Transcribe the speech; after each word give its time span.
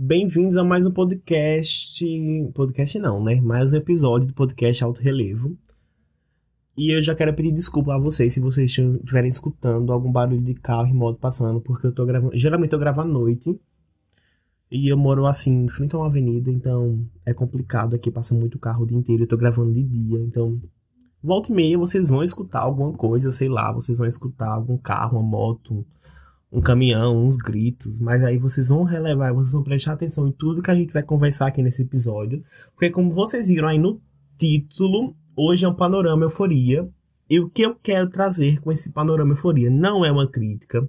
Bem-vindos 0.00 0.56
a 0.56 0.62
mais 0.62 0.86
um 0.86 0.92
podcast. 0.92 2.04
Podcast 2.54 2.96
não, 3.00 3.20
né? 3.20 3.40
Mais 3.40 3.72
um 3.72 3.78
episódio 3.78 4.28
do 4.28 4.32
podcast 4.32 4.84
Alto 4.84 5.02
Relevo. 5.02 5.58
E 6.76 6.96
eu 6.96 7.02
já 7.02 7.16
quero 7.16 7.34
pedir 7.34 7.50
desculpa 7.50 7.96
a 7.96 7.98
vocês 7.98 8.32
se 8.32 8.38
vocês 8.38 8.70
estiverem 8.70 9.28
escutando 9.28 9.92
algum 9.92 10.12
barulho 10.12 10.40
de 10.40 10.54
carro 10.54 10.86
e 10.86 10.92
moto 10.92 11.18
passando, 11.18 11.60
porque 11.60 11.88
eu 11.88 11.92
tô 11.92 12.06
gravando. 12.06 12.38
Geralmente 12.38 12.72
eu 12.72 12.78
gravo 12.78 13.00
à 13.00 13.04
noite. 13.04 13.58
E 14.70 14.88
eu 14.88 14.96
moro 14.96 15.26
assim, 15.26 15.64
em 15.64 15.68
frente 15.68 15.96
a 15.96 15.98
uma 15.98 16.06
avenida, 16.06 16.48
então 16.48 17.04
é 17.26 17.34
complicado 17.34 17.96
aqui, 17.96 18.08
passa 18.08 18.36
muito 18.36 18.56
carro 18.56 18.84
o 18.84 18.86
dia 18.86 18.96
inteiro. 18.96 19.24
Eu 19.24 19.28
tô 19.28 19.36
gravando 19.36 19.72
de 19.72 19.82
dia, 19.82 20.20
então. 20.20 20.62
Volta 21.20 21.50
e 21.50 21.54
meia 21.56 21.76
vocês 21.76 22.08
vão 22.08 22.22
escutar 22.22 22.60
alguma 22.60 22.92
coisa, 22.92 23.32
sei 23.32 23.48
lá, 23.48 23.72
vocês 23.72 23.98
vão 23.98 24.06
escutar 24.06 24.50
algum 24.50 24.78
carro, 24.78 25.18
uma 25.18 25.28
moto, 25.28 25.84
um 26.50 26.60
caminhão, 26.60 27.24
uns 27.24 27.36
gritos, 27.36 28.00
mas 28.00 28.22
aí 28.22 28.38
vocês 28.38 28.68
vão 28.68 28.82
relevar, 28.82 29.32
vocês 29.32 29.52
vão 29.52 29.62
prestar 29.62 29.92
atenção 29.92 30.26
em 30.26 30.32
tudo 30.32 30.62
que 30.62 30.70
a 30.70 30.74
gente 30.74 30.92
vai 30.92 31.02
conversar 31.02 31.48
aqui 31.48 31.62
nesse 31.62 31.82
episódio, 31.82 32.42
porque 32.72 32.90
como 32.90 33.12
vocês 33.12 33.48
viram 33.48 33.68
aí 33.68 33.78
no 33.78 34.00
título, 34.38 35.14
hoje 35.36 35.64
é 35.64 35.68
um 35.68 35.74
panorama 35.74 36.24
euforia, 36.24 36.88
e 37.28 37.38
o 37.38 37.48
que 37.48 37.62
eu 37.62 37.74
quero 37.74 38.08
trazer 38.08 38.60
com 38.60 38.72
esse 38.72 38.92
panorama 38.92 39.32
euforia 39.32 39.70
não 39.70 40.04
é 40.04 40.10
uma 40.10 40.26
crítica, 40.26 40.88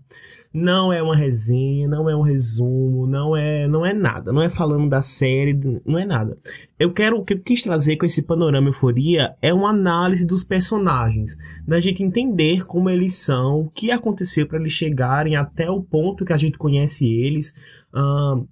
não 0.53 0.91
é 0.91 1.01
uma 1.01 1.15
resenha, 1.15 1.87
não 1.87 2.09
é 2.09 2.15
um 2.15 2.21
resumo, 2.21 3.05
não 3.05 3.35
é, 3.35 3.67
não 3.67 3.85
é 3.85 3.93
nada, 3.93 4.31
não 4.31 4.41
é 4.41 4.49
falando 4.49 4.87
da 4.87 5.01
série, 5.01 5.53
não 5.85 5.99
é 5.99 6.05
nada. 6.05 6.37
Eu 6.79 6.93
quero 6.93 7.17
o 7.17 7.25
que 7.25 7.33
eu 7.33 7.39
quis 7.39 7.61
trazer 7.61 7.97
com 7.97 8.05
esse 8.05 8.23
panorama 8.23 8.69
euforia 8.69 9.35
é 9.41 9.53
uma 9.53 9.69
análise 9.69 10.25
dos 10.25 10.43
personagens, 10.43 11.37
da 11.67 11.79
gente 11.79 12.03
entender 12.03 12.65
como 12.65 12.89
eles 12.89 13.15
são, 13.15 13.61
o 13.61 13.69
que 13.69 13.91
aconteceu 13.91 14.47
para 14.47 14.59
eles 14.59 14.73
chegarem 14.73 15.35
até 15.35 15.69
o 15.69 15.81
ponto 15.81 16.23
que 16.23 16.33
a 16.33 16.37
gente 16.37 16.57
conhece 16.57 17.05
eles. 17.05 17.53
Uh, 17.93 18.47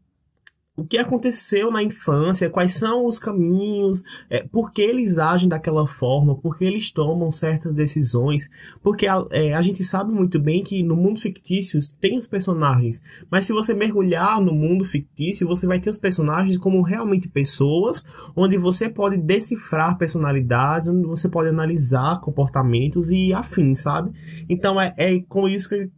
o 0.78 0.86
que 0.86 1.00
aconteceu 1.00 1.72
na 1.72 1.82
infância, 1.82 2.52
quais 2.52 2.76
são 2.76 3.08
os 3.08 3.18
caminhos, 3.18 4.04
é, 4.30 4.44
por 4.44 4.72
que 4.72 4.84
eles 4.84 5.18
agem 5.18 5.50
daquela 5.50 5.88
forma, 5.88 6.36
por 6.36 6.56
que 6.56 6.64
eles 6.64 6.92
tomam 6.92 7.32
certas 7.32 7.74
decisões, 7.74 8.48
porque 8.84 9.08
a, 9.08 9.26
é, 9.32 9.56
a 9.56 9.62
gente 9.64 9.84
sabe 9.84 10.14
muito 10.14 10.40
bem 10.40 10.64
que 10.64 10.84
no 10.84 10.96
mundo 10.96 11.20
fictício 11.20 11.80
tem 12.00 12.16
os 12.16 12.28
personagens, 12.28 13.02
mas 13.32 13.46
se 13.46 13.54
você 13.54 13.74
mergulhar 13.74 14.40
no 14.40 14.54
mundo 14.54 14.86
fictício, 14.86 15.48
você 15.48 15.66
vai 15.66 15.80
ter 15.80 15.90
os 15.90 15.98
personagens 15.98 16.58
como 16.60 16.84
realmente 16.84 17.28
pessoas, 17.28 18.06
onde 18.36 18.56
você 18.56 18.88
pode 18.88 19.18
decifrar 19.18 19.98
personalidades, 19.98 20.90
onde 20.90 21.08
você 21.08 21.28
pode 21.28 21.50
analisar 21.50 22.22
comportamentos 22.22 23.10
e 23.10 23.34
afins, 23.34 23.80
sabe? 23.80 24.12
Então 24.48 24.80
é, 24.80 24.94
é 24.96 25.20
com 25.22 25.50
isso 25.50 25.70
que 25.70 25.90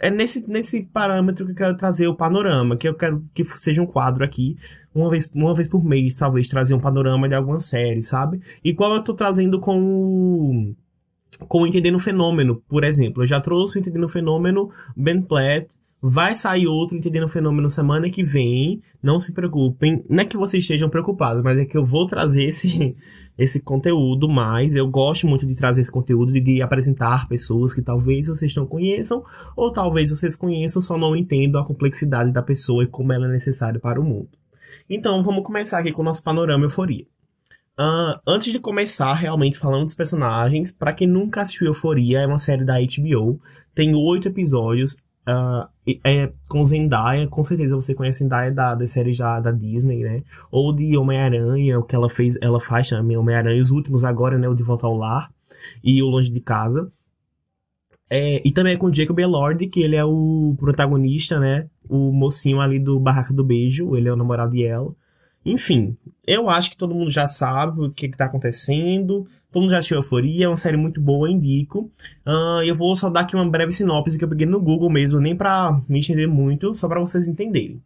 é 0.00 0.10
nesse, 0.10 0.48
nesse 0.50 0.82
parâmetro 0.82 1.44
que 1.44 1.52
eu 1.52 1.56
quero 1.56 1.76
trazer 1.76 2.06
o 2.06 2.14
panorama, 2.14 2.76
que 2.76 2.88
eu 2.88 2.94
quero 2.94 3.22
que 3.34 3.44
seja 3.56 3.82
um 3.82 3.86
quadro 3.86 4.24
aqui, 4.24 4.56
uma 4.94 5.10
vez, 5.10 5.30
uma 5.34 5.54
vez 5.54 5.68
por 5.68 5.84
mês, 5.84 6.16
talvez, 6.16 6.48
trazer 6.48 6.74
um 6.74 6.80
panorama 6.80 7.28
de 7.28 7.34
alguma 7.34 7.60
série, 7.60 8.02
sabe? 8.02 8.40
Igual 8.64 8.94
eu 8.94 9.02
tô 9.02 9.14
trazendo 9.14 9.60
com 9.60 9.80
o, 9.80 10.74
com 11.46 11.66
Entendendo 11.66 11.96
o 11.96 12.00
Fenômeno, 12.00 12.62
por 12.68 12.84
exemplo. 12.84 13.22
Eu 13.22 13.26
já 13.26 13.40
trouxe 13.40 13.78
o 13.78 13.80
Entendendo 13.80 14.04
o 14.04 14.08
Fenômeno, 14.08 14.70
Ben 14.96 15.22
Platt, 15.22 15.68
Vai 16.00 16.34
sair 16.34 16.66
outro 16.66 16.96
Entendendo 16.96 17.24
o 17.24 17.28
Fenômeno 17.28 17.68
semana 17.68 18.08
que 18.08 18.22
vem. 18.22 18.80
Não 19.02 19.18
se 19.18 19.32
preocupem. 19.32 20.04
Não 20.08 20.22
é 20.22 20.24
que 20.24 20.36
vocês 20.36 20.62
estejam 20.62 20.88
preocupados, 20.88 21.42
mas 21.42 21.58
é 21.58 21.64
que 21.64 21.76
eu 21.76 21.84
vou 21.84 22.06
trazer 22.06 22.44
esse, 22.44 22.96
esse 23.36 23.60
conteúdo 23.60 24.28
mais. 24.28 24.76
Eu 24.76 24.88
gosto 24.88 25.26
muito 25.26 25.44
de 25.44 25.54
trazer 25.54 25.80
esse 25.80 25.90
conteúdo, 25.90 26.32
de, 26.32 26.40
de 26.40 26.62
apresentar 26.62 27.28
pessoas 27.28 27.74
que 27.74 27.82
talvez 27.82 28.28
vocês 28.28 28.54
não 28.54 28.66
conheçam, 28.66 29.24
ou 29.56 29.72
talvez 29.72 30.10
vocês 30.10 30.36
conheçam, 30.36 30.80
só 30.80 30.96
não 30.96 31.16
entendam 31.16 31.60
a 31.60 31.66
complexidade 31.66 32.32
da 32.32 32.42
pessoa 32.42 32.84
e 32.84 32.86
como 32.86 33.12
ela 33.12 33.26
é 33.26 33.30
necessária 33.30 33.80
para 33.80 34.00
o 34.00 34.04
mundo. 34.04 34.30
Então, 34.88 35.22
vamos 35.22 35.42
começar 35.42 35.78
aqui 35.78 35.92
com 35.92 36.02
o 36.02 36.04
nosso 36.04 36.22
panorama 36.22 36.64
euforia. 36.64 37.06
Uh, 37.78 38.18
antes 38.26 38.52
de 38.52 38.58
começar 38.58 39.14
realmente 39.14 39.56
falando 39.56 39.84
dos 39.84 39.94
personagens, 39.94 40.72
para 40.72 40.92
quem 40.92 41.06
nunca 41.06 41.42
assistiu 41.42 41.68
Euforia, 41.68 42.22
é 42.22 42.26
uma 42.26 42.36
série 42.36 42.64
da 42.64 42.74
HBO, 42.74 43.40
tem 43.72 43.94
oito 43.94 44.26
episódios, 44.26 45.00
Uh, 45.28 45.68
é, 46.02 46.32
com 46.48 46.64
Zendaya, 46.64 47.28
com 47.28 47.44
certeza 47.44 47.76
você 47.76 47.94
conhece 47.94 48.20
Zendaya 48.20 48.50
da, 48.50 48.74
das 48.74 48.92
séries 48.92 49.18
da, 49.18 49.38
da 49.38 49.50
Disney, 49.50 50.02
né? 50.02 50.22
Ou 50.50 50.72
de 50.72 50.96
Homem-Aranha, 50.96 51.78
o 51.78 51.82
que 51.82 51.94
ela 51.94 52.08
fez, 52.08 52.38
ela 52.40 52.58
faz 52.58 52.88
também 52.88 53.14
Homem-Aranha, 53.14 53.60
os 53.60 53.70
últimos 53.70 54.04
agora, 54.04 54.38
né? 54.38 54.48
O 54.48 54.54
De 54.54 54.62
Volta 54.62 54.86
ao 54.86 54.96
Lar 54.96 55.30
e 55.84 56.02
o 56.02 56.06
Longe 56.06 56.30
de 56.30 56.40
Casa. 56.40 56.90
É, 58.10 58.40
e 58.42 58.50
também 58.50 58.72
é 58.72 58.76
com 58.76 58.92
Jacob 58.92 59.18
Elord, 59.18 59.66
que 59.68 59.82
ele 59.82 59.96
é 59.96 60.04
o 60.04 60.54
protagonista, 60.58 61.38
né? 61.38 61.68
O 61.86 62.10
mocinho 62.10 62.60
ali 62.60 62.78
do 62.78 62.98
Barraca 62.98 63.34
do 63.34 63.44
Beijo, 63.44 63.94
ele 63.96 64.08
é 64.08 64.12
o 64.12 64.16
namorado 64.16 64.52
de 64.52 64.64
ela. 64.64 64.94
Enfim, 65.48 65.96
eu 66.26 66.50
acho 66.50 66.70
que 66.70 66.76
todo 66.76 66.94
mundo 66.94 67.10
já 67.10 67.26
sabe 67.26 67.80
o 67.80 67.90
que, 67.90 68.04
está 68.04 68.26
acontecendo. 68.26 69.26
Todo 69.50 69.62
mundo 69.62 69.70
já 69.70 69.78
assistiu 69.78 69.96
Euforia, 69.96 70.44
é 70.44 70.48
uma 70.48 70.58
série 70.58 70.76
muito 70.76 71.00
boa, 71.00 71.30
indico. 71.30 71.90
Uh, 72.26 72.62
eu 72.66 72.74
vou 72.74 72.94
só 72.94 73.08
dar 73.08 73.20
aqui 73.20 73.34
uma 73.34 73.48
breve 73.48 73.72
sinopse 73.72 74.18
que 74.18 74.24
eu 74.24 74.28
peguei 74.28 74.46
no 74.46 74.60
Google 74.60 74.90
mesmo, 74.90 75.20
nem 75.20 75.34
pra 75.34 75.80
me 75.88 76.00
entender 76.00 76.26
muito, 76.26 76.74
só 76.74 76.86
para 76.86 77.00
vocês 77.00 77.26
entenderem. 77.26 77.82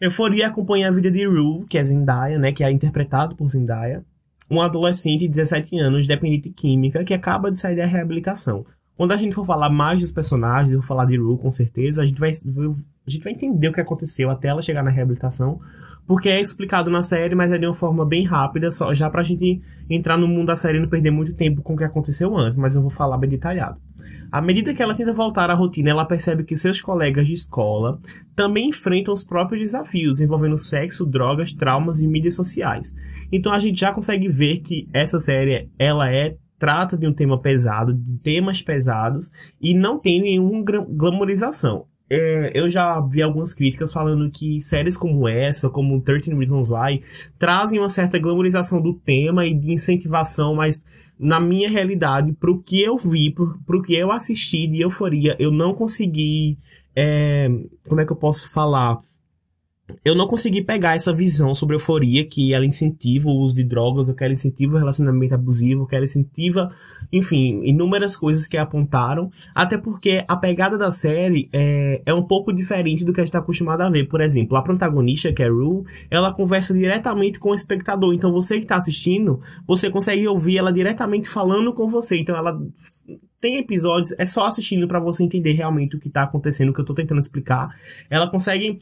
Euforia 0.00 0.48
acompanha 0.48 0.88
a 0.88 0.90
vida 0.90 1.12
de 1.12 1.24
Rue, 1.24 1.64
que 1.66 1.78
é 1.78 1.84
Zendaya, 1.84 2.40
né, 2.40 2.50
que 2.50 2.64
é 2.64 2.70
interpretado 2.72 3.36
por 3.36 3.48
Zendaya, 3.48 4.04
um 4.50 4.60
adolescente 4.60 5.20
de 5.20 5.28
17 5.28 5.78
anos, 5.78 6.08
dependente 6.08 6.48
de 6.48 6.54
química, 6.54 7.04
que 7.04 7.14
acaba 7.14 7.52
de 7.52 7.60
sair 7.60 7.76
da 7.76 7.86
reabilitação. 7.86 8.66
Quando 8.96 9.12
a 9.12 9.16
gente 9.16 9.34
for 9.34 9.46
falar 9.46 9.70
mais 9.70 10.00
dos 10.00 10.10
personagens, 10.10 10.72
eu 10.72 10.80
vou 10.80 10.86
falar 10.86 11.04
de 11.04 11.16
Rue 11.16 11.38
com 11.38 11.52
certeza, 11.52 12.02
a 12.02 12.06
gente 12.06 12.18
vai, 12.18 12.30
a 12.30 13.10
gente 13.10 13.22
vai 13.22 13.32
entender 13.32 13.68
o 13.68 13.72
que 13.72 13.80
aconteceu 13.80 14.28
até 14.28 14.48
ela 14.48 14.60
chegar 14.60 14.82
na 14.82 14.90
reabilitação, 14.90 15.60
porque 16.06 16.28
é 16.28 16.40
explicado 16.40 16.90
na 16.90 17.02
série, 17.02 17.34
mas 17.34 17.50
é 17.52 17.58
de 17.58 17.66
uma 17.66 17.74
forma 17.74 18.04
bem 18.04 18.24
rápida, 18.24 18.70
só 18.70 18.92
já 18.94 19.08
pra 19.08 19.22
gente 19.22 19.60
entrar 19.88 20.16
no 20.16 20.28
mundo 20.28 20.46
da 20.46 20.56
série 20.56 20.78
e 20.78 20.80
não 20.80 20.88
perder 20.88 21.10
muito 21.10 21.34
tempo 21.34 21.62
com 21.62 21.74
o 21.74 21.76
que 21.76 21.84
aconteceu 21.84 22.36
antes, 22.36 22.58
mas 22.58 22.74
eu 22.74 22.82
vou 22.82 22.90
falar 22.90 23.18
bem 23.18 23.30
detalhado. 23.30 23.78
À 24.30 24.40
medida 24.40 24.74
que 24.74 24.82
ela 24.82 24.94
tenta 24.94 25.12
voltar 25.12 25.50
à 25.50 25.54
rotina, 25.54 25.90
ela 25.90 26.04
percebe 26.04 26.44
que 26.44 26.56
seus 26.56 26.80
colegas 26.80 27.26
de 27.26 27.32
escola 27.32 27.98
também 28.34 28.68
enfrentam 28.68 29.14
os 29.14 29.24
próprios 29.24 29.60
desafios 29.60 30.20
envolvendo 30.20 30.58
sexo, 30.58 31.06
drogas, 31.06 31.52
traumas 31.52 32.02
e 32.02 32.08
mídias 32.08 32.34
sociais. 32.34 32.94
Então 33.32 33.52
a 33.52 33.58
gente 33.58 33.80
já 33.80 33.92
consegue 33.92 34.28
ver 34.28 34.58
que 34.58 34.88
essa 34.92 35.18
série 35.20 35.70
ela 35.78 36.12
é 36.12 36.36
trata 36.58 36.96
de 36.96 37.06
um 37.06 37.12
tema 37.12 37.40
pesado, 37.40 37.94
de 37.94 38.18
temas 38.18 38.62
pesados 38.62 39.30
e 39.60 39.74
não 39.74 39.98
tem 39.98 40.20
nenhuma 40.20 40.64
glamorização 40.88 41.86
é, 42.14 42.52
eu 42.54 42.70
já 42.70 43.00
vi 43.00 43.22
algumas 43.22 43.52
críticas 43.52 43.92
falando 43.92 44.30
que 44.30 44.60
séries 44.60 44.96
como 44.96 45.26
essa, 45.28 45.68
como 45.68 46.00
13 46.00 46.34
Reasons 46.34 46.70
Why, 46.70 47.02
trazem 47.38 47.78
uma 47.78 47.88
certa 47.88 48.18
glamorização 48.18 48.80
do 48.80 48.94
tema 48.94 49.46
e 49.46 49.52
de 49.52 49.72
incentivação, 49.72 50.54
mas 50.54 50.82
na 51.18 51.40
minha 51.40 51.68
realidade, 51.68 52.32
pro 52.32 52.62
que 52.62 52.80
eu 52.80 52.96
vi, 52.96 53.30
pro, 53.30 53.58
pro 53.66 53.82
que 53.82 53.94
eu 53.94 54.12
assisti 54.12 54.66
de 54.66 54.80
euforia, 54.82 55.36
eu 55.38 55.50
não 55.50 55.74
consegui. 55.74 56.58
É, 56.96 57.48
como 57.88 58.00
é 58.00 58.06
que 58.06 58.12
eu 58.12 58.16
posso 58.16 58.50
falar? 58.50 59.00
Eu 60.04 60.14
não 60.14 60.26
consegui 60.26 60.62
pegar 60.62 60.94
essa 60.94 61.12
visão 61.12 61.54
sobre 61.54 61.76
euforia, 61.76 62.24
que 62.24 62.54
ela 62.54 62.64
incentiva 62.64 63.28
o 63.28 63.36
uso 63.36 63.56
de 63.56 63.64
drogas, 63.64 64.08
ou 64.08 64.14
que 64.14 64.24
ela 64.24 64.32
incentiva 64.32 64.76
o 64.76 64.78
relacionamento 64.78 65.34
abusivo, 65.34 65.86
que 65.86 65.94
ela 65.94 66.04
incentiva, 66.04 66.70
enfim, 67.12 67.60
inúmeras 67.64 68.16
coisas 68.16 68.46
que 68.46 68.56
apontaram, 68.56 69.30
até 69.54 69.76
porque 69.76 70.24
a 70.26 70.36
pegada 70.36 70.78
da 70.78 70.90
série 70.90 71.50
é, 71.52 72.02
é 72.06 72.14
um 72.14 72.22
pouco 72.22 72.52
diferente 72.52 73.04
do 73.04 73.12
que 73.12 73.20
a 73.20 73.24
gente 73.24 73.28
está 73.28 73.40
acostumado 73.40 73.82
a 73.82 73.90
ver. 73.90 74.08
Por 74.08 74.20
exemplo, 74.20 74.56
a 74.56 74.62
protagonista, 74.62 75.32
que 75.32 75.42
é 75.42 75.48
Rue, 75.48 75.84
ela 76.10 76.32
conversa 76.32 76.72
diretamente 76.72 77.38
com 77.38 77.50
o 77.50 77.54
espectador, 77.54 78.14
então 78.14 78.32
você 78.32 78.56
que 78.56 78.64
está 78.64 78.76
assistindo, 78.76 79.40
você 79.66 79.90
consegue 79.90 80.26
ouvir 80.26 80.56
ela 80.58 80.72
diretamente 80.72 81.28
falando 81.28 81.74
com 81.74 81.86
você, 81.86 82.18
então 82.18 82.36
ela 82.36 82.58
tem 83.44 83.58
episódios, 83.58 84.14
é 84.16 84.24
só 84.24 84.46
assistindo 84.46 84.88
para 84.88 84.98
você 84.98 85.22
entender 85.22 85.52
realmente 85.52 85.94
o 85.94 86.00
que 86.00 86.08
tá 86.08 86.22
acontecendo, 86.22 86.70
o 86.70 86.72
que 86.72 86.80
eu 86.80 86.84
tô 86.84 86.94
tentando 86.94 87.20
explicar. 87.20 87.68
Ela 88.08 88.26
consegue. 88.30 88.80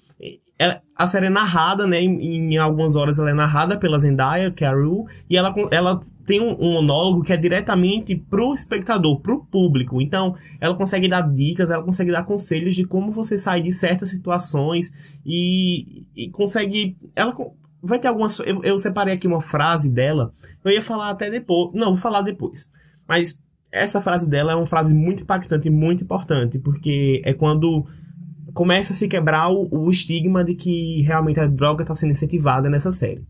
Ela, 0.57 0.81
a 0.95 1.05
série 1.05 1.27
é 1.27 1.31
narrada, 1.31 1.85
né? 1.85 2.01
Em, 2.01 2.53
em, 2.55 2.59
algumas 2.59 2.95
horas 2.95 3.19
ela 3.19 3.31
é 3.31 3.35
narrada 3.35 3.77
pela 3.77 3.99
Zendaya, 3.99 4.53
que 4.53 4.65
é 4.65 4.69
a 4.69 4.73
Rue, 4.73 5.07
e 5.29 5.37
ela, 5.37 5.53
ela 5.73 5.99
tem 6.25 6.41
um, 6.41 6.53
um, 6.61 6.75
monólogo 6.75 7.25
que 7.25 7.33
é 7.33 7.37
diretamente 7.37 8.15
pro 8.15 8.55
espectador, 8.55 9.19
pro 9.19 9.45
público. 9.45 10.01
Então, 10.01 10.37
ela 10.61 10.77
consegue 10.77 11.09
dar 11.09 11.23
dicas, 11.23 11.69
ela 11.69 11.83
consegue 11.83 12.13
dar 12.13 12.23
conselhos 12.23 12.77
de 12.77 12.85
como 12.85 13.11
você 13.11 13.37
sair 13.37 13.65
de 13.65 13.73
certas 13.73 14.11
situações 14.11 15.19
e, 15.27 16.07
e 16.15 16.31
consegue. 16.31 16.97
Ela 17.17 17.35
vai 17.83 17.99
ter 17.99 18.07
algumas. 18.07 18.39
Eu, 18.39 18.63
eu 18.63 18.79
separei 18.79 19.15
aqui 19.15 19.27
uma 19.27 19.41
frase 19.41 19.91
dela. 19.91 20.33
Eu 20.65 20.71
ia 20.71 20.83
falar 20.83 21.11
até 21.11 21.29
depois. 21.29 21.75
Não, 21.75 21.89
vou 21.89 21.97
falar 21.97 22.23
depois. 22.23 22.71
Mas 23.09 23.37
essa 23.73 24.03
frase 24.03 24.29
dela 24.29 24.53
é 24.53 24.55
uma 24.55 24.67
frase 24.67 24.95
muito 24.95 25.23
impactante 25.23 25.67
e 25.67 25.71
muito 25.71 26.05
importante, 26.05 26.59
porque 26.59 27.23
é 27.25 27.33
quando 27.33 27.87
começa 28.53 28.93
a 28.93 28.95
se 28.97 29.09
quebrar 29.09 29.49
o, 29.49 29.67
o 29.71 29.91
estigma 29.91 30.45
de 30.45 30.55
que 30.55 31.01
realmente 31.03 31.41
a 31.41 31.47
droga 31.47 31.83
está 31.83 31.95
sendo 31.95 32.11
incentivada 32.11 32.69
nessa 32.69 32.93
série. 32.93 33.25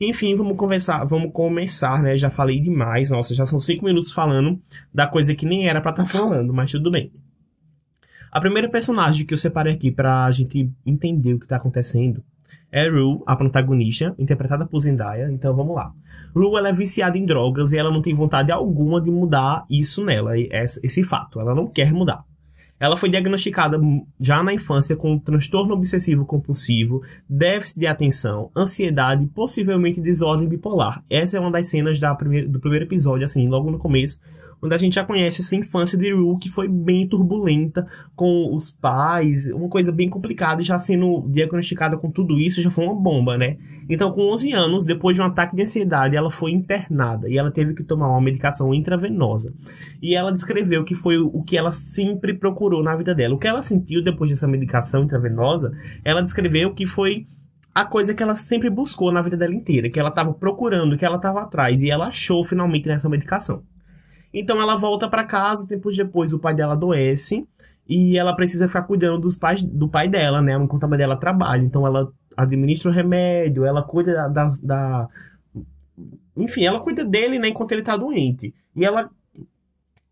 Enfim, 0.00 0.36
vamos 0.36 0.56
conversar, 0.56 1.04
vamos 1.04 1.32
começar, 1.32 2.00
né? 2.00 2.16
Já 2.16 2.30
falei 2.30 2.60
demais, 2.60 3.10
nossa, 3.10 3.34
já 3.34 3.44
são 3.44 3.58
cinco 3.58 3.84
minutos 3.84 4.12
falando 4.12 4.62
da 4.94 5.08
coisa 5.08 5.34
que 5.34 5.44
nem 5.44 5.68
era 5.68 5.80
para 5.80 5.90
estar 5.90 6.04
tá 6.04 6.08
falando, 6.08 6.54
mas 6.54 6.70
tudo 6.70 6.92
bem. 6.92 7.12
A 8.30 8.40
primeira 8.40 8.68
personagem 8.68 9.26
que 9.26 9.34
eu 9.34 9.38
separei 9.38 9.72
aqui 9.72 9.90
pra 9.90 10.30
gente 10.30 10.70
entender 10.86 11.34
o 11.34 11.40
que 11.40 11.46
tá 11.46 11.56
acontecendo 11.56 12.22
é 12.70 12.88
Rue, 12.88 13.20
a 13.26 13.34
protagonista, 13.34 14.14
interpretada 14.18 14.66
por 14.66 14.78
Zendaya. 14.78 15.30
Então 15.30 15.54
vamos 15.54 15.74
lá. 15.74 15.92
Rue 16.34 16.56
ela 16.56 16.68
é 16.68 16.72
viciada 16.72 17.16
em 17.16 17.24
drogas 17.24 17.72
e 17.72 17.78
ela 17.78 17.90
não 17.90 18.02
tem 18.02 18.14
vontade 18.14 18.52
alguma 18.52 19.00
de 19.00 19.10
mudar 19.10 19.64
isso 19.70 20.04
nela, 20.04 20.32
esse 20.38 21.02
fato. 21.04 21.40
Ela 21.40 21.54
não 21.54 21.66
quer 21.66 21.92
mudar. 21.92 22.24
Ela 22.80 22.96
foi 22.96 23.08
diagnosticada 23.08 23.80
já 24.20 24.40
na 24.42 24.54
infância 24.54 24.94
com 24.94 25.18
transtorno 25.18 25.74
obsessivo 25.74 26.24
compulsivo, 26.24 27.02
déficit 27.28 27.80
de 27.80 27.86
atenção, 27.88 28.52
ansiedade 28.56 29.24
e 29.24 29.28
possivelmente 29.28 30.00
desordem 30.00 30.48
bipolar. 30.48 31.02
Essa 31.10 31.38
é 31.38 31.40
uma 31.40 31.50
das 31.50 31.66
cenas 31.66 31.98
da 31.98 32.14
primeira, 32.14 32.48
do 32.48 32.60
primeiro 32.60 32.84
episódio, 32.84 33.24
assim, 33.24 33.48
logo 33.48 33.68
no 33.68 33.78
começo, 33.78 34.20
onde 34.62 34.74
a 34.74 34.78
gente 34.78 34.94
já 34.94 35.04
conhece 35.04 35.40
essa 35.40 35.56
infância 35.56 35.98
de 35.98 36.12
Rue, 36.12 36.38
que 36.38 36.48
foi 36.48 36.68
bem 36.68 37.08
turbulenta 37.08 37.86
com 38.14 38.54
os 38.54 38.70
pais, 38.70 39.48
uma 39.50 39.68
coisa 39.68 39.92
bem 39.92 40.08
complicada, 40.08 40.60
e 40.60 40.64
já 40.64 40.78
sendo 40.78 41.26
diagnosticada 41.28 41.96
com 41.96 42.10
tudo 42.10 42.38
isso, 42.38 42.62
já 42.62 42.70
foi 42.70 42.84
uma 42.84 42.94
bomba, 42.94 43.36
né? 43.36 43.56
Então, 43.88 44.12
com 44.12 44.32
11 44.32 44.52
anos, 44.52 44.84
depois 44.84 45.16
de 45.16 45.22
um 45.22 45.24
ataque 45.24 45.56
de 45.56 45.62
ansiedade, 45.62 46.16
ela 46.16 46.30
foi 46.30 46.50
internada 46.50 47.28
e 47.28 47.38
ela 47.38 47.50
teve 47.50 47.74
que 47.74 47.82
tomar 47.82 48.08
uma 48.08 48.20
medicação 48.20 48.74
intravenosa. 48.74 49.54
E 50.02 50.14
ela 50.14 50.30
descreveu 50.30 50.84
que 50.84 50.94
foi 50.94 51.18
o 51.18 51.42
que 51.42 51.56
ela 51.56 51.72
sempre 51.72 52.34
procurou 52.34 52.82
na 52.82 52.94
vida 52.94 53.14
dela. 53.14 53.34
O 53.34 53.38
que 53.38 53.48
ela 53.48 53.62
sentiu 53.62 54.02
depois 54.02 54.30
dessa 54.30 54.46
medicação 54.46 55.04
intravenosa, 55.04 55.72
ela 56.04 56.20
descreveu 56.20 56.74
que 56.74 56.86
foi 56.86 57.26
a 57.74 57.84
coisa 57.84 58.12
que 58.12 58.22
ela 58.22 58.34
sempre 58.34 58.68
buscou 58.68 59.12
na 59.12 59.22
vida 59.22 59.36
dela 59.36 59.54
inteira, 59.54 59.88
que 59.88 60.00
ela 60.00 60.08
estava 60.08 60.34
procurando, 60.34 60.96
que 60.96 61.04
ela 61.04 61.16
estava 61.16 61.42
atrás, 61.42 61.80
e 61.80 61.88
ela 61.88 62.08
achou 62.08 62.42
finalmente 62.42 62.88
nessa 62.88 63.08
medicação. 63.08 63.62
Então 64.40 64.60
ela 64.60 64.76
volta 64.76 65.08
para 65.08 65.24
casa, 65.24 65.66
tempos 65.66 65.96
depois 65.96 66.32
o 66.32 66.38
pai 66.38 66.54
dela 66.54 66.74
adoece 66.74 67.46
e 67.88 68.18
ela 68.18 68.34
precisa 68.34 68.66
ficar 68.66 68.82
cuidando 68.82 69.18
dos 69.18 69.36
pais, 69.36 69.62
do 69.62 69.88
pai 69.88 70.08
dela, 70.08 70.42
né? 70.42 70.54
Enquanto 70.54 70.84
a 70.84 70.88
mãe 70.88 70.98
dela 70.98 71.16
trabalha. 71.16 71.62
Então 71.62 71.86
ela 71.86 72.10
administra 72.36 72.90
o 72.90 72.94
remédio, 72.94 73.64
ela 73.64 73.82
cuida 73.82 74.28
da, 74.28 74.46
da, 74.62 75.08
enfim, 76.36 76.64
ela 76.64 76.80
cuida 76.80 77.04
dele, 77.04 77.38
né, 77.38 77.48
enquanto 77.48 77.72
ele 77.72 77.82
tá 77.82 77.96
doente. 77.96 78.54
E 78.74 78.84
ela 78.84 79.10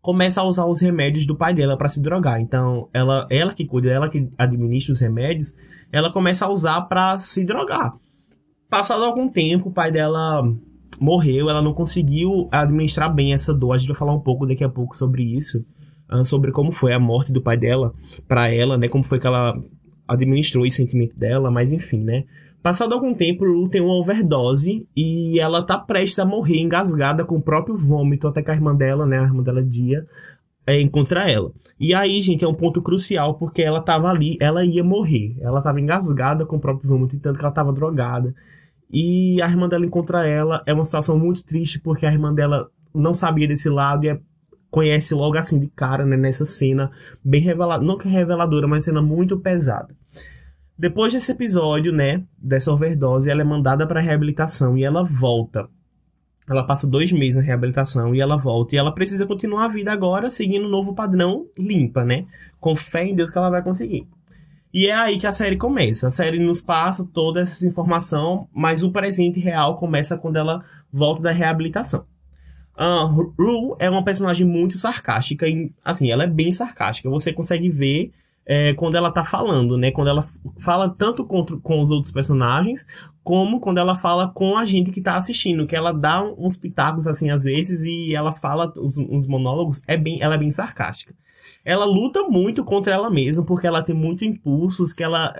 começa 0.01 0.41
a 0.41 0.43
usar 0.43 0.65
os 0.65 0.81
remédios 0.81 1.25
do 1.25 1.35
pai 1.35 1.53
dela 1.53 1.77
para 1.77 1.89
se 1.89 2.01
drogar. 2.01 2.39
Então, 2.41 2.89
ela, 2.93 3.25
ela 3.29 3.53
que 3.53 3.65
cuida, 3.65 3.89
ela 3.89 4.09
que 4.09 4.29
administra 4.37 4.91
os 4.91 4.99
remédios, 4.99 5.55
ela 5.91 6.11
começa 6.11 6.45
a 6.45 6.49
usar 6.49 6.81
para 6.81 7.15
se 7.17 7.45
drogar. 7.45 7.93
Passado 8.69 9.03
algum 9.03 9.29
tempo, 9.29 9.69
o 9.69 9.73
pai 9.73 9.91
dela 9.91 10.43
morreu, 10.99 11.49
ela 11.49 11.61
não 11.61 11.73
conseguiu 11.73 12.47
administrar 12.51 13.13
bem 13.13 13.33
essa 13.33 13.53
dor. 13.53 13.73
A 13.73 13.77
gente 13.77 13.87
vai 13.87 13.97
falar 13.97 14.13
um 14.13 14.19
pouco 14.19 14.45
daqui 14.45 14.63
a 14.63 14.69
pouco 14.69 14.95
sobre 14.95 15.23
isso, 15.23 15.65
uh, 16.11 16.25
sobre 16.25 16.51
como 16.51 16.71
foi 16.71 16.93
a 16.93 16.99
morte 16.99 17.31
do 17.31 17.41
pai 17.41 17.57
dela 17.57 17.93
para 18.27 18.49
ela, 18.49 18.77
né? 18.77 18.87
Como 18.87 19.03
foi 19.03 19.19
que 19.19 19.27
ela 19.27 19.57
administrou 20.07 20.65
esse 20.65 20.77
sentimento 20.77 21.17
dela, 21.17 21.51
mas 21.51 21.73
enfim, 21.73 21.99
né? 21.99 22.23
Passado 22.61 22.93
algum 22.93 23.13
tempo, 23.13 23.45
Ru 23.45 23.69
tem 23.69 23.81
uma 23.81 23.93
overdose 23.93 24.85
e 24.95 25.39
ela 25.39 25.63
tá 25.63 25.77
prestes 25.77 26.19
a 26.19 26.25
morrer 26.25 26.59
engasgada 26.59 27.23
com 27.23 27.35
o 27.35 27.41
próprio 27.41 27.77
vômito, 27.77 28.27
até 28.27 28.41
que 28.41 28.51
a 28.51 28.53
irmã 28.53 28.75
dela, 28.75 29.05
né, 29.05 29.19
a 29.19 29.23
irmã 29.23 29.41
dela 29.41 29.63
Dia, 29.63 30.05
é, 30.65 30.81
encontra 30.81 31.29
ela. 31.29 31.51
E 31.79 31.93
aí, 31.93 32.21
gente, 32.21 32.43
é 32.43 32.47
um 32.47 32.53
ponto 32.53 32.81
crucial, 32.81 33.35
porque 33.35 33.61
ela 33.61 33.81
tava 33.81 34.09
ali, 34.09 34.37
ela 34.41 34.65
ia 34.65 34.83
morrer. 34.83 35.37
Ela 35.39 35.61
tava 35.61 35.79
engasgada 35.79 36.45
com 36.45 36.57
o 36.57 36.59
próprio 36.59 36.89
vômito, 36.89 37.17
tanto 37.19 37.39
que 37.39 37.45
ela 37.45 37.53
tava 37.53 37.71
drogada. 37.71 38.35
E 38.91 39.41
a 39.41 39.49
irmã 39.49 39.67
dela 39.67 39.85
encontra 39.85 40.27
ela. 40.27 40.63
É 40.65 40.73
uma 40.73 40.85
situação 40.85 41.17
muito 41.17 41.43
triste 41.43 41.79
porque 41.79 42.05
a 42.05 42.11
irmã 42.11 42.33
dela 42.33 42.69
não 42.93 43.13
sabia 43.13 43.47
desse 43.47 43.69
lado 43.69 44.05
e 44.05 44.09
é, 44.09 44.19
conhece 44.69 45.13
logo 45.13 45.37
assim 45.37 45.59
de 45.59 45.67
cara, 45.67 46.05
né, 46.05 46.17
nessa 46.17 46.45
cena 46.45 46.91
bem 47.23 47.41
reveladora, 47.41 47.85
não 47.85 47.97
que 47.97 48.07
reveladora, 48.07 48.67
mas 48.67 48.83
cena 48.83 49.01
muito 49.01 49.37
pesada. 49.37 49.95
Depois 50.77 51.11
desse 51.11 51.31
episódio, 51.31 51.91
né, 51.91 52.23
dessa 52.37 52.71
overdose, 52.71 53.29
ela 53.29 53.41
é 53.41 53.43
mandada 53.43 53.87
para 53.87 54.01
reabilitação 54.01 54.77
e 54.77 54.83
ela 54.83 55.03
volta. 55.03 55.67
Ela 56.47 56.63
passa 56.63 56.87
dois 56.87 57.11
meses 57.11 57.35
na 57.37 57.41
reabilitação 57.41 58.15
e 58.15 58.21
ela 58.21 58.37
volta. 58.37 58.75
E 58.75 58.77
ela 58.77 58.93
precisa 58.93 59.25
continuar 59.25 59.65
a 59.65 59.67
vida 59.67 59.91
agora 59.91 60.29
seguindo 60.29 60.65
um 60.65 60.69
novo 60.69 60.95
padrão 60.95 61.47
limpa, 61.57 62.05
né? 62.05 62.25
Com 62.59 62.75
fé 62.75 63.03
em 63.03 63.15
Deus 63.15 63.29
que 63.29 63.37
ela 63.37 63.49
vai 63.49 63.61
conseguir. 63.61 64.07
E 64.77 64.85
é 64.85 64.93
aí 64.93 65.17
que 65.17 65.25
a 65.25 65.31
série 65.31 65.57
começa. 65.57 66.07
A 66.07 66.11
série 66.11 66.37
nos 66.37 66.61
passa 66.61 67.03
toda 67.03 67.41
essa 67.41 67.67
informação, 67.67 68.47
mas 68.53 68.83
o 68.83 68.91
presente 68.91 69.39
real 69.39 69.75
começa 69.75 70.19
quando 70.19 70.35
ela 70.35 70.63
volta 70.93 71.23
da 71.23 71.31
reabilitação. 71.31 72.05
Uh, 72.77 73.33
Rue 73.35 73.75
é 73.79 73.89
uma 73.89 74.03
personagem 74.03 74.45
muito 74.45 74.77
sarcástica 74.77 75.47
e, 75.47 75.73
assim, 75.83 76.11
ela 76.11 76.25
é 76.25 76.27
bem 76.27 76.51
sarcástica. 76.51 77.09
Você 77.09 77.33
consegue 77.33 77.71
ver 77.71 78.11
é, 78.45 78.75
quando 78.75 78.95
ela 78.95 79.09
tá 79.09 79.23
falando, 79.23 79.79
né? 79.79 79.89
Quando 79.89 80.09
ela 80.09 80.23
fala 80.59 80.87
tanto 80.87 81.25
com, 81.25 81.43
com 81.43 81.81
os 81.81 81.89
outros 81.89 82.13
personagens, 82.13 82.85
como 83.23 83.59
quando 83.59 83.79
ela 83.79 83.95
fala 83.95 84.27
com 84.27 84.55
a 84.55 84.63
gente 84.63 84.91
que 84.91 85.01
tá 85.01 85.15
assistindo, 85.15 85.65
que 85.65 85.75
ela 85.75 85.91
dá 85.91 86.21
uns 86.21 86.55
pitacos, 86.55 87.07
assim, 87.07 87.31
às 87.31 87.45
vezes, 87.45 87.83
e 87.83 88.13
ela 88.13 88.31
fala 88.31 88.71
os, 88.77 88.99
uns 88.99 89.27
monólogos, 89.27 89.81
é 89.87 89.97
bem, 89.97 90.21
ela 90.21 90.35
é 90.35 90.37
bem 90.37 90.51
sarcástica 90.51 91.15
ela 91.67 91.83
luta 91.83 92.23
muito 92.23 92.63
contra 92.63 92.93
ela 92.93 93.11
mesma, 93.11 93.45
porque 93.45 93.67
ela 93.67 93.83
tem 93.83 93.93
muitos 93.93 94.25
impulsos, 94.25 94.93
que 94.93 95.03
ela. 95.03 95.33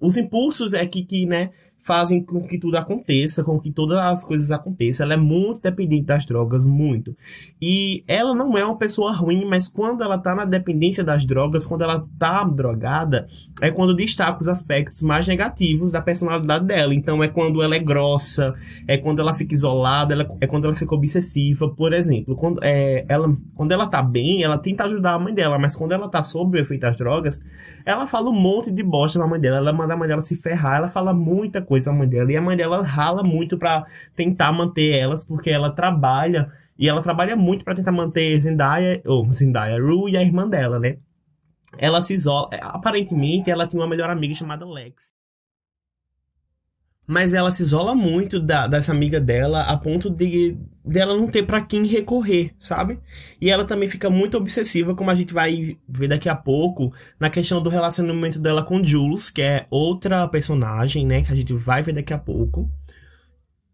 Os 0.00 0.16
impulsos 0.16 0.74
é 0.74 0.84
que, 0.84 1.04
que 1.04 1.24
né, 1.26 1.50
fazem 1.80 2.22
com 2.22 2.46
que 2.46 2.58
tudo 2.58 2.76
aconteça, 2.76 3.42
com 3.42 3.58
que 3.58 3.72
todas 3.72 3.98
as 3.98 4.24
coisas 4.24 4.50
aconteçam. 4.50 5.04
Ela 5.04 5.14
é 5.14 5.16
muito 5.16 5.62
dependente 5.62 6.04
das 6.04 6.26
drogas, 6.26 6.66
muito. 6.66 7.16
E 7.60 8.04
ela 8.06 8.34
não 8.34 8.56
é 8.56 8.64
uma 8.64 8.76
pessoa 8.76 9.12
ruim, 9.12 9.46
mas 9.46 9.66
quando 9.66 10.02
ela 10.02 10.18
tá 10.18 10.34
na 10.34 10.44
dependência 10.44 11.02
das 11.02 11.24
drogas, 11.24 11.64
quando 11.64 11.82
ela 11.82 12.06
tá 12.18 12.44
drogada, 12.44 13.26
é 13.62 13.70
quando 13.70 13.94
destaca 13.94 14.40
os 14.40 14.48
aspectos 14.48 15.02
mais 15.02 15.26
negativos 15.26 15.90
da 15.90 16.02
personalidade 16.02 16.66
dela. 16.66 16.94
Então 16.94 17.22
é 17.24 17.28
quando 17.28 17.62
ela 17.62 17.74
é 17.74 17.78
grossa, 17.78 18.54
é 18.86 18.98
quando 18.98 19.20
ela 19.20 19.32
fica 19.32 19.54
isolada, 19.54 20.12
ela, 20.12 20.28
é 20.40 20.46
quando 20.46 20.66
ela 20.66 20.74
fica 20.74 20.94
obsessiva, 20.94 21.68
por 21.68 21.94
exemplo. 21.94 22.36
Quando, 22.36 22.60
é, 22.62 23.06
ela, 23.08 23.34
quando 23.54 23.72
ela 23.72 23.86
tá 23.86 24.02
bem, 24.02 24.42
ela 24.42 24.58
tenta 24.58 24.84
ajudar 24.84 25.14
a 25.14 25.18
mãe 25.18 25.32
dela, 25.32 25.58
mas 25.58 25.74
quando 25.74 25.92
ela 25.92 26.08
tá 26.08 26.22
sob 26.22 26.58
o 26.58 26.60
efeito 26.60 26.82
das 26.82 26.96
drogas, 26.96 27.42
ela 27.86 28.06
fala 28.06 28.28
um 28.28 28.38
monte 28.38 28.70
de 28.70 28.82
bosta 28.82 29.18
na 29.18 29.26
mãe 29.26 29.40
dela, 29.40 29.56
ela 29.56 29.72
manda 29.72 29.94
a 29.94 29.96
mãe 29.96 30.08
dela 30.08 30.20
se 30.20 30.36
ferrar, 30.36 30.76
ela 30.76 30.88
fala 30.88 31.14
muita 31.14 31.69
coisa 31.70 31.90
a 31.90 31.94
mãe 31.94 32.08
dela. 32.08 32.32
E 32.32 32.36
a 32.36 32.42
mãe 32.42 32.56
dela 32.56 32.82
rala 32.82 33.22
muito 33.22 33.56
para 33.56 33.86
tentar 34.16 34.50
manter 34.50 34.90
elas, 34.90 35.24
porque 35.24 35.50
ela 35.50 35.70
trabalha 35.70 36.50
e 36.76 36.88
ela 36.88 37.00
trabalha 37.00 37.36
muito 37.36 37.64
para 37.64 37.76
tentar 37.76 37.92
manter 37.92 38.36
Zendaya, 38.40 39.00
ou 39.06 39.30
Zendaya, 39.30 39.80
Rue 39.80 40.10
e 40.10 40.16
a 40.16 40.22
irmã 40.22 40.48
dela, 40.48 40.80
né? 40.80 40.96
Ela 41.78 42.00
se 42.00 42.14
isola. 42.14 42.48
Aparentemente, 42.60 43.48
ela 43.48 43.68
tinha 43.68 43.80
uma 43.80 43.88
melhor 43.88 44.10
amiga 44.10 44.34
chamada 44.34 44.66
Lex 44.66 45.19
mas 47.10 47.34
ela 47.34 47.50
se 47.50 47.60
isola 47.60 47.92
muito 47.92 48.38
da, 48.38 48.68
dessa 48.68 48.92
amiga 48.92 49.20
dela 49.20 49.62
a 49.62 49.76
ponto 49.76 50.08
de 50.08 50.56
dela 50.84 51.16
não 51.16 51.26
ter 51.26 51.42
para 51.42 51.60
quem 51.60 51.84
recorrer, 51.84 52.52
sabe? 52.56 53.00
E 53.40 53.50
ela 53.50 53.64
também 53.64 53.88
fica 53.88 54.08
muito 54.08 54.36
obsessiva, 54.36 54.94
como 54.94 55.10
a 55.10 55.14
gente 55.16 55.34
vai 55.34 55.76
ver 55.88 56.06
daqui 56.06 56.28
a 56.28 56.36
pouco, 56.36 56.92
na 57.18 57.28
questão 57.28 57.60
do 57.60 57.68
relacionamento 57.68 58.38
dela 58.38 58.62
com 58.62 58.80
Jules, 58.80 59.28
que 59.28 59.42
é 59.42 59.66
outra 59.68 60.28
personagem, 60.28 61.04
né, 61.04 61.22
que 61.22 61.32
a 61.32 61.34
gente 61.34 61.52
vai 61.52 61.82
ver 61.82 61.94
daqui 61.94 62.14
a 62.14 62.18
pouco. 62.18 62.70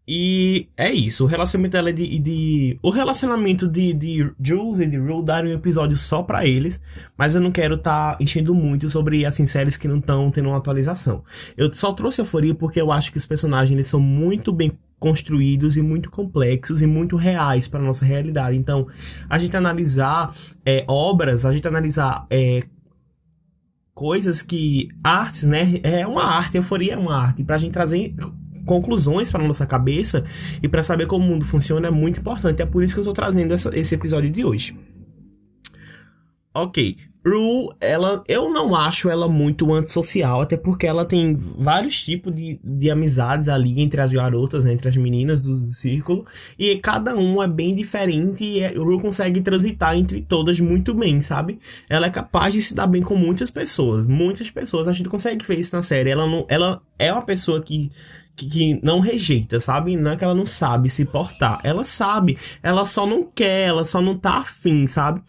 E 0.07 0.69
é 0.77 0.89
isso, 0.89 1.25
o 1.25 1.27
relacionamento 1.27 1.73
dela 1.73 1.89
é 1.89 1.93
de, 1.93 2.19
de. 2.19 2.79
o 2.81 2.89
relacionamento 2.89 3.67
de, 3.67 3.91
de 3.91 4.31
Jules 4.41 4.79
e 4.79 4.87
de 4.87 4.95
Rue 4.95 5.21
darem 5.21 5.51
um 5.51 5.55
episódio 5.55 5.97
só 5.97 6.23
para 6.23 6.45
eles, 6.45 6.81
mas 7.17 7.35
eu 7.35 7.41
não 7.41 7.51
quero 7.51 7.75
estar 7.75 8.13
tá 8.13 8.17
enchendo 8.23 8.55
muito 8.55 8.87
sobre 8.87 9.25
assim, 9.25 9.45
séries 9.45 9.75
que 9.75 9.85
não 9.85 9.97
estão 9.97 10.31
tendo 10.31 10.47
uma 10.47 10.57
atualização. 10.57 11.25
Eu 11.57 11.73
só 11.73 11.91
trouxe 11.91 12.21
euforia 12.21 12.55
porque 12.55 12.79
eu 12.79 12.89
acho 12.89 13.11
que 13.11 13.17
os 13.17 13.25
personagens 13.25 13.73
eles 13.73 13.87
são 13.87 13.99
muito 13.99 14.53
bem 14.53 14.71
construídos 14.97 15.75
e 15.75 15.81
muito 15.81 16.09
complexos 16.09 16.81
e 16.81 16.87
muito 16.87 17.17
reais 17.17 17.67
para 17.67 17.81
nossa 17.81 18.05
realidade. 18.05 18.55
Então, 18.55 18.87
a 19.29 19.37
gente 19.37 19.57
analisar 19.57 20.33
é, 20.65 20.85
obras, 20.87 21.45
a 21.45 21.51
gente 21.51 21.67
analisar 21.67 22.25
é, 22.29 22.63
coisas 23.93 24.41
que 24.41 24.87
artes, 25.03 25.49
né? 25.49 25.81
É 25.83 26.07
uma 26.07 26.23
arte, 26.23 26.55
euforia 26.55 26.93
é 26.93 26.97
uma 26.97 27.15
arte, 27.15 27.43
para 27.43 27.57
a 27.57 27.59
gente 27.59 27.73
trazer 27.73 28.15
conclusões 28.67 29.31
para 29.31 29.43
nossa 29.43 29.65
cabeça 29.65 30.23
e 30.61 30.67
para 30.67 30.83
saber 30.83 31.07
como 31.07 31.25
o 31.25 31.27
mundo 31.27 31.45
funciona 31.45 31.87
é 31.87 31.91
muito 31.91 32.19
importante. 32.19 32.61
É 32.61 32.65
por 32.65 32.83
isso 32.83 32.93
que 32.93 32.99
eu 32.99 33.03
estou 33.03 33.13
trazendo 33.13 33.53
essa, 33.53 33.75
esse 33.75 33.95
episódio 33.95 34.29
de 34.29 34.45
hoje. 34.45 34.77
Ok. 36.53 36.97
Rue, 37.27 37.69
ela, 37.81 38.23
eu 38.27 38.49
não 38.49 38.73
acho 38.73 39.09
ela 39.09 39.27
muito 39.27 39.73
antissocial, 39.73 40.39
até 40.41 40.55
porque 40.55 40.87
ela 40.87 41.03
tem 41.03 41.35
vários 41.35 42.01
tipos 42.01 42.33
de, 42.33 42.57
de 42.63 42.89
amizades 42.89 43.49
ali 43.49 43.81
entre 43.81 43.99
as 43.99 44.13
garotas, 44.13 44.63
né, 44.63 44.71
entre 44.71 44.87
as 44.87 44.95
meninas 44.95 45.43
do, 45.43 45.51
do 45.51 45.73
círculo, 45.73 46.25
e 46.57 46.77
cada 46.77 47.15
um 47.15 47.43
é 47.43 47.47
bem 47.47 47.75
diferente 47.75 48.45
e 48.45 48.61
é, 48.61 48.69
Rue 48.69 48.99
consegue 49.01 49.41
transitar 49.41 49.97
entre 49.97 50.21
todas 50.21 50.59
muito 50.61 50.93
bem, 50.93 51.21
sabe? 51.21 51.59
Ela 51.89 52.07
é 52.07 52.09
capaz 52.09 52.53
de 52.53 52.61
se 52.61 52.73
dar 52.73 52.87
bem 52.87 53.01
com 53.01 53.15
muitas 53.15 53.51
pessoas, 53.51 54.07
muitas 54.07 54.49
pessoas, 54.49 54.87
a 54.87 54.93
gente 54.93 55.09
consegue 55.09 55.45
ver 55.45 55.59
isso 55.59 55.75
na 55.75 55.81
série. 55.81 56.09
Ela, 56.09 56.25
não, 56.25 56.45
ela 56.47 56.81
é 56.97 57.11
uma 57.11 57.23
pessoa 57.23 57.61
que 57.61 57.91
que, 58.45 58.79
não 58.83 58.99
rejeita, 58.99 59.59
sabe? 59.59 59.97
Não 59.97 60.11
é 60.11 60.15
que 60.15 60.23
ela 60.23 60.35
não 60.35 60.45
sabe 60.45 60.89
se 60.89 61.05
portar. 61.05 61.59
Ela 61.63 61.83
sabe, 61.83 62.37
ela 62.61 62.85
só 62.85 63.05
não 63.05 63.23
quer, 63.23 63.69
ela 63.69 63.83
só 63.83 64.01
não 64.01 64.17
tá 64.17 64.37
afim, 64.37 64.85
sabe? 64.87 65.21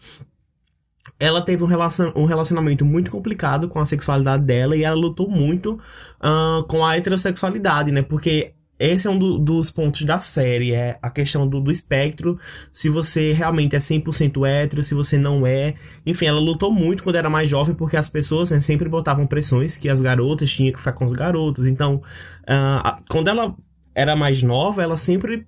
ela 1.19 1.41
teve 1.41 1.63
um, 1.63 1.67
relacion, 1.67 2.11
um 2.15 2.25
relacionamento 2.25 2.85
muito 2.85 3.11
complicado 3.11 3.67
com 3.67 3.79
a 3.79 3.85
sexualidade 3.85 4.43
dela 4.43 4.75
e 4.75 4.83
ela 4.83 4.95
lutou 4.95 5.29
muito 5.29 5.73
uh, 5.73 6.63
com 6.67 6.85
a 6.85 6.95
heterossexualidade, 6.95 7.91
né? 7.91 8.01
Porque 8.01 8.53
esse 8.79 9.07
é 9.07 9.09
um 9.09 9.19
do, 9.19 9.37
dos 9.37 9.69
pontos 9.69 10.03
da 10.03 10.19
série, 10.19 10.73
é 10.73 10.97
a 11.01 11.09
questão 11.09 11.47
do, 11.47 11.59
do 11.59 11.69
espectro, 11.69 12.39
se 12.71 12.89
você 12.89 13.33
realmente 13.33 13.75
é 13.75 13.79
100% 13.79 14.47
hétero, 14.47 14.81
se 14.81 14.95
você 14.95 15.17
não 15.17 15.45
é. 15.45 15.75
Enfim, 16.05 16.25
ela 16.25 16.39
lutou 16.39 16.71
muito 16.71 17.03
quando 17.03 17.17
era 17.17 17.29
mais 17.29 17.49
jovem, 17.49 17.75
porque 17.75 17.97
as 17.97 18.07
pessoas 18.07 18.51
né, 18.51 18.59
sempre 18.59 18.87
botavam 18.87 19.27
pressões 19.27 19.75
que 19.75 19.89
as 19.89 19.99
garotas 19.99 20.51
tinham 20.51 20.71
que 20.71 20.79
ficar 20.79 20.93
com 20.93 21.03
os 21.03 21.11
garotos. 21.11 21.65
Então, 21.65 22.01
uh, 22.43 23.03
quando 23.09 23.27
ela 23.27 23.53
era 23.93 24.15
mais 24.15 24.41
nova, 24.41 24.81
ela 24.81 24.95
sempre 24.95 25.45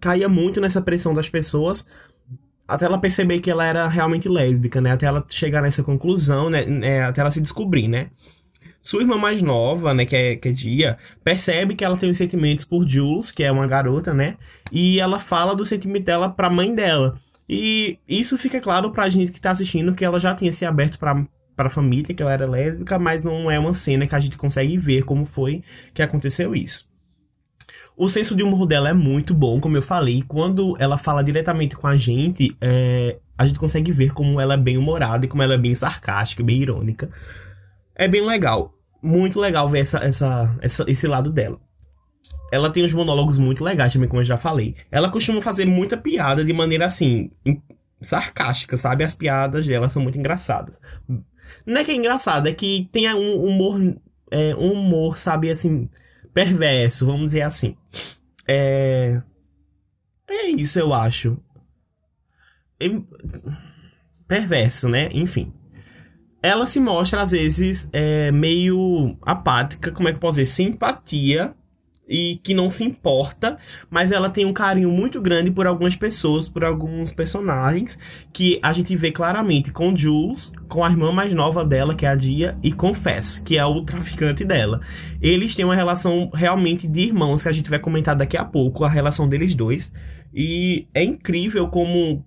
caía 0.00 0.28
muito 0.28 0.60
nessa 0.60 0.82
pressão 0.82 1.14
das 1.14 1.28
pessoas 1.28 1.86
até 2.68 2.84
ela 2.84 2.98
perceber 2.98 3.40
que 3.40 3.50
ela 3.50 3.64
era 3.64 3.86
realmente 3.86 4.28
lésbica, 4.28 4.80
né? 4.80 4.90
Até 4.90 5.06
ela 5.06 5.24
chegar 5.28 5.62
nessa 5.62 5.82
conclusão, 5.84 6.50
né? 6.50 6.64
É, 6.82 7.04
até 7.04 7.20
ela 7.20 7.30
se 7.30 7.40
descobrir, 7.40 7.86
né? 7.86 8.10
Sua 8.86 9.00
irmã 9.00 9.18
mais 9.18 9.42
nova, 9.42 9.92
né, 9.92 10.06
que 10.06 10.14
é, 10.14 10.36
que 10.36 10.48
é 10.48 10.52
Dia, 10.52 10.96
percebe 11.24 11.74
que 11.74 11.84
ela 11.84 11.96
tem 11.96 12.08
os 12.08 12.16
sentimentos 12.16 12.64
por 12.64 12.88
Jules, 12.88 13.32
que 13.32 13.42
é 13.42 13.50
uma 13.50 13.66
garota, 13.66 14.14
né? 14.14 14.36
E 14.70 15.00
ela 15.00 15.18
fala 15.18 15.56
do 15.56 15.64
sentimento 15.64 16.04
dela 16.04 16.28
pra 16.28 16.48
mãe 16.48 16.72
dela. 16.72 17.18
E 17.48 17.98
isso 18.08 18.38
fica 18.38 18.60
claro 18.60 18.92
pra 18.92 19.08
gente 19.08 19.32
que 19.32 19.40
tá 19.40 19.50
assistindo 19.50 19.92
que 19.92 20.04
ela 20.04 20.20
já 20.20 20.32
tinha 20.36 20.52
se 20.52 20.64
aberto 20.64 21.00
pra, 21.00 21.26
pra 21.56 21.68
família, 21.68 22.14
que 22.14 22.22
ela 22.22 22.32
era 22.32 22.48
lésbica, 22.48 22.96
mas 22.96 23.24
não 23.24 23.50
é 23.50 23.58
uma 23.58 23.74
cena 23.74 24.06
que 24.06 24.14
a 24.14 24.20
gente 24.20 24.36
consegue 24.36 24.78
ver 24.78 25.02
como 25.02 25.24
foi 25.24 25.64
que 25.92 26.00
aconteceu 26.00 26.54
isso. 26.54 26.88
O 27.96 28.08
senso 28.08 28.36
de 28.36 28.44
humor 28.44 28.66
dela 28.66 28.88
é 28.88 28.92
muito 28.92 29.34
bom, 29.34 29.58
como 29.58 29.76
eu 29.76 29.82
falei. 29.82 30.22
Quando 30.28 30.76
ela 30.78 30.96
fala 30.96 31.24
diretamente 31.24 31.76
com 31.76 31.88
a 31.88 31.96
gente, 31.96 32.56
é, 32.60 33.18
a 33.36 33.44
gente 33.44 33.58
consegue 33.58 33.90
ver 33.90 34.12
como 34.12 34.40
ela 34.40 34.54
é 34.54 34.56
bem 34.56 34.78
humorada 34.78 35.26
e 35.26 35.28
como 35.28 35.42
ela 35.42 35.54
é 35.54 35.58
bem 35.58 35.74
sarcástica, 35.74 36.44
bem 36.44 36.62
irônica. 36.62 37.10
É 37.96 38.06
bem 38.06 38.24
legal. 38.24 38.75
Muito 39.02 39.38
legal 39.38 39.68
ver 39.68 39.80
essa, 39.80 39.98
essa, 39.98 40.56
essa, 40.60 40.84
esse 40.88 41.06
lado 41.06 41.30
dela. 41.30 41.60
Ela 42.52 42.70
tem 42.70 42.84
uns 42.84 42.94
monólogos 42.94 43.38
muito 43.38 43.64
legais 43.64 43.92
também, 43.92 44.08
como 44.08 44.20
eu 44.20 44.24
já 44.24 44.36
falei. 44.36 44.76
Ela 44.90 45.10
costuma 45.10 45.40
fazer 45.40 45.66
muita 45.66 45.96
piada 45.96 46.44
de 46.44 46.52
maneira 46.52 46.86
assim, 46.86 47.30
sarcástica, 48.00 48.76
sabe? 48.76 49.04
As 49.04 49.14
piadas 49.14 49.66
dela 49.66 49.88
são 49.88 50.02
muito 50.02 50.18
engraçadas. 50.18 50.80
Não 51.64 51.80
é 51.80 51.84
que 51.84 51.90
é 51.90 51.94
engraçado, 51.94 52.48
é 52.48 52.52
que 52.52 52.88
tem 52.92 53.12
um 53.14 53.44
humor, 53.44 53.80
é, 54.30 54.54
um 54.54 54.72
humor, 54.72 55.16
sabe, 55.16 55.50
assim, 55.50 55.88
perverso, 56.32 57.06
vamos 57.06 57.26
dizer 57.26 57.42
assim. 57.42 57.76
É. 58.46 59.20
É 60.28 60.48
isso, 60.48 60.78
eu 60.78 60.92
acho. 60.92 61.38
Perverso, 64.28 64.88
né? 64.88 65.08
Enfim. 65.12 65.52
Ela 66.46 66.64
se 66.64 66.78
mostra, 66.78 67.22
às 67.22 67.32
vezes, 67.32 67.90
é, 67.92 68.30
meio 68.30 69.16
apática, 69.22 69.90
como 69.90 70.08
é 70.08 70.12
que 70.12 70.16
eu 70.16 70.20
posso 70.20 70.38
dizer? 70.38 70.48
Simpatia 70.52 71.52
e 72.08 72.40
que 72.40 72.54
não 72.54 72.70
se 72.70 72.84
importa, 72.84 73.58
mas 73.90 74.12
ela 74.12 74.30
tem 74.30 74.46
um 74.46 74.52
carinho 74.52 74.92
muito 74.92 75.20
grande 75.20 75.50
por 75.50 75.66
algumas 75.66 75.96
pessoas, 75.96 76.48
por 76.48 76.62
alguns 76.62 77.10
personagens, 77.10 77.98
que 78.32 78.60
a 78.62 78.72
gente 78.72 78.94
vê 78.94 79.10
claramente 79.10 79.72
com 79.72 79.96
Jules, 79.96 80.52
com 80.68 80.84
a 80.84 80.88
irmã 80.88 81.10
mais 81.10 81.34
nova 81.34 81.64
dela, 81.64 81.96
que 81.96 82.06
é 82.06 82.10
a 82.10 82.14
Dia, 82.14 82.56
e 82.62 82.72
com 82.72 82.94
Fess, 82.94 83.38
que 83.38 83.58
é 83.58 83.64
o 83.64 83.82
traficante 83.82 84.44
dela. 84.44 84.80
Eles 85.20 85.56
têm 85.56 85.64
uma 85.64 85.74
relação 85.74 86.30
realmente 86.32 86.86
de 86.86 87.00
irmãos, 87.00 87.42
que 87.42 87.48
a 87.48 87.52
gente 87.52 87.68
vai 87.68 87.80
comentar 87.80 88.14
daqui 88.14 88.36
a 88.36 88.44
pouco, 88.44 88.84
a 88.84 88.88
relação 88.88 89.28
deles 89.28 89.56
dois. 89.56 89.92
E 90.32 90.86
é 90.94 91.02
incrível 91.02 91.66
como 91.66 92.24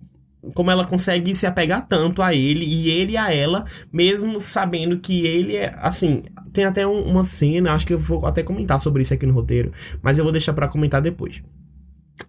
como 0.54 0.70
ela 0.70 0.84
consegue 0.84 1.34
se 1.34 1.46
apegar 1.46 1.86
tanto 1.86 2.22
a 2.22 2.34
ele 2.34 2.64
e 2.64 2.90
ele 2.90 3.16
a 3.16 3.32
ela, 3.32 3.64
mesmo 3.92 4.40
sabendo 4.40 4.98
que 4.98 5.26
ele 5.26 5.56
é 5.56 5.74
assim, 5.80 6.22
tem 6.52 6.64
até 6.64 6.86
um, 6.86 7.02
uma 7.02 7.24
cena, 7.24 7.72
acho 7.72 7.86
que 7.86 7.94
eu 7.94 7.98
vou 7.98 8.26
até 8.26 8.42
comentar 8.42 8.80
sobre 8.80 9.02
isso 9.02 9.14
aqui 9.14 9.26
no 9.26 9.34
roteiro, 9.34 9.72
mas 10.02 10.18
eu 10.18 10.24
vou 10.24 10.32
deixar 10.32 10.52
para 10.52 10.68
comentar 10.68 11.00
depois. 11.00 11.42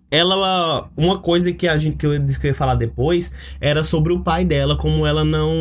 Ela, 0.09 0.89
uma 0.97 1.19
coisa 1.19 1.53
que 1.53 1.65
a 1.67 1.77
gente 1.77 1.95
que 1.95 2.05
eu 2.05 2.19
disse 2.19 2.37
que 2.37 2.45
eu 2.47 2.49
ia 2.49 2.55
falar 2.55 2.75
depois 2.75 3.33
era 3.61 3.81
sobre 3.81 4.11
o 4.11 4.19
pai 4.19 4.43
dela, 4.43 4.75
como 4.75 5.07
ela 5.07 5.23
não 5.23 5.53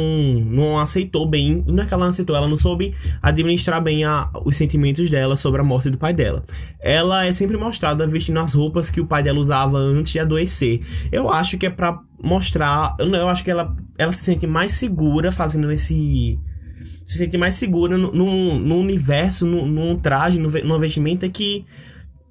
não 0.45 0.80
aceitou 0.80 1.25
bem, 1.25 1.62
não 1.69 1.85
é 1.85 1.87
que 1.87 1.95
ela 1.95 2.02
não 2.02 2.11
aceitou, 2.11 2.35
ela 2.35 2.49
não 2.49 2.57
soube 2.57 2.92
administrar 3.23 3.80
bem 3.80 4.04
a, 4.04 4.28
os 4.45 4.57
sentimentos 4.57 5.09
dela 5.09 5.37
sobre 5.37 5.61
a 5.61 5.64
morte 5.64 5.88
do 5.88 5.97
pai 5.99 6.12
dela. 6.12 6.42
Ela 6.80 7.26
é 7.26 7.33
sempre 7.33 7.57
mostrada 7.57 8.07
vestindo 8.09 8.40
as 8.40 8.52
roupas 8.52 8.90
que 8.90 9.00
o 9.00 9.07
pai 9.07 9.23
dela 9.23 9.38
usava 9.38 9.78
antes 9.78 10.11
de 10.11 10.19
adoecer. 10.19 10.80
Eu 11.12 11.30
acho 11.30 11.57
que 11.57 11.66
é 11.66 11.71
para 11.71 12.00
mostrar, 12.23 12.97
eu, 12.99 13.29
acho 13.29 13.43
que 13.43 13.50
ela 13.50 13.75
ela 13.97 14.12
se 14.12 14.25
sente 14.25 14.47
mais 14.47 14.73
segura 14.73 15.33
fazendo 15.33 15.71
esse 15.71 16.39
se 17.05 17.19
sente 17.19 17.37
mais 17.37 17.55
segura 17.55 17.99
no, 17.99 18.12
no, 18.12 18.77
universo, 18.77 19.47
num 19.47 19.99
traje, 19.99 20.39
numa 20.39 20.79
vestimenta 20.79 21.29
que 21.29 21.65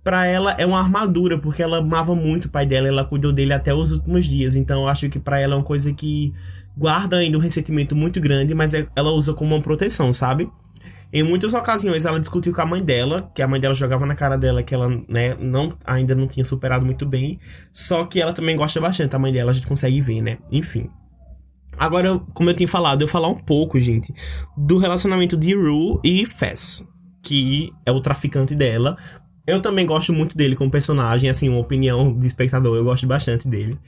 para 0.04 0.26
ela 0.26 0.54
é 0.58 0.66
uma 0.66 0.80
armadura, 0.80 1.38
porque 1.38 1.62
ela 1.62 1.80
amava 1.80 2.16
muito 2.16 2.46
o 2.46 2.50
pai 2.50 2.66
dela, 2.66 2.88
ela 2.88 3.04
cuidou 3.04 3.34
dele 3.34 3.52
até 3.52 3.74
os 3.74 3.92
últimos 3.92 4.26
dias. 4.26 4.56
Então 4.56 4.84
eu 4.84 4.88
acho 4.88 5.10
que 5.10 5.20
para 5.20 5.40
ela 5.40 5.54
é 5.54 5.58
uma 5.58 5.64
coisa 5.64 5.94
que 5.94 6.34
guarda 6.78 7.18
ainda 7.18 7.38
um 7.38 7.42
ressentimento 7.42 7.96
muito 7.96 8.22
grande, 8.22 8.56
mas 8.56 8.74
é, 8.74 8.88
ela 8.96 9.12
usa 9.12 9.34
como 9.34 9.54
uma 9.54 9.62
proteção, 9.62 10.14
sabe? 10.14 10.50
Em 11.12 11.24
muitas 11.24 11.54
ocasiões 11.54 12.06
ela 12.06 12.20
discutiu 12.20 12.54
com 12.54 12.62
a 12.62 12.66
mãe 12.66 12.84
dela, 12.84 13.32
que 13.34 13.42
a 13.42 13.48
mãe 13.48 13.60
dela 13.60 13.74
jogava 13.74 14.06
na 14.06 14.16
cara 14.16 14.38
dela 14.38 14.62
que 14.62 14.76
ela 14.76 14.88
né, 15.08 15.36
não, 15.40 15.76
ainda 15.84 16.14
não 16.14 16.28
tinha 16.28 16.44
superado 16.44 16.86
muito 16.86 17.06
bem. 17.06 17.40
Só 17.72 18.06
que 18.06 18.22
ela 18.22 18.32
também 18.32 18.56
gosta 18.56 18.80
bastante 18.80 19.12
da 19.12 19.20
mãe 19.20 19.34
dela, 19.34 19.52
a 19.52 19.54
gente 19.54 19.66
consegue 19.66 20.00
ver, 20.02 20.22
né? 20.22 20.38
Enfim. 20.52 20.90
Agora, 21.78 22.20
como 22.34 22.50
eu 22.50 22.54
tinha 22.54 22.68
falado, 22.68 23.02
eu 23.02 23.08
vou 23.08 23.12
falar 23.12 23.30
um 23.30 23.38
pouco, 23.38 23.80
gente, 23.80 24.14
do 24.56 24.78
relacionamento 24.78 25.36
de 25.36 25.56
Rue 25.56 26.00
e 26.04 26.26
Fess, 26.26 26.86
que 27.24 27.72
é 27.86 27.92
o 27.92 28.02
traficante 28.02 28.54
dela. 28.54 28.98
Eu 29.48 29.62
também 29.62 29.86
gosto 29.86 30.14
muito 30.14 30.38
dele 30.38 30.56
como 30.56 30.70
personagem, 30.70 31.30
assim, 31.30 31.50
uma 31.50 31.60
opinião 31.60 32.16
de 32.16 32.28
espectador, 32.28 32.76
eu 32.76 32.84
gosto 32.84 33.08
bastante 33.08 33.48
dele. 33.48 33.80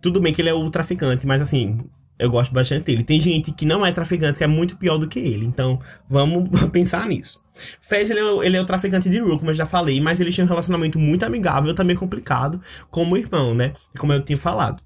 Tudo 0.00 0.20
bem 0.20 0.32
que 0.32 0.42
ele 0.42 0.48
é 0.48 0.54
o 0.54 0.70
traficante, 0.70 1.26
mas 1.26 1.40
assim, 1.40 1.78
eu 2.18 2.30
gosto 2.30 2.52
bastante 2.52 2.84
dele. 2.84 3.04
Tem 3.04 3.20
gente 3.20 3.52
que 3.52 3.66
não 3.66 3.84
é 3.84 3.92
traficante 3.92 4.38
que 4.38 4.44
é 4.44 4.46
muito 4.46 4.76
pior 4.76 4.98
do 4.98 5.08
que 5.08 5.18
ele, 5.18 5.44
então 5.44 5.78
vamos 6.08 6.48
pensar 6.70 7.06
nisso. 7.08 7.42
Fez, 7.80 8.10
ele, 8.10 8.20
é 8.20 8.46
ele 8.46 8.56
é 8.56 8.60
o 8.60 8.64
traficante 8.64 9.08
de 9.08 9.18
Rue, 9.18 9.38
como 9.38 9.50
eu 9.50 9.54
já 9.54 9.66
falei, 9.66 10.00
mas 10.00 10.20
ele 10.20 10.32
tinha 10.32 10.44
um 10.44 10.48
relacionamento 10.48 10.98
muito 10.98 11.24
amigável, 11.24 11.74
também 11.74 11.96
complicado, 11.96 12.60
como 12.90 13.16
irmão, 13.16 13.54
né? 13.54 13.74
Como 13.98 14.12
eu 14.12 14.20
tinha 14.20 14.38
falado 14.38 14.82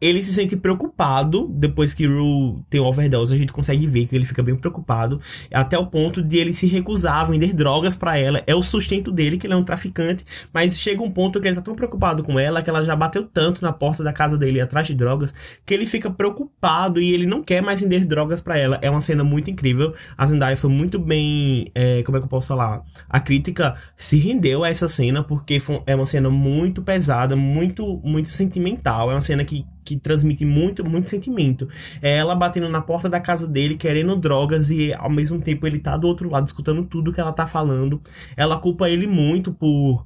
ele 0.00 0.22
se 0.22 0.32
sente 0.32 0.56
preocupado 0.56 1.48
depois 1.48 1.94
que 1.94 2.06
Rue 2.06 2.62
tem 2.68 2.80
o 2.80 2.84
overdose. 2.84 3.34
A 3.34 3.38
gente 3.38 3.52
consegue 3.52 3.86
ver 3.86 4.06
que 4.06 4.14
ele 4.14 4.24
fica 4.24 4.42
bem 4.42 4.54
preocupado, 4.54 5.20
até 5.52 5.78
o 5.78 5.86
ponto 5.86 6.20
de 6.20 6.36
ele 6.36 6.52
se 6.52 6.66
recusar 6.66 7.20
a 7.20 7.24
vender 7.24 7.54
drogas 7.54 7.96
para 7.96 8.18
ela. 8.18 8.42
É 8.46 8.54
o 8.54 8.62
sustento 8.62 9.10
dele, 9.10 9.38
que 9.38 9.46
ele 9.46 9.54
é 9.54 9.56
um 9.56 9.64
traficante, 9.64 10.24
mas 10.52 10.78
chega 10.78 11.02
um 11.02 11.10
ponto 11.10 11.40
que 11.40 11.48
ele 11.48 11.54
tá 11.54 11.62
tão 11.62 11.74
preocupado 11.74 12.22
com 12.22 12.38
ela 12.38 12.62
que 12.62 12.68
ela 12.68 12.82
já 12.82 12.94
bateu 12.94 13.24
tanto 13.24 13.62
na 13.62 13.72
porta 13.72 14.02
da 14.02 14.12
casa 14.12 14.36
dele 14.36 14.60
atrás 14.60 14.86
de 14.86 14.94
drogas 14.94 15.34
que 15.64 15.72
ele 15.72 15.86
fica 15.86 16.10
preocupado 16.10 17.00
e 17.00 17.12
ele 17.12 17.26
não 17.26 17.42
quer 17.42 17.62
mais 17.62 17.80
vender 17.80 18.04
drogas 18.04 18.42
para 18.42 18.58
ela. 18.58 18.78
É 18.82 18.90
uma 18.90 19.00
cena 19.00 19.24
muito 19.24 19.50
incrível. 19.50 19.94
A 20.18 20.26
Zendaya 20.26 20.56
foi 20.56 20.70
muito 20.70 20.98
bem, 20.98 21.70
é, 21.74 22.02
como 22.02 22.18
é 22.18 22.20
que 22.20 22.24
eu 22.24 22.30
posso 22.30 22.48
falar? 22.48 22.82
A 23.08 23.20
crítica 23.20 23.74
se 23.96 24.18
rendeu 24.18 24.64
a 24.64 24.68
essa 24.68 24.88
cena 24.88 25.22
porque 25.22 25.60
foi, 25.60 25.82
é 25.86 25.94
uma 25.94 26.06
cena 26.06 26.28
muito 26.28 26.82
pesada, 26.82 27.34
muito 27.36 28.00
muito 28.04 28.28
sentimental. 28.28 29.10
É 29.10 29.14
uma 29.14 29.20
cena 29.20 29.44
que 29.44 29.64
que 29.84 29.96
transmite 29.96 30.44
muito, 30.44 30.84
muito 30.88 31.10
sentimento. 31.10 31.68
É 32.00 32.16
ela 32.16 32.34
batendo 32.34 32.68
na 32.68 32.80
porta 32.80 33.08
da 33.08 33.20
casa 33.20 33.46
dele, 33.46 33.74
querendo 33.76 34.16
drogas, 34.16 34.70
e 34.70 34.92
ao 34.94 35.10
mesmo 35.10 35.40
tempo 35.40 35.66
ele 35.66 35.78
tá 35.78 35.96
do 35.96 36.06
outro 36.06 36.30
lado, 36.30 36.46
escutando 36.46 36.84
tudo 36.84 37.12
que 37.12 37.20
ela 37.20 37.32
tá 37.32 37.46
falando. 37.46 38.00
Ela 38.36 38.58
culpa 38.58 38.88
ele 38.88 39.06
muito 39.06 39.52
por 39.52 40.04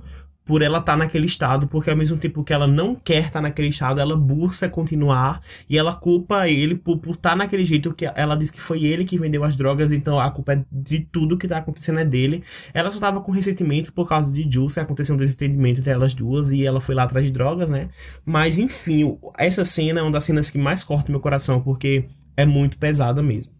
por 0.48 0.62
ela 0.62 0.78
estar 0.78 0.92
tá 0.92 0.96
naquele 0.96 1.26
estado, 1.26 1.68
porque 1.68 1.90
ao 1.90 1.96
mesmo 1.96 2.16
tempo 2.16 2.42
que 2.42 2.54
ela 2.54 2.66
não 2.66 2.94
quer 2.94 3.18
estar 3.18 3.32
tá 3.32 3.42
naquele 3.42 3.68
estado, 3.68 4.00
ela 4.00 4.16
busca 4.16 4.66
continuar 4.66 5.42
e 5.68 5.76
ela 5.76 5.94
culpa 5.94 6.48
ele 6.48 6.74
por 6.74 6.96
estar 7.10 7.30
tá 7.30 7.36
naquele 7.36 7.66
jeito 7.66 7.92
que 7.92 8.06
ela 8.14 8.34
diz 8.34 8.50
que 8.50 8.58
foi 8.58 8.82
ele 8.82 9.04
que 9.04 9.18
vendeu 9.18 9.44
as 9.44 9.54
drogas, 9.54 9.92
então 9.92 10.18
a 10.18 10.30
culpa 10.30 10.54
é 10.54 10.64
de 10.72 11.00
tudo 11.00 11.36
que 11.36 11.46
tá 11.46 11.58
acontecendo 11.58 12.00
é 12.00 12.04
dele. 12.04 12.42
Ela 12.72 12.90
só 12.90 12.98
tava 12.98 13.20
com 13.20 13.30
ressentimento 13.30 13.92
por 13.92 14.08
causa 14.08 14.32
de 14.32 14.50
Juice, 14.50 14.80
aconteceu 14.80 15.14
um 15.14 15.18
desentendimento 15.18 15.80
entre 15.80 15.92
elas 15.92 16.14
duas 16.14 16.50
e 16.50 16.64
ela 16.64 16.80
foi 16.80 16.94
lá 16.94 17.02
atrás 17.02 17.26
de 17.26 17.30
drogas, 17.30 17.70
né? 17.70 17.90
Mas 18.24 18.58
enfim, 18.58 19.18
essa 19.36 19.66
cena 19.66 20.00
é 20.00 20.02
uma 20.02 20.12
das 20.12 20.24
cenas 20.24 20.48
que 20.48 20.56
mais 20.56 20.82
corta 20.82 21.12
meu 21.12 21.20
coração, 21.20 21.60
porque 21.60 22.06
é 22.34 22.46
muito 22.46 22.78
pesada 22.78 23.22
mesmo. 23.22 23.57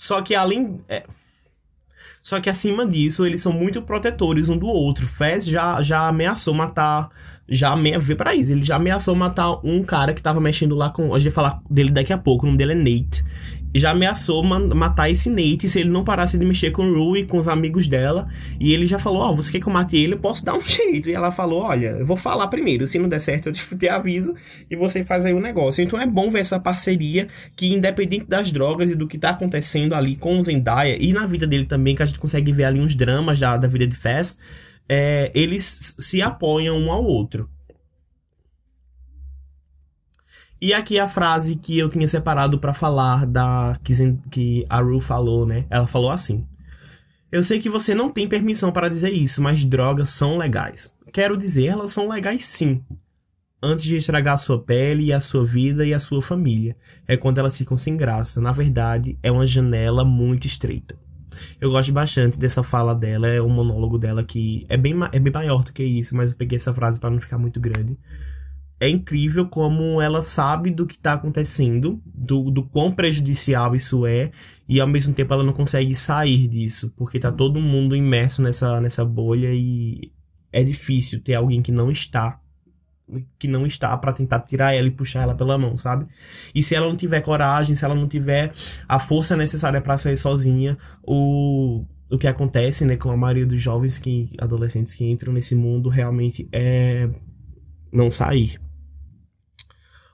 Só 0.00 0.22
que 0.22 0.34
além. 0.34 0.78
É... 0.88 1.04
Só 2.22 2.40
que 2.40 2.48
acima 2.48 2.86
disso, 2.86 3.26
eles 3.26 3.42
são 3.42 3.52
muito 3.52 3.82
protetores 3.82 4.48
um 4.48 4.56
do 4.56 4.66
outro. 4.66 5.06
Fez 5.06 5.44
já, 5.44 5.82
já 5.82 6.08
ameaçou 6.08 6.54
matar. 6.54 7.10
Já 7.46 7.72
ameaçou. 7.72 8.06
Vê 8.06 8.14
pra 8.14 8.34
isso. 8.34 8.50
Ele 8.50 8.62
já 8.62 8.76
ameaçou 8.76 9.14
matar 9.14 9.60
um 9.62 9.84
cara 9.84 10.14
que 10.14 10.22
tava 10.22 10.40
mexendo 10.40 10.74
lá 10.74 10.88
com. 10.88 11.14
A 11.14 11.18
gente 11.18 11.32
vai 11.32 11.44
falar 11.44 11.60
dele 11.68 11.90
daqui 11.90 12.14
a 12.14 12.18
pouco. 12.18 12.44
O 12.44 12.46
nome 12.46 12.56
dele 12.56 12.72
é 12.72 12.74
Nate. 12.74 13.22
Já 13.78 13.90
ameaçou 13.90 14.42
matar 14.42 15.08
esse 15.08 15.30
Nate 15.30 15.68
se 15.68 15.78
ele 15.78 15.90
não 15.90 16.02
parasse 16.02 16.36
de 16.38 16.44
mexer 16.44 16.70
com 16.70 16.82
o 16.82 16.92
Rue 16.92 17.20
e 17.20 17.24
com 17.24 17.38
os 17.38 17.46
amigos 17.46 17.86
dela. 17.86 18.28
E 18.58 18.72
ele 18.72 18.86
já 18.86 18.98
falou: 18.98 19.20
Ó, 19.22 19.30
oh, 19.30 19.36
você 19.36 19.52
quer 19.52 19.60
que 19.60 19.68
eu 19.68 19.72
mate 19.72 19.96
ele? 19.96 20.14
Eu 20.14 20.18
posso 20.18 20.44
dar 20.44 20.54
um 20.54 20.62
jeito. 20.64 21.08
E 21.08 21.12
ela 21.12 21.30
falou: 21.30 21.62
Olha, 21.62 21.96
eu 21.98 22.06
vou 22.06 22.16
falar 22.16 22.48
primeiro. 22.48 22.86
Se 22.86 22.98
não 22.98 23.08
der 23.08 23.20
certo, 23.20 23.48
eu 23.48 23.52
te, 23.52 23.64
te 23.76 23.88
aviso 23.88 24.34
e 24.70 24.76
você 24.76 25.04
faz 25.04 25.24
aí 25.24 25.32
o 25.32 25.40
negócio. 25.40 25.82
Então 25.82 26.00
é 26.00 26.06
bom 26.06 26.30
ver 26.30 26.40
essa 26.40 26.58
parceria 26.58 27.28
que, 27.54 27.72
independente 27.72 28.26
das 28.26 28.50
drogas 28.50 28.90
e 28.90 28.94
do 28.94 29.06
que 29.06 29.18
tá 29.18 29.30
acontecendo 29.30 29.94
ali 29.94 30.16
com 30.16 30.38
o 30.38 30.42
Zendaya 30.42 30.96
e 31.00 31.12
na 31.12 31.26
vida 31.26 31.46
dele 31.46 31.64
também, 31.64 31.94
que 31.94 32.02
a 32.02 32.06
gente 32.06 32.18
consegue 32.18 32.52
ver 32.52 32.64
ali 32.64 32.80
uns 32.80 32.94
dramas 32.94 33.38
da, 33.38 33.56
da 33.56 33.68
vida 33.68 33.86
de 33.86 33.96
Fez, 33.96 34.36
é, 34.88 35.30
eles 35.34 35.94
se 35.98 36.20
apoiam 36.20 36.76
um 36.76 36.90
ao 36.90 37.04
outro. 37.04 37.48
E 40.60 40.74
aqui 40.74 40.98
a 40.98 41.06
frase 41.06 41.56
que 41.56 41.78
eu 41.78 41.88
tinha 41.88 42.06
separado 42.06 42.58
para 42.58 42.74
falar 42.74 43.24
da 43.24 43.80
que, 44.30 44.66
a 44.68 44.80
Ru 44.80 45.00
falou, 45.00 45.46
né? 45.46 45.64
Ela 45.70 45.86
falou 45.86 46.10
assim: 46.10 46.46
Eu 47.32 47.42
sei 47.42 47.60
que 47.60 47.70
você 47.70 47.94
não 47.94 48.10
tem 48.10 48.28
permissão 48.28 48.70
para 48.70 48.90
dizer 48.90 49.10
isso, 49.10 49.42
mas 49.42 49.64
drogas 49.64 50.10
são 50.10 50.36
legais. 50.36 50.94
Quero 51.12 51.36
dizer, 51.36 51.66
elas 51.66 51.92
são 51.92 52.08
legais 52.08 52.44
sim. 52.44 52.82
Antes 53.62 53.84
de 53.84 53.96
estragar 53.96 54.34
a 54.34 54.38
sua 54.38 54.62
pele, 54.62 55.12
a 55.12 55.20
sua 55.20 55.44
vida 55.44 55.84
e 55.86 55.94
a 55.94 55.98
sua 55.98 56.20
família. 56.20 56.76
É 57.08 57.16
quando 57.16 57.38
elas 57.38 57.56
ficam 57.56 57.76
sem 57.76 57.96
graça. 57.96 58.40
Na 58.40 58.52
verdade, 58.52 59.18
é 59.22 59.30
uma 59.30 59.46
janela 59.46 60.04
muito 60.04 60.46
estreita. 60.46 60.94
Eu 61.58 61.70
gosto 61.70 61.90
bastante 61.90 62.38
dessa 62.38 62.62
fala 62.62 62.94
dela, 62.94 63.28
é 63.28 63.40
um 63.40 63.48
monólogo 63.48 63.98
dela 63.98 64.22
que 64.22 64.66
é 64.68 64.76
bem, 64.76 64.94
é 65.12 65.18
bem 65.18 65.32
maior 65.32 65.64
do 65.64 65.72
que 65.72 65.82
isso, 65.82 66.14
mas 66.14 66.32
eu 66.32 66.36
peguei 66.36 66.56
essa 66.56 66.74
frase 66.74 67.00
para 67.00 67.10
não 67.10 67.20
ficar 67.20 67.38
muito 67.38 67.58
grande 67.58 67.96
é 68.80 68.88
incrível 68.88 69.46
como 69.46 70.00
ela 70.00 70.22
sabe 70.22 70.70
do 70.70 70.86
que 70.86 70.94
está 70.94 71.12
acontecendo, 71.12 72.00
do, 72.06 72.50
do 72.50 72.64
quão 72.64 72.90
prejudicial 72.90 73.76
isso 73.76 74.06
é, 74.06 74.32
e 74.66 74.80
ao 74.80 74.88
mesmo 74.88 75.12
tempo 75.12 75.34
ela 75.34 75.44
não 75.44 75.52
consegue 75.52 75.94
sair 75.94 76.48
disso, 76.48 76.94
porque 76.96 77.20
tá 77.20 77.30
todo 77.30 77.60
mundo 77.60 77.94
imerso 77.94 78.42
nessa, 78.42 78.80
nessa 78.80 79.04
bolha 79.04 79.50
e 79.52 80.10
é 80.50 80.64
difícil 80.64 81.20
ter 81.22 81.34
alguém 81.34 81.60
que 81.60 81.70
não 81.70 81.90
está 81.90 82.40
que 83.40 83.48
não 83.48 83.66
está 83.66 83.96
para 83.98 84.12
tentar 84.12 84.38
tirar 84.38 84.72
ela 84.72 84.86
e 84.86 84.92
puxar 84.92 85.22
ela 85.22 85.34
pela 85.34 85.58
mão, 85.58 85.76
sabe? 85.76 86.06
E 86.54 86.62
se 86.62 86.76
ela 86.76 86.86
não 86.86 86.96
tiver 86.96 87.20
coragem, 87.20 87.74
se 87.74 87.84
ela 87.84 87.94
não 87.94 88.06
tiver 88.06 88.52
a 88.88 89.00
força 89.00 89.36
necessária 89.36 89.80
para 89.80 89.98
sair 89.98 90.16
sozinha, 90.16 90.78
o 91.02 91.84
o 92.08 92.18
que 92.18 92.26
acontece, 92.26 92.84
né, 92.84 92.96
com 92.96 93.10
a 93.10 93.16
maioria 93.16 93.46
dos 93.46 93.60
jovens 93.60 93.98
que 93.98 94.30
adolescentes 94.38 94.94
que 94.94 95.04
entram 95.04 95.32
nesse 95.32 95.54
mundo 95.54 95.88
realmente 95.88 96.48
é 96.52 97.08
não 97.92 98.10
sair. 98.10 98.60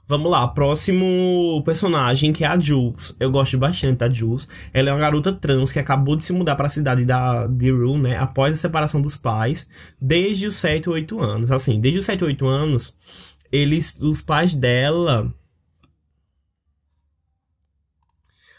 Vamos 0.08 0.30
lá, 0.30 0.46
próximo 0.46 1.60
personagem 1.64 2.32
que 2.32 2.44
é 2.44 2.46
a 2.46 2.56
Jules. 2.58 3.16
Eu 3.18 3.28
gosto 3.28 3.58
bastante 3.58 3.98
da 3.98 4.08
Jules. 4.08 4.48
Ela 4.72 4.90
é 4.90 4.92
uma 4.92 5.00
garota 5.00 5.32
trans 5.32 5.72
que 5.72 5.80
acabou 5.80 6.14
de 6.14 6.25
se 6.25 6.32
mudar 6.32 6.54
para 6.54 6.66
a 6.66 6.70
cidade 6.70 7.04
da 7.04 7.48
de 7.48 7.72
Rue, 7.72 7.98
né, 7.98 8.16
após 8.16 8.54
a 8.54 8.58
separação 8.60 9.00
dos 9.00 9.16
pais, 9.16 9.68
desde 10.00 10.46
os 10.46 10.56
7 10.56 10.88
ou 10.88 10.94
8 10.94 11.20
anos. 11.20 11.50
Assim, 11.50 11.80
desde 11.80 11.98
os 11.98 12.04
7 12.04 12.22
ou 12.22 12.28
8 12.28 12.46
anos, 12.46 12.96
eles 13.50 13.98
os 14.00 14.22
pais 14.22 14.54
dela 14.54 15.34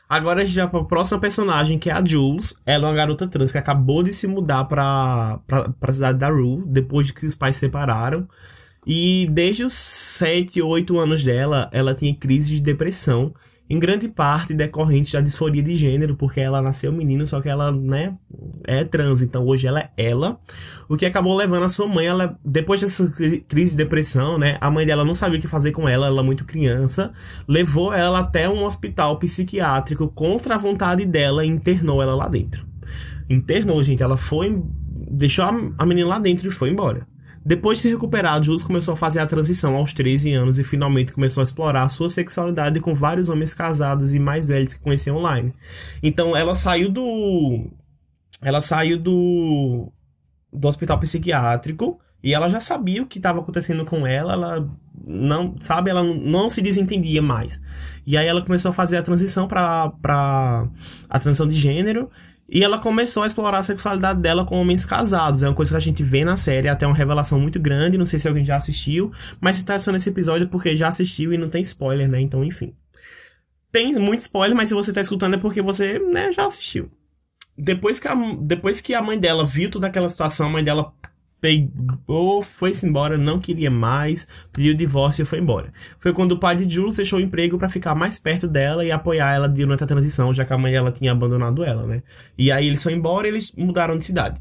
Agora 0.10 0.42
a 0.42 0.46
gente 0.46 0.56
vai 0.56 0.70
para 0.70 0.80
a 0.80 0.86
próxima 0.86 1.20
personagem, 1.20 1.78
que 1.78 1.90
é 1.90 1.94
a 1.94 2.04
Jules. 2.04 2.60
Ela 2.66 2.88
é 2.88 2.90
uma 2.90 2.96
garota 2.96 3.28
trans 3.28 3.52
que 3.52 3.58
acabou 3.58 4.04
de 4.04 4.14
se 4.14 4.26
mudar 4.28 4.64
para 4.66 5.40
a 5.82 5.92
cidade 5.92 6.18
da 6.18 6.30
Rue, 6.30 6.64
depois 6.66 7.08
de 7.08 7.14
que 7.14 7.26
os 7.26 7.36
pais 7.36 7.56
se 7.58 7.62
separaram. 7.62 8.28
E 8.88 9.28
desde 9.30 9.66
os 9.66 9.74
7, 9.74 10.62
8 10.62 10.98
anos 10.98 11.22
dela, 11.22 11.70
ela 11.74 11.94
tinha 11.94 12.16
crise 12.16 12.52
de 12.54 12.62
depressão, 12.62 13.34
em 13.70 13.78
grande 13.78 14.08
parte 14.08 14.54
decorrente 14.54 15.12
da 15.12 15.20
disforia 15.20 15.62
de 15.62 15.76
gênero, 15.76 16.16
porque 16.16 16.40
ela 16.40 16.62
nasceu 16.62 16.90
menino, 16.90 17.28
só 17.28 17.42
que 17.42 17.50
ela, 17.50 17.70
né, 17.70 18.16
é 18.64 18.86
trans, 18.86 19.22
então 19.22 19.46
hoje 19.46 19.68
ela 19.68 19.82
é 19.82 19.90
ela. 19.98 20.40
O 20.88 20.96
que 20.96 21.06
acabou 21.06 21.36
levando 21.36 21.64
a 21.64 21.68
sua 21.68 21.86
mãe, 21.86 22.06
ela, 22.06 22.40
depois 22.46 22.80
dessa 22.80 23.14
crise 23.46 23.72
de 23.72 23.78
depressão, 23.78 24.38
né, 24.38 24.58
a 24.62 24.72
mãe 24.72 24.86
dela 24.86 25.04
não 25.04 25.14
sabia 25.14 25.38
o 25.38 25.42
que 25.42 25.50
fazer 25.50 25.74
com 25.74 25.86
ela, 25.86 26.08
ela 26.08 26.24
muito 26.24 26.46
criança, 26.46 27.12
levou 27.46 27.92
ela 27.92 28.20
até 28.20 28.48
um 28.48 28.64
hospital 28.64 29.20
psiquiátrico 29.20 30.08
contra 30.08 30.56
a 30.56 30.58
vontade 30.58 31.06
dela 31.06 31.44
e 31.44 31.50
internou 31.50 32.02
ela 32.02 32.16
lá 32.16 32.30
dentro. 32.30 32.66
Internou, 33.30 33.84
gente, 33.84 34.02
ela 34.02 34.16
foi, 34.16 34.64
deixou 35.12 35.44
a 35.78 35.86
menina 35.86 36.08
lá 36.08 36.20
dentro 36.20 36.48
e 36.48 36.52
foi 36.52 36.70
embora. 36.70 37.06
Depois 37.48 37.78
de 37.78 37.84
se 37.84 37.90
recuperar, 37.90 38.44
Jules 38.44 38.66
começou 38.66 38.94
a 38.94 38.98
fazer 38.98 39.22
a 39.22 39.26
transição 39.26 39.78
aos 39.78 39.94
13 39.94 40.34
anos 40.34 40.60
e 40.60 40.66
finalmente 40.66 41.14
começou 41.14 41.40
a 41.40 41.46
explorar 41.46 41.88
sua 41.88 42.10
sexualidade 42.10 42.82
com 42.82 42.94
vários 42.94 43.30
homens 43.30 43.54
casados 43.54 44.14
e 44.14 44.20
mais 44.20 44.50
velhos 44.50 44.74
que 44.74 44.82
conhecia 44.82 45.14
online. 45.14 45.54
Então 46.04 46.36
ela 46.36 46.54
saiu 46.54 46.92
do. 46.92 47.72
Ela 48.42 48.60
saiu 48.60 49.00
do. 49.00 49.90
do 50.52 50.68
hospital 50.68 51.00
psiquiátrico 51.00 51.98
e 52.22 52.34
ela 52.34 52.50
já 52.50 52.60
sabia 52.60 53.02
o 53.02 53.06
que 53.06 53.18
estava 53.18 53.40
acontecendo 53.40 53.86
com 53.86 54.06
ela, 54.06 54.34
ela 54.34 54.70
não, 55.06 55.56
sabe, 55.62 55.90
ela 55.90 56.04
não 56.04 56.50
se 56.50 56.62
desentendia 56.62 57.22
mais. 57.22 57.62
E 58.06 58.18
aí 58.18 58.28
ela 58.28 58.42
começou 58.42 58.72
a 58.72 58.74
fazer 58.74 58.98
a 58.98 59.04
transição 59.04 59.48
para 59.48 60.68
a 61.10 61.20
transição 61.20 61.48
de 61.48 61.54
gênero 61.54 62.10
e 62.50 62.64
ela 62.64 62.80
começou 62.80 63.24
a 63.24 63.28
explorar 63.28 63.60
a 63.60 63.64
sexualidade 63.64 64.22
dela 64.22 64.46
com 64.46 64.60
homens 64.60 64.86
casados. 64.86 65.44
É 65.44 65.50
uma 65.50 65.56
coisa 65.56 65.72
que 65.72 65.78
a 65.78 65.82
gente 65.82 66.02
vê 66.02 66.24
na 66.24 66.38
série, 66.38 66.70
até 66.70 66.88
uma 66.88 66.96
revelação 66.96 67.40
muito 67.40 67.60
grande. 67.60 67.98
Não 67.98 68.06
sei 68.06 68.20
se 68.20 68.28
alguém 68.28 68.46
já 68.46 68.56
assistiu, 68.56 69.12
mas 69.42 69.58
se 69.58 69.66
tá 69.66 69.76
assistindo 69.76 69.98
esse 69.98 70.10
episódio 70.10 70.46
é 70.46 70.48
porque 70.48 70.76
já 70.78 70.88
assistiu 70.88 71.34
e 71.34 71.38
não 71.38 71.50
tem 71.50 71.62
spoiler, 71.62 72.08
né? 72.08 72.22
Então, 72.22 72.44
enfim. 72.44 72.74
Tem 73.72 73.94
muito 73.96 74.22
spoiler, 74.22 74.56
mas 74.56 74.70
se 74.70 74.76
você 74.76 74.94
tá 74.94 75.02
escutando 75.02 75.34
é 75.34 75.38
porque 75.38 75.62
você, 75.62 76.00
né, 76.00 76.32
já 76.32 76.46
assistiu. 76.46 76.90
Depois 77.58 78.00
que 78.00 78.08
a, 78.08 78.16
depois 78.40 78.80
que 78.80 78.94
a 78.94 79.02
mãe 79.02 79.20
dela 79.20 79.46
viu 79.46 79.70
toda 79.70 79.88
aquela 79.88 80.08
situação, 80.08 80.46
a 80.46 80.50
mãe 80.50 80.64
dela 80.64 80.94
pegou, 81.40 82.42
foi-se 82.42 82.88
embora, 82.88 83.18
não 83.18 83.40
queria 83.40 83.70
mais, 83.70 84.28
pediu 84.52 84.74
divórcio 84.74 85.24
e 85.24 85.26
foi 85.26 85.40
embora. 85.40 85.72
Foi 86.00 86.12
quando 86.14 86.34
o 86.34 86.40
pai 86.40 86.56
de 86.56 86.74
Jules 86.74 86.96
deixou 86.96 87.20
o 87.20 87.22
emprego 87.22 87.58
para 87.58 87.70
ficar 87.70 87.94
mais 87.94 88.20
perto 88.20 88.48
dela 88.48 88.84
e 88.84 88.92
apoiar 88.92 89.34
ela 89.34 89.48
durante 89.48 89.84
a 89.84 89.88
transição, 89.88 90.34
já 90.34 90.46
que 90.46 90.54
a 90.54 90.58
mãe 90.58 90.72
dela 90.72 90.92
tinha 90.92 91.12
abandonado 91.12 91.64
ela, 91.64 91.86
né? 91.86 92.02
E 92.38 92.52
aí 92.52 92.68
eles 92.68 92.82
foram 92.82 92.98
embora 92.98 93.28
e 93.28 93.32
eles 93.32 93.54
mudaram 93.56 93.98
de 93.98 94.06
cidade. 94.06 94.40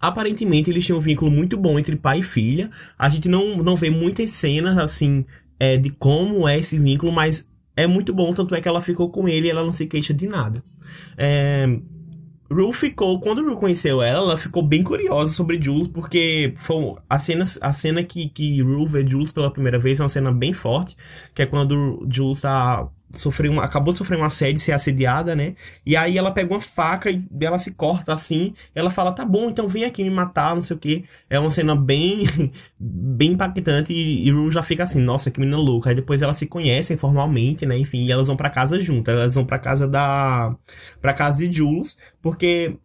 Aparentemente 0.00 0.68
eles 0.68 0.84
tinham 0.84 0.98
um 0.98 1.02
vínculo 1.02 1.30
muito 1.30 1.56
bom 1.56 1.78
entre 1.78 1.96
pai 1.96 2.18
e 2.18 2.22
filha. 2.22 2.70
A 2.98 3.08
gente 3.08 3.28
não, 3.28 3.56
não 3.56 3.76
vê 3.76 3.88
muitas 3.88 4.30
cenas 4.32 4.76
assim 4.76 5.24
é, 5.58 5.76
de 5.76 5.90
como 5.90 6.46
é 6.48 6.58
esse 6.58 6.78
vínculo, 6.78 7.12
mas 7.12 7.48
é 7.76 7.86
muito 7.86 8.12
bom, 8.12 8.32
tanto 8.32 8.54
é 8.54 8.60
que 8.60 8.68
ela 8.68 8.80
ficou 8.80 9.10
com 9.10 9.28
ele 9.28 9.46
e 9.46 9.50
ela 9.50 9.64
não 9.64 9.72
se 9.72 9.86
queixa 9.86 10.12
de 10.12 10.26
nada. 10.26 10.62
É, 11.16 11.66
Rue 12.54 12.72
ficou, 12.72 13.18
quando 13.20 13.42
Rue 13.42 13.56
conheceu 13.56 14.00
ela, 14.00 14.18
ela 14.18 14.36
ficou 14.36 14.62
bem 14.62 14.82
curiosa 14.84 15.32
sobre 15.32 15.60
Jules, 15.60 15.88
porque 15.88 16.54
foi 16.56 16.94
a 17.10 17.18
cena, 17.18 17.44
a 17.60 17.72
cena 17.72 18.04
que, 18.04 18.28
que 18.28 18.62
Rue 18.62 18.86
vê 18.86 19.04
Jules 19.06 19.32
pela 19.32 19.52
primeira 19.52 19.78
vez 19.78 19.98
é 19.98 20.02
uma 20.04 20.08
cena 20.08 20.30
bem 20.30 20.52
forte, 20.52 20.96
que 21.34 21.42
é 21.42 21.46
quando 21.46 22.06
Jules 22.08 22.42
tá 22.42 22.88
sofreu 23.20 23.52
uma, 23.52 23.64
acabou 23.64 23.92
de 23.92 23.98
sofrer 23.98 24.18
um 24.18 24.24
assédio, 24.24 24.60
ser 24.60 24.72
assediada, 24.72 25.34
né? 25.36 25.54
E 25.84 25.96
aí 25.96 26.16
ela 26.18 26.30
pega 26.32 26.52
uma 26.52 26.60
faca 26.60 27.10
e 27.10 27.24
ela 27.40 27.58
se 27.58 27.74
corta 27.74 28.12
assim. 28.12 28.54
ela 28.74 28.90
fala: 28.90 29.12
"Tá 29.12 29.24
bom, 29.24 29.50
então 29.50 29.68
vem 29.68 29.84
aqui 29.84 30.02
me 30.02 30.10
matar, 30.10 30.54
não 30.54 30.62
sei 30.62 30.76
o 30.76 30.78
quê". 30.80 31.04
É 31.28 31.38
uma 31.38 31.50
cena 31.50 31.74
bem 31.76 32.24
bem 32.78 33.32
impactante 33.32 33.92
e, 33.92 34.26
e 34.26 34.30
Rue 34.30 34.50
já 34.50 34.62
fica 34.62 34.82
assim: 34.84 35.00
"Nossa, 35.00 35.30
que 35.30 35.40
menina 35.40 35.58
louca". 35.58 35.90
Aí 35.90 35.96
depois 35.96 36.22
elas 36.22 36.36
se 36.36 36.46
conhecem 36.46 36.96
formalmente, 36.98 37.66
né? 37.66 37.76
Enfim, 37.78 38.10
elas 38.10 38.28
vão 38.28 38.36
para 38.36 38.50
casa 38.50 38.80
juntas. 38.80 39.14
Elas 39.14 39.34
vão 39.34 39.44
para 39.44 39.58
casa 39.58 39.88
da 39.88 40.54
para 41.00 41.12
casa 41.14 41.46
de 41.46 41.56
Jules, 41.56 41.98
porque 42.22 42.76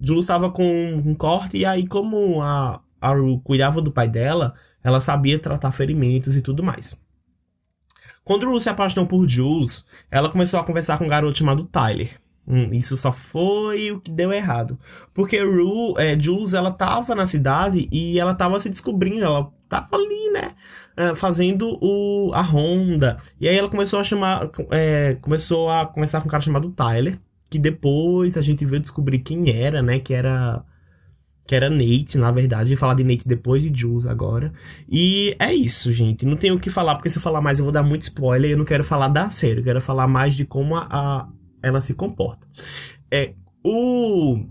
Jules 0.00 0.24
estava 0.24 0.50
com 0.50 0.64
um 1.04 1.14
corte 1.14 1.58
e 1.58 1.64
aí 1.64 1.86
como 1.86 2.42
a 2.42 2.80
a 3.00 3.12
Rue 3.14 3.40
cuidava 3.42 3.82
do 3.82 3.90
pai 3.92 4.08
dela, 4.08 4.54
ela 4.82 5.00
sabia 5.00 5.38
tratar 5.38 5.72
ferimentos 5.72 6.36
e 6.36 6.42
tudo 6.42 6.62
mais. 6.62 7.00
Quando 8.24 8.48
Rue 8.48 8.60
se 8.60 8.68
apaixonou 8.68 9.06
por 9.06 9.28
Jules, 9.28 9.84
ela 10.10 10.28
começou 10.28 10.60
a 10.60 10.64
conversar 10.64 10.98
com 10.98 11.04
um 11.04 11.08
garoto 11.08 11.38
chamado 11.38 11.64
Tyler. 11.64 12.20
Hum, 12.46 12.68
isso 12.72 12.96
só 12.96 13.12
foi 13.12 13.92
o 13.92 14.00
que 14.00 14.10
deu 14.10 14.32
errado. 14.32 14.78
Porque 15.14 15.38
Rue, 15.38 15.94
é, 15.96 16.18
Jules, 16.18 16.54
ela 16.54 16.72
tava 16.72 17.14
na 17.14 17.26
cidade 17.26 17.88
e 17.90 18.18
ela 18.18 18.34
tava 18.34 18.58
se 18.58 18.68
descobrindo, 18.68 19.24
ela 19.24 19.52
tava 19.68 19.88
ali, 19.92 20.30
né? 20.32 20.52
É, 20.96 21.14
fazendo 21.14 21.78
o, 21.80 22.32
a 22.34 22.42
ronda. 22.42 23.16
E 23.40 23.48
aí 23.48 23.56
ela 23.56 23.68
começou 23.68 24.00
a 24.00 24.04
chamar. 24.04 24.50
É, 24.70 25.16
começou 25.20 25.70
a 25.70 25.86
conversar 25.86 26.20
com 26.20 26.26
um 26.26 26.30
cara 26.30 26.42
chamado 26.42 26.70
Tyler. 26.70 27.18
Que 27.48 27.58
depois 27.58 28.36
a 28.36 28.40
gente 28.40 28.64
veio 28.64 28.80
descobrir 28.80 29.18
quem 29.18 29.50
era, 29.50 29.82
né? 29.82 29.98
Que 29.98 30.14
era 30.14 30.64
que 31.52 31.56
era 31.56 31.68
Nate, 31.68 32.16
na 32.16 32.30
verdade. 32.30 32.70
Vou 32.70 32.78
falar 32.78 32.94
de 32.94 33.04
Nate 33.04 33.28
depois 33.28 33.62
de 33.62 33.78
Jules 33.78 34.06
agora. 34.06 34.54
E 34.90 35.36
é 35.38 35.52
isso, 35.52 35.92
gente. 35.92 36.24
Não 36.24 36.34
tenho 36.34 36.54
o 36.54 36.58
que 36.58 36.70
falar, 36.70 36.94
porque 36.94 37.10
se 37.10 37.18
eu 37.18 37.22
falar 37.22 37.42
mais 37.42 37.58
eu 37.58 37.66
vou 37.66 37.72
dar 37.72 37.82
muito 37.82 38.02
spoiler. 38.02 38.52
Eu 38.52 38.56
não 38.56 38.64
quero 38.64 38.82
falar 38.82 39.08
da 39.08 39.28
série, 39.28 39.60
eu 39.60 39.64
quero 39.64 39.80
falar 39.82 40.08
mais 40.08 40.34
de 40.34 40.46
como 40.46 40.76
a, 40.76 40.86
a 40.90 41.28
ela 41.62 41.82
se 41.82 41.92
comporta. 41.92 42.46
É, 43.10 43.34
o, 43.62 44.46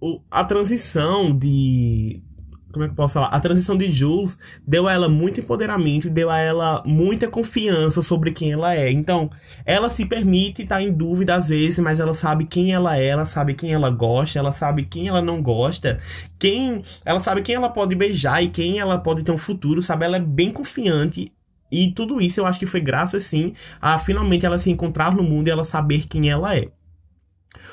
o, 0.00 0.22
a 0.30 0.44
transição 0.44 1.36
de 1.36 2.22
como 2.72 2.84
é 2.84 2.88
que 2.88 2.92
eu 2.92 2.96
posso 2.96 3.14
falar? 3.14 3.28
A 3.28 3.40
transição 3.40 3.76
de 3.76 3.90
Jules 3.90 4.38
deu 4.66 4.86
a 4.86 4.92
ela 4.92 5.08
muito 5.08 5.40
empoderamento, 5.40 6.08
deu 6.08 6.30
a 6.30 6.38
ela 6.38 6.82
muita 6.86 7.28
confiança 7.28 8.02
sobre 8.02 8.32
quem 8.32 8.52
ela 8.52 8.74
é. 8.74 8.90
Então, 8.90 9.30
ela 9.64 9.88
se 9.88 10.06
permite 10.06 10.62
estar 10.62 10.82
em 10.82 10.92
dúvida 10.92 11.34
às 11.34 11.48
vezes, 11.48 11.78
mas 11.78 12.00
ela 12.00 12.14
sabe 12.14 12.46
quem 12.46 12.72
ela 12.72 12.96
é, 12.96 13.06
ela 13.06 13.24
sabe 13.24 13.54
quem 13.54 13.72
ela 13.72 13.90
gosta, 13.90 14.38
ela 14.38 14.52
sabe 14.52 14.84
quem 14.86 15.08
ela 15.08 15.22
não 15.22 15.42
gosta, 15.42 16.00
quem, 16.38 16.82
ela 17.04 17.20
sabe 17.20 17.42
quem 17.42 17.54
ela 17.54 17.68
pode 17.68 17.94
beijar 17.94 18.42
e 18.42 18.48
quem 18.48 18.78
ela 18.78 18.98
pode 18.98 19.22
ter 19.22 19.32
um 19.32 19.38
futuro, 19.38 19.82
sabe? 19.82 20.04
Ela 20.04 20.16
é 20.16 20.20
bem 20.20 20.50
confiante. 20.50 21.32
E 21.70 21.92
tudo 21.92 22.20
isso 22.20 22.40
eu 22.40 22.46
acho 22.46 22.58
que 22.58 22.66
foi 22.66 22.80
graças 22.80 23.22
sim 23.24 23.52
a 23.80 23.96
finalmente 23.96 24.44
ela 24.44 24.58
se 24.58 24.70
encontrar 24.70 25.14
no 25.14 25.22
mundo 25.22 25.48
e 25.48 25.50
ela 25.50 25.64
saber 25.64 26.06
quem 26.08 26.28
ela 26.28 26.56
é. 26.56 26.68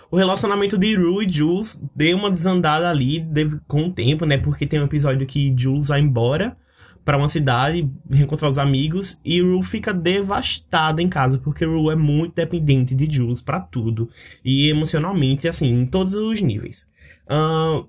O 0.10 0.18
relacionamento 0.18 0.78
de 0.78 0.96
Rue 0.96 1.26
e 1.26 1.32
Jules 1.32 1.84
deu 1.96 2.18
uma 2.18 2.32
desandada 2.32 2.90
ali 2.90 3.26
com 3.68 3.84
o 3.84 3.92
tempo, 3.92 4.26
né? 4.26 4.38
Porque 4.38 4.66
tem 4.66 4.80
um 4.80 4.86
episódio 4.86 5.26
que 5.28 5.54
Jules 5.58 5.88
vai 5.88 6.00
embora 6.00 6.58
para 7.04 7.18
uma 7.18 7.30
cidade 7.30 7.90
reencontrar 8.10 8.50
os 8.50 8.58
amigos 8.58 9.20
e 9.24 9.42
Rue 9.42 9.64
fica 9.64 9.94
devastada 9.94 11.02
em 11.02 11.08
casa 11.08 11.38
porque 11.38 11.64
Rue 11.64 11.94
é 11.94 11.96
muito 11.96 12.36
dependente 12.36 12.94
de 12.94 13.10
Jules 13.10 13.42
para 13.42 13.62
tudo 13.62 14.10
e 14.44 14.68
emocionalmente 14.68 15.48
assim 15.48 15.72
em 15.72 15.86
todos 15.86 16.16
os 16.16 16.42
níveis. 16.42 16.86
Uh, 17.30 17.88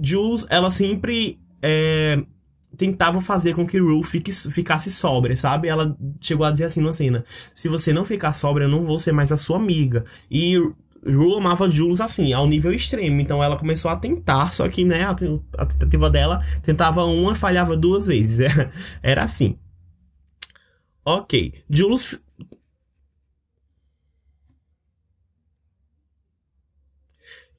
Jules 0.00 0.46
ela 0.48 0.70
sempre 0.70 1.38
é, 1.60 2.22
tentava 2.76 3.20
fazer 3.20 3.54
com 3.54 3.66
que 3.66 3.78
Rue 3.78 4.02
fique, 4.02 4.32
ficasse 4.32 4.90
sóbria, 4.90 5.36
sabe? 5.36 5.68
Ela 5.68 5.96
chegou 6.20 6.46
a 6.46 6.50
dizer 6.50 6.64
assim 6.64 6.80
na 6.80 6.92
cena: 6.92 7.24
se 7.52 7.68
você 7.68 7.92
não 7.92 8.06
ficar 8.06 8.32
sóbria, 8.32 8.64
eu 8.64 8.70
não 8.70 8.84
vou 8.84 8.98
ser 8.98 9.12
mais 9.12 9.30
a 9.30 9.36
sua 9.36 9.58
amiga. 9.58 10.04
E 10.30 10.56
Rue 11.04 11.36
amava 11.36 11.70
Jules 11.70 12.00
assim, 12.00 12.32
ao 12.32 12.46
nível 12.46 12.72
extremo. 12.72 13.20
Então 13.20 13.42
ela 13.42 13.56
começou 13.56 13.90
a 13.90 13.96
tentar, 13.96 14.52
só 14.52 14.68
que, 14.68 14.84
né, 14.84 15.04
a, 15.04 15.66
tentativa 15.66 16.10
dela 16.10 16.44
tentava 16.62 17.04
uma, 17.04 17.34
falhava 17.34 17.76
duas 17.76 18.06
vezes. 18.06 18.50
Era 19.02 19.24
assim. 19.24 19.58
Ok. 21.04 21.64
Jules. 21.68 22.18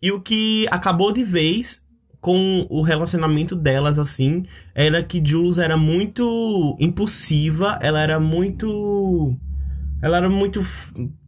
E 0.01 0.11
o 0.11 0.19
que 0.19 0.67
acabou 0.71 1.11
de 1.11 1.23
vez 1.23 1.85
com 2.19 2.67
o 2.69 2.81
relacionamento 2.81 3.55
delas, 3.55 3.97
assim, 3.97 4.43
era 4.75 5.03
que 5.03 5.21
Jules 5.23 5.57
era 5.57 5.75
muito 5.75 6.77
impulsiva, 6.79 7.79
ela 7.81 7.99
era 7.99 8.19
muito. 8.19 9.35
Ela 10.01 10.17
era 10.17 10.29
muito 10.29 10.59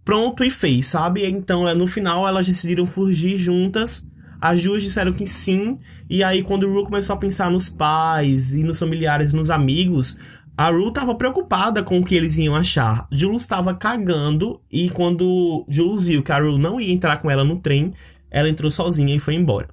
pronto 0.03 0.43
e 0.43 0.51
fez, 0.51 0.87
sabe? 0.87 1.25
Então, 1.25 1.67
é, 1.67 1.73
no 1.73 1.87
final, 1.87 2.27
elas 2.27 2.45
decidiram 2.45 2.85
fugir 2.85 3.37
juntas. 3.37 4.05
As 4.39 4.61
duas 4.61 4.83
disseram 4.83 5.13
que 5.13 5.25
sim. 5.25 5.79
E 6.09 6.23
aí, 6.23 6.43
quando 6.43 6.63
o 6.63 6.73
Ru 6.73 6.83
começou 6.83 7.15
a 7.15 7.19
pensar 7.19 7.49
nos 7.49 7.69
pais 7.69 8.53
e 8.53 8.63
nos 8.63 8.77
familiares, 8.79 9.33
nos 9.33 9.49
amigos, 9.49 10.19
a 10.55 10.69
Ru 10.69 10.91
tava 10.91 11.15
preocupada 11.15 11.81
com 11.81 11.99
o 11.99 12.03
que 12.03 12.13
eles 12.13 12.37
iam 12.37 12.55
achar. 12.55 13.07
Jules 13.11 13.41
estava 13.41 13.73
cagando 13.73 14.61
e 14.71 14.89
quando 14.89 15.65
Jules 15.67 16.03
viu 16.03 16.21
que 16.21 16.31
a 16.31 16.39
Ru 16.39 16.57
não 16.57 16.79
ia 16.79 16.93
entrar 16.93 17.17
com 17.17 17.31
ela 17.31 17.43
no 17.43 17.59
trem, 17.59 17.93
ela 18.29 18.49
entrou 18.49 18.69
sozinha 18.69 19.15
e 19.15 19.19
foi 19.19 19.33
embora. 19.33 19.69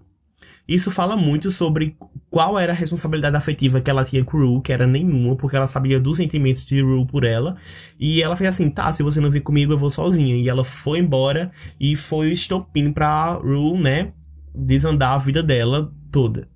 Isso 0.66 0.90
fala 0.90 1.16
muito 1.16 1.50
sobre 1.50 1.96
qual 2.30 2.56
era 2.56 2.72
a 2.72 2.74
responsabilidade 2.74 3.36
afetiva 3.36 3.80
que 3.80 3.90
ela 3.90 4.04
tinha 4.04 4.24
com 4.24 4.38
Rue, 4.38 4.62
que 4.62 4.72
era 4.72 4.86
nenhuma, 4.86 5.34
porque 5.34 5.56
ela 5.56 5.66
sabia 5.66 5.98
dos 5.98 6.16
sentimentos 6.16 6.64
de 6.64 6.80
Rue 6.80 7.04
por 7.04 7.24
ela. 7.24 7.56
E 7.98 8.22
ela 8.22 8.36
fez 8.36 8.50
assim: 8.50 8.70
tá, 8.70 8.92
se 8.92 9.02
você 9.02 9.20
não 9.20 9.30
vir 9.30 9.40
comigo, 9.40 9.72
eu 9.72 9.78
vou 9.78 9.90
sozinha. 9.90 10.36
E 10.36 10.48
ela 10.48 10.64
foi 10.64 11.00
embora 11.00 11.50
e 11.78 11.96
foi 11.96 12.30
o 12.30 12.32
estopim 12.32 12.92
pra 12.92 13.32
Rue, 13.32 13.80
né, 13.80 14.12
desandar 14.54 15.14
a 15.14 15.18
vida 15.18 15.42
dela 15.42 15.92
toda. 16.12 16.48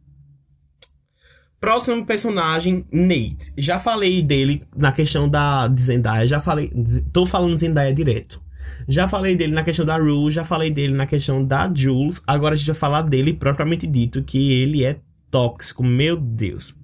Próximo 1.61 2.05
personagem, 2.05 2.85
Nate. 2.93 3.53
Já 3.57 3.79
falei 3.79 4.23
dele 4.23 4.63
na 4.77 4.93
questão 4.93 5.29
da 5.29 5.69
Zendaya, 5.77 6.27
já 6.27 6.39
falei, 6.39 6.71
tô 7.13 7.27
falando 7.27 7.57
Zendaya 7.57 7.93
direto. 7.93 8.41
Já 8.87 9.09
falei 9.09 9.35
dele 9.35 9.53
na 9.53 9.63
questão 9.63 9.85
da 9.85 9.97
Rue, 9.97 10.31
já 10.31 10.45
falei 10.45 10.71
dele 10.71 10.95
na 10.95 11.07
questão 11.07 11.45
da 11.45 11.71
Jules. 11.75 12.23
Agora 12.27 12.55
a 12.55 12.57
gente 12.57 12.67
vai 12.67 12.75
falar 12.75 13.03
dele 13.03 13.33
propriamente 13.33 13.87
dito, 13.87 14.23
que 14.23 14.53
ele 14.53 14.85
é 14.85 15.01
tóxico, 15.35 15.83
meu 15.83 16.17
Deus. 16.17 16.77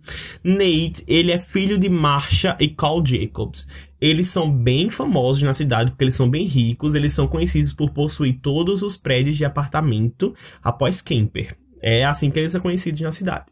Nate, 0.42 1.04
ele 1.06 1.30
é 1.30 1.38
filho 1.38 1.78
de 1.78 1.88
Marsha 1.88 2.56
e 2.58 2.66
Carl 2.66 3.00
Jacobs. 3.06 3.68
Eles 4.00 4.26
são 4.26 4.50
bem 4.50 4.90
famosos 4.90 5.40
na 5.44 5.52
cidade 5.52 5.92
porque 5.92 6.02
eles 6.02 6.16
são 6.16 6.28
bem 6.28 6.46
ricos, 6.46 6.96
eles 6.96 7.12
são 7.12 7.28
conhecidos 7.28 7.72
por 7.72 7.90
possuir 7.90 8.40
todos 8.42 8.82
os 8.82 8.96
prédios 8.96 9.36
de 9.36 9.44
apartamento 9.44 10.34
após 10.60 11.00
Kemper. 11.00 11.56
É 11.80 12.04
assim 12.04 12.28
que 12.28 12.40
eles 12.40 12.50
são 12.50 12.60
conhecidos 12.60 13.00
na 13.02 13.12
cidade. 13.12 13.46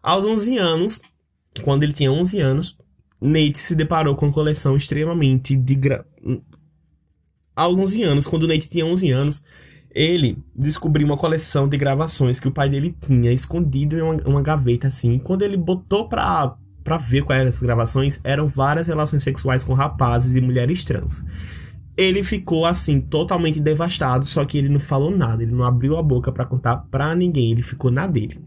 Aos 0.00 0.24
11 0.24 0.56
anos, 0.56 1.00
quando 1.64 1.82
ele 1.82 1.92
tinha 1.92 2.12
11 2.12 2.38
anos, 2.38 2.78
Nate 3.20 3.58
se 3.58 3.74
deparou 3.74 4.14
com 4.14 4.26
uma 4.26 4.32
coleção 4.32 4.76
extremamente 4.76 5.56
de 5.56 5.74
gra 5.74 6.06
aos 7.56 7.76
11 7.76 8.04
anos, 8.04 8.26
quando 8.28 8.46
Nate 8.46 8.68
tinha 8.68 8.86
11 8.86 9.10
anos, 9.10 9.44
ele 9.94 10.38
descobriu 10.54 11.06
uma 11.06 11.16
coleção 11.16 11.68
de 11.68 11.76
gravações 11.76 12.38
que 12.38 12.48
o 12.48 12.52
pai 12.52 12.68
dele 12.68 12.94
tinha 13.00 13.32
escondido 13.32 13.96
em 13.96 14.02
uma, 14.02 14.14
uma 14.24 14.42
gaveta 14.42 14.88
assim. 14.88 15.18
Quando 15.18 15.42
ele 15.42 15.56
botou 15.56 16.08
pra, 16.08 16.56
pra 16.84 16.96
ver 16.96 17.22
quais 17.22 17.40
eram 17.40 17.48
essas 17.48 17.62
gravações, 17.62 18.20
eram 18.24 18.46
várias 18.46 18.88
relações 18.88 19.22
sexuais 19.22 19.64
com 19.64 19.74
rapazes 19.74 20.36
e 20.36 20.40
mulheres 20.40 20.84
trans. 20.84 21.24
Ele 21.96 22.22
ficou 22.22 22.64
assim, 22.64 23.00
totalmente 23.00 23.58
devastado, 23.60 24.24
só 24.24 24.44
que 24.44 24.56
ele 24.56 24.68
não 24.68 24.78
falou 24.78 25.10
nada, 25.10 25.42
ele 25.42 25.52
não 25.52 25.64
abriu 25.64 25.96
a 25.96 26.02
boca 26.02 26.30
para 26.30 26.44
contar 26.44 26.76
pra 26.90 27.14
ninguém, 27.14 27.50
ele 27.50 27.62
ficou 27.62 27.90
na 27.90 28.06
dele. 28.06 28.40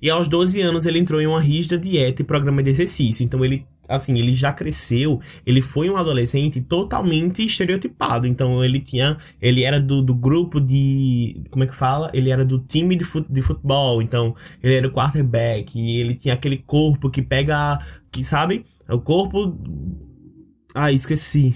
E 0.00 0.10
aos 0.10 0.28
12 0.28 0.60
anos 0.60 0.86
ele 0.86 0.98
entrou 0.98 1.20
em 1.20 1.26
uma 1.26 1.40
rígida 1.40 1.78
dieta 1.78 2.22
e 2.22 2.24
programa 2.24 2.62
de 2.62 2.70
exercício. 2.70 3.24
Então 3.24 3.44
ele 3.44 3.66
assim, 3.88 4.18
ele 4.18 4.32
já 4.32 4.52
cresceu, 4.52 5.20
ele 5.44 5.62
foi 5.62 5.88
um 5.90 5.96
adolescente 5.96 6.60
totalmente 6.60 7.44
estereotipado. 7.44 8.26
Então 8.26 8.62
ele 8.64 8.80
tinha, 8.80 9.16
ele 9.40 9.62
era 9.64 9.80
do, 9.80 10.02
do 10.02 10.14
grupo 10.14 10.60
de, 10.60 11.42
como 11.50 11.64
é 11.64 11.66
que 11.66 11.74
fala? 11.74 12.10
Ele 12.14 12.30
era 12.30 12.44
do 12.44 12.58
time 12.58 12.96
de, 12.96 13.04
fut, 13.04 13.26
de 13.30 13.42
futebol, 13.42 14.02
então 14.02 14.34
ele 14.62 14.74
era 14.74 14.86
o 14.86 14.92
quarterback, 14.92 15.78
e 15.78 16.00
ele 16.00 16.14
tinha 16.14 16.34
aquele 16.34 16.58
corpo 16.58 17.10
que 17.10 17.22
pega, 17.22 17.78
que 18.10 18.22
sabe? 18.24 18.64
O 18.88 19.00
corpo 19.00 19.58
Ah, 20.74 20.92
esqueci. 20.92 21.54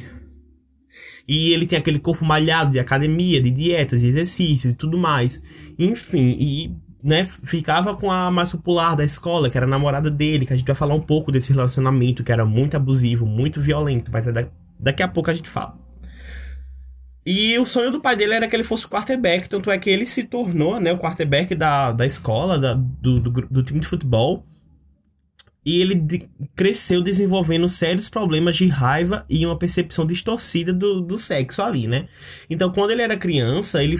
E 1.28 1.52
ele 1.52 1.66
tinha 1.66 1.78
aquele 1.78 1.98
corpo 1.98 2.24
malhado 2.24 2.70
de 2.70 2.78
academia, 2.80 3.40
de 3.40 3.50
dietas, 3.50 4.00
de 4.00 4.08
exercício 4.08 4.70
e 4.70 4.74
tudo 4.74 4.98
mais. 4.98 5.42
Enfim, 5.78 6.36
e 6.38 6.74
né, 7.02 7.24
ficava 7.24 7.96
com 7.96 8.10
a 8.10 8.30
mais 8.30 8.52
popular 8.52 8.94
da 8.94 9.04
escola, 9.04 9.48
que 9.50 9.56
era 9.56 9.66
a 9.66 9.68
namorada 9.68 10.10
dele, 10.10 10.46
que 10.46 10.52
a 10.52 10.56
gente 10.56 10.66
vai 10.66 10.76
falar 10.76 10.94
um 10.94 11.00
pouco 11.00 11.32
desse 11.32 11.52
relacionamento, 11.52 12.22
que 12.22 12.32
era 12.32 12.44
muito 12.44 12.76
abusivo, 12.76 13.26
muito 13.26 13.60
violento, 13.60 14.10
mas 14.12 14.28
é 14.28 14.48
daqui 14.78 15.02
a 15.02 15.08
pouco 15.08 15.30
a 15.30 15.34
gente 15.34 15.48
fala. 15.48 15.78
E 17.24 17.58
o 17.58 17.66
sonho 17.66 17.90
do 17.90 18.00
pai 18.00 18.16
dele 18.16 18.34
era 18.34 18.48
que 18.48 18.56
ele 18.56 18.64
fosse 18.64 18.86
o 18.86 18.88
quarterback, 18.88 19.48
tanto 19.48 19.70
é 19.70 19.78
que 19.78 19.90
ele 19.90 20.06
se 20.06 20.24
tornou, 20.24 20.80
né, 20.80 20.92
o 20.92 20.98
quarterback 20.98 21.54
da, 21.54 21.92
da 21.92 22.06
escola, 22.06 22.58
da, 22.58 22.74
do, 22.74 23.20
do, 23.20 23.30
do 23.30 23.62
time 23.62 23.80
de 23.80 23.86
futebol. 23.86 24.44
E 25.64 25.80
ele 25.80 25.94
de 25.94 26.28
cresceu 26.56 27.02
desenvolvendo 27.02 27.68
sérios 27.68 28.08
problemas 28.08 28.56
de 28.56 28.66
raiva 28.66 29.24
e 29.28 29.44
uma 29.44 29.58
percepção 29.58 30.06
distorcida 30.06 30.72
do, 30.72 31.00
do 31.00 31.18
sexo 31.18 31.62
ali, 31.62 31.86
né? 31.86 32.08
Então, 32.48 32.72
quando 32.72 32.90
ele 32.92 33.02
era 33.02 33.16
criança, 33.16 33.82
ele 33.82 33.96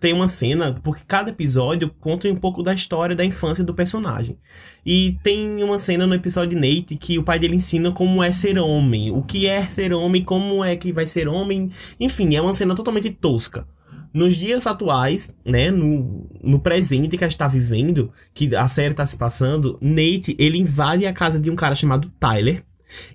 tem 0.00 0.12
uma 0.12 0.28
cena, 0.28 0.78
porque 0.82 1.02
cada 1.06 1.30
episódio 1.30 1.90
conta 1.98 2.28
um 2.28 2.36
pouco 2.36 2.62
da 2.62 2.74
história 2.74 3.16
da 3.16 3.24
infância 3.24 3.64
do 3.64 3.74
personagem. 3.74 4.36
E 4.84 5.18
tem 5.22 5.62
uma 5.62 5.78
cena 5.78 6.06
no 6.06 6.14
episódio 6.14 6.58
Nate 6.58 6.96
que 6.96 7.18
o 7.18 7.22
pai 7.22 7.38
dele 7.38 7.56
ensina 7.56 7.90
como 7.90 8.22
é 8.22 8.30
ser 8.30 8.58
homem, 8.58 9.10
o 9.10 9.22
que 9.22 9.46
é 9.46 9.66
ser 9.66 9.92
homem, 9.92 10.22
como 10.22 10.62
é 10.62 10.76
que 10.76 10.92
vai 10.92 11.06
ser 11.06 11.26
homem. 11.26 11.70
Enfim, 11.98 12.36
é 12.36 12.42
uma 12.42 12.52
cena 12.52 12.74
totalmente 12.74 13.10
tosca 13.10 13.66
nos 14.12 14.36
dias 14.36 14.66
atuais, 14.66 15.34
né, 15.44 15.70
no, 15.70 16.28
no 16.42 16.60
presente 16.60 17.16
que 17.16 17.24
a 17.24 17.28
gente 17.28 17.38
tá 17.38 17.48
vivendo, 17.48 18.12
que 18.34 18.54
a 18.54 18.68
série 18.68 18.94
tá 18.94 19.04
se 19.06 19.16
passando, 19.16 19.78
Nate, 19.80 20.36
ele 20.38 20.58
invade 20.58 21.06
a 21.06 21.12
casa 21.12 21.40
de 21.40 21.50
um 21.50 21.56
cara 21.56 21.74
chamado 21.74 22.10
Tyler, 22.18 22.64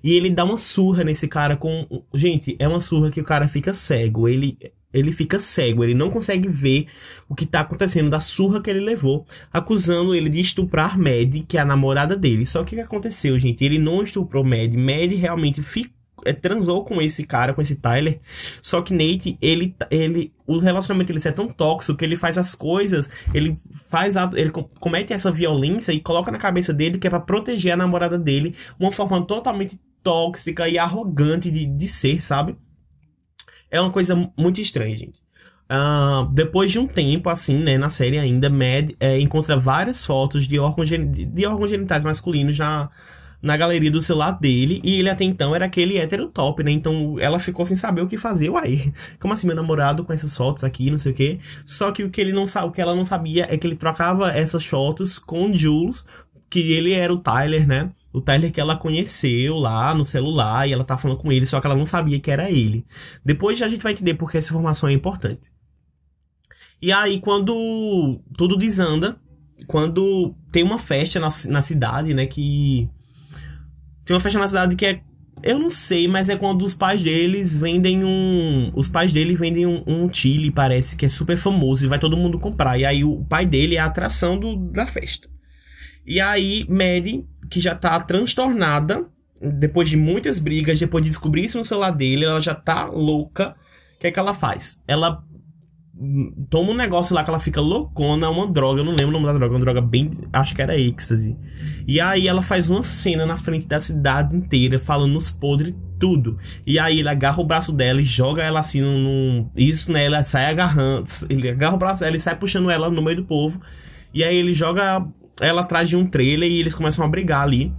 e 0.02 0.14
ele 0.14 0.30
dá 0.30 0.44
uma 0.44 0.58
surra 0.58 1.02
nesse 1.02 1.26
cara 1.26 1.56
com... 1.56 1.86
Gente, 2.14 2.54
é 2.58 2.68
uma 2.68 2.78
surra 2.78 3.10
que 3.10 3.20
o 3.20 3.24
cara 3.24 3.48
fica 3.48 3.72
cego, 3.72 4.28
ele... 4.28 4.56
Ele 4.92 5.10
fica 5.10 5.40
cego, 5.40 5.82
ele 5.82 5.92
não 5.92 6.08
consegue 6.08 6.48
ver 6.48 6.86
o 7.28 7.34
que 7.34 7.44
tá 7.44 7.62
acontecendo 7.62 8.08
da 8.08 8.20
surra 8.20 8.62
que 8.62 8.70
ele 8.70 8.78
levou, 8.78 9.26
acusando 9.52 10.14
ele 10.14 10.28
de 10.28 10.38
estuprar 10.38 10.96
Mad, 10.96 11.34
que 11.48 11.58
é 11.58 11.60
a 11.60 11.64
namorada 11.64 12.16
dele. 12.16 12.46
Só 12.46 12.62
que 12.62 12.76
o 12.76 12.78
que 12.78 12.84
aconteceu, 12.84 13.36
gente? 13.36 13.64
Ele 13.64 13.76
não 13.76 14.04
estuprou 14.04 14.44
Mad, 14.44 14.72
Mad 14.76 15.10
realmente 15.18 15.64
ficou 15.64 16.03
é, 16.24 16.32
transou 16.32 16.84
com 16.84 17.00
esse 17.00 17.24
cara, 17.24 17.52
com 17.54 17.60
esse 17.60 17.76
Tyler. 17.76 18.20
Só 18.60 18.82
que 18.82 18.92
Nate, 18.92 19.38
ele, 19.40 19.74
ele, 19.90 20.32
o 20.46 20.58
relacionamento 20.58 21.12
dele 21.12 21.24
é 21.24 21.32
tão 21.32 21.48
tóxico 21.48 21.98
que 21.98 22.04
ele 22.04 22.16
faz 22.16 22.38
as 22.38 22.54
coisas, 22.54 23.08
ele 23.32 23.56
faz, 23.88 24.16
a, 24.16 24.30
ele 24.34 24.50
comete 24.80 25.12
essa 25.12 25.30
violência 25.30 25.92
e 25.92 26.00
coloca 26.00 26.30
na 26.30 26.38
cabeça 26.38 26.72
dele 26.72 26.98
que 26.98 27.06
é 27.06 27.10
para 27.10 27.20
proteger 27.20 27.72
a 27.72 27.76
namorada 27.76 28.18
dele, 28.18 28.54
uma 28.78 28.92
forma 28.92 29.24
totalmente 29.26 29.78
tóxica 30.02 30.68
e 30.68 30.78
arrogante 30.78 31.50
de, 31.50 31.66
de 31.66 31.88
ser, 31.88 32.22
sabe? 32.22 32.56
É 33.70 33.80
uma 33.80 33.90
coisa 33.90 34.14
muito 34.36 34.60
estranha, 34.60 34.96
gente. 34.96 35.24
Uh, 35.64 36.26
depois 36.32 36.70
de 36.70 36.78
um 36.78 36.86
tempo, 36.86 37.30
assim, 37.30 37.56
né, 37.62 37.78
na 37.78 37.88
série 37.88 38.18
ainda, 38.18 38.50
Mad 38.50 38.90
é, 39.00 39.18
encontra 39.18 39.56
várias 39.56 40.04
fotos 40.04 40.46
de 40.46 40.58
órgãos, 40.58 40.90
de 40.90 41.46
órgãos 41.46 41.70
genitais 41.70 42.04
masculinos 42.04 42.58
na, 42.58 42.90
na 43.44 43.56
galeria 43.56 43.90
do 43.90 44.00
celular 44.00 44.32
dele, 44.32 44.80
e 44.82 44.98
ele 44.98 45.10
até 45.10 45.22
então 45.22 45.54
era 45.54 45.66
aquele 45.66 45.98
hétero 45.98 46.28
top, 46.28 46.64
né? 46.64 46.70
Então 46.70 47.16
ela 47.20 47.38
ficou 47.38 47.64
sem 47.66 47.76
saber 47.76 48.00
o 48.00 48.06
que 48.06 48.16
fazer. 48.16 48.48
Uai, 48.48 48.92
como 49.20 49.34
assim 49.34 49.46
meu 49.46 49.54
namorado 49.54 50.04
com 50.04 50.12
essas 50.12 50.36
fotos 50.36 50.64
aqui, 50.64 50.90
não 50.90 50.98
sei 50.98 51.12
o 51.12 51.14
quê. 51.14 51.38
Só 51.64 51.92
que 51.92 52.02
o 52.02 52.10
que 52.10 52.20
ele 52.20 52.32
não 52.32 52.44
o 52.44 52.70
que 52.70 52.80
ela 52.80 52.94
não 52.94 53.04
sabia 53.04 53.46
é 53.48 53.56
que 53.58 53.66
ele 53.66 53.76
trocava 53.76 54.32
essas 54.32 54.64
fotos 54.64 55.18
com 55.18 55.52
Jules, 55.52 56.06
que 56.48 56.72
ele 56.72 56.92
era 56.92 57.12
o 57.12 57.18
Tyler, 57.18 57.66
né? 57.66 57.90
O 58.12 58.20
Tyler 58.20 58.50
que 58.50 58.60
ela 58.60 58.76
conheceu 58.76 59.56
lá 59.56 59.94
no 59.94 60.04
celular 60.04 60.68
e 60.68 60.72
ela 60.72 60.84
tá 60.84 60.96
falando 60.96 61.18
com 61.18 61.30
ele, 61.30 61.44
só 61.46 61.60
que 61.60 61.66
ela 61.66 61.76
não 61.76 61.84
sabia 61.84 62.18
que 62.18 62.30
era 62.30 62.50
ele. 62.50 62.86
Depois 63.24 63.60
a 63.60 63.68
gente 63.68 63.82
vai 63.82 63.92
entender 63.92 64.14
porque 64.14 64.38
essa 64.38 64.50
informação 64.50 64.88
é 64.88 64.92
importante. 64.92 65.52
E 66.80 66.92
aí, 66.92 67.18
quando 67.18 68.20
tudo 68.36 68.56
desanda, 68.56 69.18
quando 69.66 70.34
tem 70.52 70.62
uma 70.62 70.78
festa 70.78 71.18
na, 71.18 71.28
na 71.48 71.62
cidade, 71.62 72.14
né? 72.14 72.26
Que. 72.26 72.88
Tem 74.04 74.14
uma 74.14 74.20
festa 74.20 74.38
na 74.38 74.48
cidade 74.48 74.76
que 74.76 74.86
é. 74.86 75.00
Eu 75.42 75.58
não 75.58 75.68
sei, 75.68 76.08
mas 76.08 76.28
é 76.28 76.36
quando 76.36 76.62
os 76.62 76.72
pais 76.72 77.02
deles 77.02 77.56
vendem 77.56 78.04
um. 78.04 78.72
Os 78.74 78.88
pais 78.88 79.12
dele 79.12 79.34
vendem 79.34 79.66
um, 79.66 79.82
um 79.86 80.12
chile, 80.12 80.50
parece, 80.50 80.96
que 80.96 81.04
é 81.04 81.08
super 81.08 81.36
famoso 81.36 81.84
e 81.84 81.88
vai 81.88 81.98
todo 81.98 82.16
mundo 82.16 82.38
comprar. 82.38 82.78
E 82.78 82.84
aí 82.84 83.04
o 83.04 83.24
pai 83.24 83.44
dele 83.44 83.76
é 83.76 83.80
a 83.80 83.84
atração 83.84 84.38
do, 84.38 84.56
da 84.56 84.86
festa. 84.86 85.28
E 86.06 86.20
aí, 86.20 86.66
Maddie 86.68 87.26
que 87.48 87.60
já 87.60 87.74
tá 87.74 88.00
transtornada, 88.00 89.06
depois 89.40 89.88
de 89.88 89.96
muitas 89.96 90.38
brigas, 90.38 90.78
depois 90.78 91.02
de 91.02 91.10
descobrir 91.10 91.44
isso 91.44 91.58
no 91.58 91.64
celular 91.64 91.90
dele, 91.90 92.24
ela 92.24 92.40
já 92.40 92.54
tá 92.54 92.86
louca. 92.86 93.54
O 93.96 94.00
que 94.00 94.06
é 94.08 94.10
que 94.10 94.18
ela 94.18 94.34
faz? 94.34 94.82
Ela 94.86 95.22
toma 96.50 96.72
um 96.72 96.76
negócio 96.76 97.14
lá 97.14 97.22
que 97.22 97.30
ela 97.30 97.38
fica 97.38 97.60
loucona, 97.60 98.28
uma 98.28 98.46
droga, 98.46 98.80
eu 98.80 98.84
não 98.84 98.92
lembro 98.92 99.10
o 99.10 99.12
nome 99.12 99.26
da 99.26 99.32
droga, 99.34 99.54
uma 99.54 99.60
droga 99.60 99.80
bem, 99.80 100.10
acho 100.32 100.54
que 100.54 100.60
era 100.60 100.76
êxtase. 100.76 101.36
E 101.86 102.00
aí 102.00 102.26
ela 102.26 102.42
faz 102.42 102.68
uma 102.68 102.82
cena 102.82 103.24
na 103.24 103.36
frente 103.36 103.66
da 103.66 103.78
cidade 103.78 104.34
inteira, 104.36 104.78
falando 104.78 105.12
nos 105.12 105.30
podres 105.30 105.74
tudo. 105.98 106.36
E 106.66 106.78
aí 106.78 106.98
ele 106.98 107.08
agarra 107.08 107.40
o 107.40 107.44
braço 107.44 107.72
dela 107.72 108.00
e 108.00 108.04
joga 108.04 108.42
ela 108.42 108.60
assim 108.60 108.80
num, 108.80 109.48
isso, 109.56 109.92
né, 109.92 110.04
ela 110.04 110.22
sai 110.22 110.46
agarrando, 110.46 111.08
ele 111.30 111.48
agarra 111.48 111.76
o 111.76 111.78
braço 111.78 112.02
dela 112.02 112.16
e 112.16 112.20
sai 112.20 112.36
puxando 112.36 112.70
ela 112.70 112.90
no 112.90 113.02
meio 113.02 113.18
do 113.18 113.24
povo. 113.24 113.60
E 114.12 114.24
aí 114.24 114.36
ele 114.36 114.52
joga 114.52 115.06
ela 115.40 115.62
atrás 115.62 115.88
de 115.88 115.96
um 115.96 116.06
trailer 116.06 116.50
e 116.50 116.58
eles 116.58 116.74
começam 116.74 117.04
a 117.04 117.08
brigar 117.08 117.42
ali. 117.42 117.72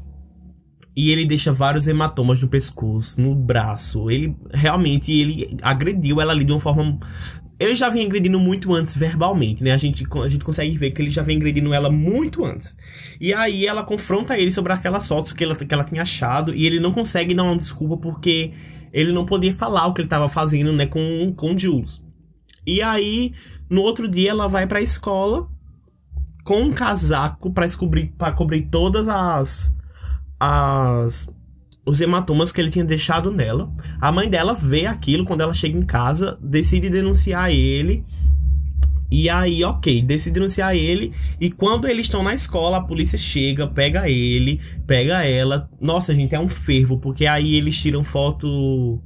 E 0.95 1.11
ele 1.11 1.25
deixa 1.25 1.51
vários 1.51 1.87
hematomas 1.87 2.41
no 2.41 2.47
pescoço, 2.47 3.21
no 3.21 3.35
braço. 3.35 4.09
Ele 4.09 4.33
realmente 4.53 5.11
ele 5.11 5.57
agrediu 5.61 6.21
ela 6.21 6.31
ali 6.31 6.45
de 6.45 6.53
uma 6.53 6.59
forma. 6.59 6.97
Ele 7.57 7.75
já 7.75 7.89
vinha 7.89 8.05
agredindo 8.05 8.39
muito 8.39 8.73
antes 8.73 8.95
verbalmente, 8.97 9.63
né? 9.63 9.71
A 9.71 9.77
gente, 9.77 10.05
a 10.23 10.27
gente 10.27 10.43
consegue 10.43 10.77
ver 10.77 10.91
que 10.91 11.01
ele 11.01 11.09
já 11.09 11.21
vem 11.21 11.37
agredindo 11.37 11.73
ela 11.73 11.89
muito 11.89 12.43
antes. 12.43 12.75
E 13.19 13.33
aí 13.33 13.65
ela 13.65 13.83
confronta 13.83 14.37
ele 14.37 14.51
sobre 14.51 14.73
aquelas 14.73 15.07
fotos 15.07 15.31
que 15.31 15.43
ela, 15.43 15.55
que 15.55 15.73
ela 15.73 15.83
tinha 15.83 16.01
achado. 16.01 16.53
E 16.53 16.65
ele 16.65 16.79
não 16.79 16.91
consegue 16.91 17.33
dar 17.33 17.43
uma 17.43 17.55
desculpa 17.55 17.95
porque 17.95 18.51
ele 18.91 19.13
não 19.13 19.25
podia 19.25 19.53
falar 19.53 19.87
o 19.87 19.93
que 19.93 20.01
ele 20.01 20.07
estava 20.07 20.27
fazendo, 20.27 20.73
né? 20.73 20.85
Com, 20.85 21.33
com 21.35 21.57
Jules. 21.57 22.03
E 22.67 22.81
aí, 22.81 23.33
no 23.69 23.81
outro 23.81 24.07
dia, 24.07 24.31
ela 24.31 24.47
vai 24.47 24.67
pra 24.67 24.81
escola 24.81 25.47
com 26.43 26.61
um 26.61 26.71
casaco 26.71 27.51
para 27.51 27.67
cobrir, 27.75 28.13
pra 28.17 28.31
cobrir 28.31 28.69
todas 28.69 29.07
as, 29.07 29.73
as 30.39 31.29
os 31.85 32.01
hematomas 32.01 32.51
que 32.51 32.59
ele 32.59 32.71
tinha 32.71 32.83
deixado 32.83 33.31
nela. 33.31 33.71
A 34.01 34.11
mãe 34.11 34.29
dela 34.29 34.53
vê 34.53 34.85
aquilo 34.85 35.25
quando 35.25 35.41
ela 35.41 35.53
chega 35.53 35.77
em 35.77 35.85
casa, 35.85 36.37
decide 36.41 36.89
denunciar 36.89 37.51
ele. 37.51 38.03
E 39.11 39.29
aí, 39.29 39.63
ok, 39.63 40.01
decide 40.01 40.33
denunciar 40.33 40.75
ele. 40.75 41.13
E 41.39 41.51
quando 41.51 41.87
eles 41.87 42.07
estão 42.07 42.23
na 42.23 42.33
escola, 42.33 42.77
a 42.77 42.83
polícia 42.83 43.19
chega, 43.19 43.67
pega 43.67 44.09
ele, 44.09 44.59
pega 44.87 45.23
ela. 45.23 45.69
Nossa, 45.79 46.13
gente, 46.13 46.33
é 46.33 46.39
um 46.39 46.49
fervo, 46.49 46.97
porque 46.97 47.25
aí 47.25 47.55
eles 47.55 47.79
tiram 47.79 48.03
foto 48.03 48.99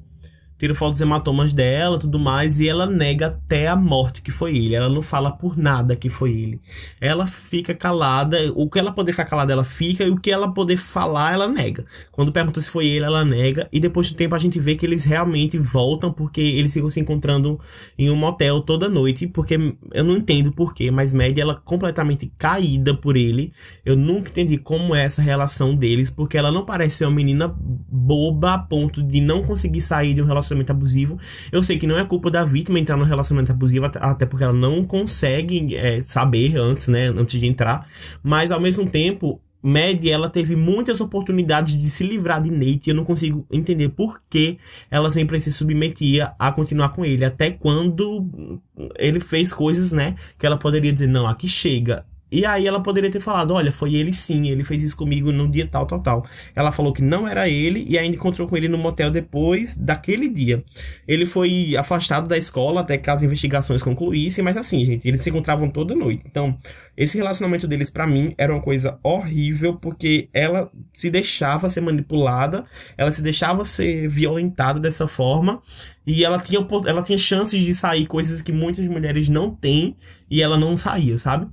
tira 0.60 0.76
fotos 0.76 0.98
dos 0.98 1.02
hematomas 1.02 1.54
dela 1.54 1.98
tudo 1.98 2.20
mais, 2.20 2.60
e 2.60 2.68
ela 2.68 2.86
nega 2.86 3.28
até 3.28 3.68
a 3.68 3.76
morte 3.76 4.22
que 4.22 4.30
foi 4.30 4.58
ele. 4.58 4.76
Ela 4.76 4.90
não 4.90 5.02
fala 5.02 5.32
por 5.32 5.58
nada 5.58 5.96
que 5.96 6.10
foi 6.10 6.32
ele. 6.32 6.62
Ela 7.00 7.26
fica 7.26 7.74
calada, 7.74 8.38
o 8.54 8.70
que 8.70 8.78
ela 8.78 8.92
poder 8.92 9.14
ficar 9.14 9.26
calada, 9.26 9.54
ela 9.54 9.64
fica, 9.64 10.04
e 10.04 10.10
o 10.10 10.20
que 10.20 10.30
ela 10.30 10.54
poder 10.54 10.76
falar, 10.76 11.34
ela 11.34 11.48
nega. 11.48 11.86
Quando 12.12 12.32
pergunta 12.32 12.60
se 12.60 12.70
foi 12.70 12.88
ele, 12.88 13.06
ela 13.06 13.24
nega, 13.24 13.70
e 13.72 13.80
depois 13.80 14.12
do 14.12 14.16
tempo 14.16 14.36
a 14.36 14.40
gente 14.40 14.60
vê 14.60 14.76
que 14.76 14.86
eles 14.86 15.06
realmente 15.06 15.58
voltam, 15.58 16.12
porque 16.12 16.42
eles 16.42 16.74
ficam 16.74 16.90
se 16.90 17.00
encontrando 17.00 17.60
em 17.98 18.10
um 18.10 18.16
motel 18.18 18.60
toda 18.62 18.90
noite, 18.90 19.28
porque 19.28 19.58
eu 19.94 20.04
não 20.04 20.18
entendo 20.18 20.52
porquê, 20.52 20.92
mas 20.92 21.14
Maddie, 21.14 21.40
ela 21.40 21.56
completamente 21.56 22.32
caída 22.38 22.94
por 22.94 23.16
ele. 23.16 23.54
Eu 23.86 23.96
nunca 23.96 24.30
entendi 24.30 24.58
como 24.58 24.94
é 24.94 25.06
essa 25.06 25.22
relação 25.22 25.74
deles, 25.74 26.12
porque 26.12 26.38
ela 26.38 26.52
não 26.52 26.66
parece 26.66 26.98
ser 26.98 27.06
uma 27.06 27.16
menina 27.16 27.54
boba 27.58 28.56
a 28.56 28.60
ponto 28.60 29.02
de 29.02 29.22
não 29.22 29.44
conseguir 29.44 29.80
sair 29.80 30.14
de 30.14 30.22
um 30.22 30.26
relacionamento 30.26 30.49
relacionamento 30.50 30.72
abusivo. 30.72 31.18
Eu 31.52 31.62
sei 31.62 31.78
que 31.78 31.88
não 31.88 31.98
é 31.98 32.06
culpa 32.06 32.30
da 32.30 32.44
vítima 32.44 32.80
entrar 32.80 32.98
no 32.98 33.04
relacionamento 33.04 33.52
abusivo, 33.52 33.86
até 33.86 34.26
porque 34.26 34.44
ela 34.44 34.54
não 34.54 34.84
consegue 34.84 35.76
é, 35.76 36.02
saber 36.02 36.58
antes, 36.58 36.88
né, 36.88 37.08
antes 37.10 37.40
de 37.40 37.46
entrar. 37.46 37.88
Mas 38.24 38.52
ao 38.52 38.60
mesmo 38.60 38.90
tempo, 38.90 39.42
Maddie, 39.62 40.12
ela 40.12 40.30
teve 40.30 40.56
muitas 40.56 41.02
oportunidades 41.02 41.78
de 41.78 41.88
se 41.88 42.04
livrar 42.04 42.42
de 42.42 42.50
Nate 42.50 42.88
e 42.88 42.92
eu 42.92 42.96
não 42.96 43.04
consigo 43.04 43.46
entender 43.52 43.90
por 43.90 44.22
que 44.30 44.58
ela 44.90 45.12
sempre 45.12 45.40
se 45.42 45.52
submetia 45.52 46.34
a 46.40 46.52
continuar 46.52 46.90
com 46.90 47.06
ele. 47.06 47.26
Até 47.26 47.52
quando 47.52 48.60
ele 48.98 49.20
fez 49.20 49.54
coisas, 49.54 49.92
né, 49.92 50.16
que 50.38 50.46
ela 50.46 50.58
poderia 50.58 50.94
dizer, 50.94 51.08
não, 51.08 51.28
aqui 51.28 51.48
chega. 51.48 52.06
E 52.32 52.46
aí 52.46 52.68
ela 52.68 52.82
poderia 52.82 53.10
ter 53.10 53.20
falado, 53.20 53.54
olha, 53.54 53.72
foi 53.72 53.96
ele 53.96 54.14
sim, 54.14 54.48
ele 54.48 54.64
fez 54.64 54.84
isso 54.84 54.96
comigo 54.96 55.32
no 55.32 55.50
dia 55.50 55.68
tal, 55.68 55.86
tal, 55.86 56.00
tal. 56.02 56.26
Ela 56.56 56.72
falou 56.72 56.94
que 56.94 57.02
não 57.02 57.28
era 57.28 57.50
ele 57.50 57.86
e 57.88 57.98
ainda 57.98 58.16
encontrou 58.16 58.48
com 58.48 58.56
ele 58.56 58.68
no 58.68 58.78
motel 58.78 59.10
depois 59.10 59.78
daquele 59.78 60.30
dia. 60.30 60.64
Ele 61.08 61.26
foi 61.26 61.76
afastado 61.76 62.28
da 62.28 62.38
escola 62.38 62.82
até 62.82 62.98
que 62.98 63.10
as 63.10 63.24
investigações 63.24 63.82
concluíssem, 63.82 64.44
mas 64.44 64.58
assim, 64.58 64.86
gente, 64.86 65.08
eles 65.08 65.22
se 65.22 65.30
encontravam 65.30 65.70
toda 65.70 65.96
noite. 65.96 66.24
Então, 66.26 66.58
esse 66.96 67.18
relacionamento 67.18 67.68
deles 67.68 67.90
para 67.90 68.06
mim 68.06 68.34
era 68.38 68.54
uma 68.54 68.62
coisa 68.62 69.00
horrível 69.04 69.76
porque 69.78 70.30
ela 70.34 70.72
se 70.94 71.10
deixava 71.10 71.70
ser 71.70 71.82
manipulada, 71.82 72.66
ela 72.98 73.12
se 73.12 73.22
deixava 73.22 73.66
ser 73.66 74.08
violentada 74.08 74.80
dessa 74.80 75.08
forma 75.08 75.62
e 76.06 76.24
ela 76.24 76.40
tinha 76.40 76.60
ela 76.86 77.02
tinha 77.02 77.18
chances 77.18 77.64
de 77.64 77.74
sair 77.74 78.06
coisas 78.06 78.42
que 78.42 78.52
muitas 78.52 78.88
mulheres 78.88 79.30
não 79.30 79.54
têm 79.54 79.96
e 80.30 80.42
ela 80.42 80.58
não 80.58 80.78
saía, 80.78 81.18
sabe? 81.18 81.48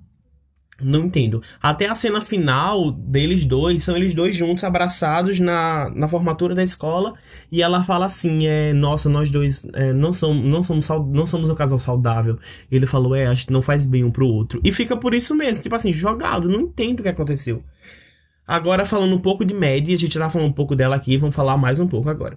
Não 0.81 1.07
entendo. 1.07 1.43
Até 1.61 1.89
a 1.89 1.95
cena 1.95 2.21
final 2.21 2.91
deles 2.93 3.47
dois, 3.47 3.83
são 3.83 3.97
eles 3.97 4.15
dois 4.15 4.37
juntos, 4.37 4.63
abraçados 4.63 5.41
na, 5.41 5.91
na 5.95 6.07
formatura 6.07 6.55
da 6.55 6.63
escola, 6.63 7.15
e 7.51 7.63
ela 7.63 7.83
fala 7.83 8.07
assim, 8.07 8.47
é, 8.47 8.75
nossa, 8.75 9.09
nós 9.09 9.31
dois 9.31 9.67
é, 9.73 9.95
não, 9.95 10.13
somos, 10.13 10.45
não, 10.45 10.63
somos, 10.63 10.89
não 11.11 11.25
somos 11.25 11.49
um 11.49 11.55
casal 11.55 11.79
saudável. 11.79 12.39
Ele 12.71 12.87
falou, 12.87 13.15
é, 13.15 13.27
acho 13.27 13.47
que 13.47 13.53
não 13.53 13.63
faz 13.63 13.87
bem 13.87 14.05
um 14.05 14.11
pro 14.11 14.27
outro. 14.27 14.61
E 14.63 14.71
fica 14.71 14.97
por 14.97 15.15
isso 15.15 15.35
mesmo, 15.35 15.63
tipo 15.63 15.75
assim, 15.75 15.93
jogado, 15.93 16.49
não 16.49 16.61
entendo 16.61 17.01
o 17.01 17.03
que 17.03 17.09
aconteceu. 17.09 17.63
Agora, 18.47 18.85
falando 18.85 19.15
um 19.15 19.21
pouco 19.21 19.45
de 19.47 19.55
média, 19.55 19.95
a 19.95 19.99
gente 19.99 20.19
tá 20.19 20.29
falando 20.29 20.51
um 20.51 20.53
pouco 20.53 20.77
dela 20.77 20.95
aqui, 20.95 21.17
vamos 21.17 21.35
falar 21.35 21.57
mais 21.57 21.81
um 21.81 21.89
pouco 21.89 22.11
agora. 22.11 22.37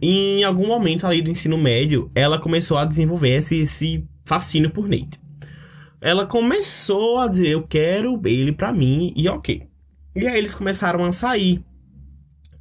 Em 0.00 0.42
algum 0.42 0.66
momento 0.66 1.06
ali 1.06 1.20
do 1.20 1.30
ensino 1.30 1.58
médio, 1.58 2.10
ela 2.14 2.38
começou 2.38 2.78
a 2.78 2.84
desenvolver 2.84 3.36
esse, 3.36 3.58
esse 3.58 4.04
fascínio 4.24 4.70
por 4.70 4.88
Nate 4.88 5.23
ela 6.04 6.26
começou 6.26 7.16
a 7.16 7.26
dizer: 7.26 7.48
Eu 7.48 7.62
quero 7.62 8.20
ele 8.26 8.52
pra 8.52 8.74
mim, 8.74 9.10
e 9.16 9.26
ok. 9.26 9.62
E 10.14 10.26
aí 10.28 10.36
eles 10.36 10.54
começaram 10.54 11.02
a 11.02 11.10
sair. 11.10 11.64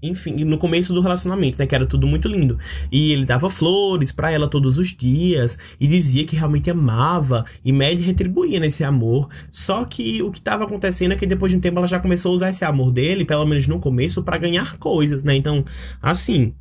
Enfim, 0.02 0.44
no 0.46 0.58
começo 0.58 0.94
do 0.94 1.02
relacionamento, 1.02 1.60
né? 1.60 1.68
Que 1.68 1.76
era 1.76 1.86
tudo 1.86 2.08
muito 2.08 2.28
lindo. 2.28 2.58
E 2.92 3.12
ele 3.12 3.26
dava 3.26 3.50
flores 3.50 4.12
para 4.12 4.32
ela 4.32 4.50
todos 4.50 4.78
os 4.78 4.90
dias. 4.96 5.58
E 5.80 5.88
dizia 5.88 6.26
que 6.26 6.36
realmente 6.36 6.70
amava. 6.70 7.46
E 7.64 7.72
Mad 7.72 8.00
retribuía 8.00 8.60
nesse 8.60 8.84
amor. 8.84 9.30
Só 9.52 9.86
que 9.86 10.22
o 10.22 10.32
que 10.32 10.40
estava 10.40 10.64
acontecendo 10.64 11.14
é 11.14 11.16
que 11.16 11.26
depois 11.26 11.52
de 11.52 11.58
um 11.58 11.62
tempo 11.62 11.78
ela 11.78 11.88
já 11.88 12.00
começou 12.00 12.32
a 12.32 12.36
usar 12.36 12.50
esse 12.50 12.66
amor 12.66 12.92
dele, 12.92 13.24
pelo 13.24 13.46
menos 13.46 13.68
no 13.68 13.80
começo, 13.80 14.24
para 14.24 14.38
ganhar 14.38 14.78
coisas, 14.78 15.24
né? 15.24 15.36
Então, 15.36 15.64
assim. 16.02 16.54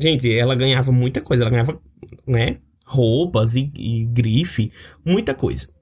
Gente, 0.00 0.32
ela 0.32 0.54
ganhava 0.54 0.92
muita 0.92 1.20
coisa. 1.20 1.44
Ela 1.44 1.50
ganhava, 1.50 1.80
né? 2.26 2.58
Roupas 2.84 3.56
e, 3.56 3.72
e 3.76 4.04
grife, 4.04 4.70
muita 5.04 5.34
coisa 5.34 5.73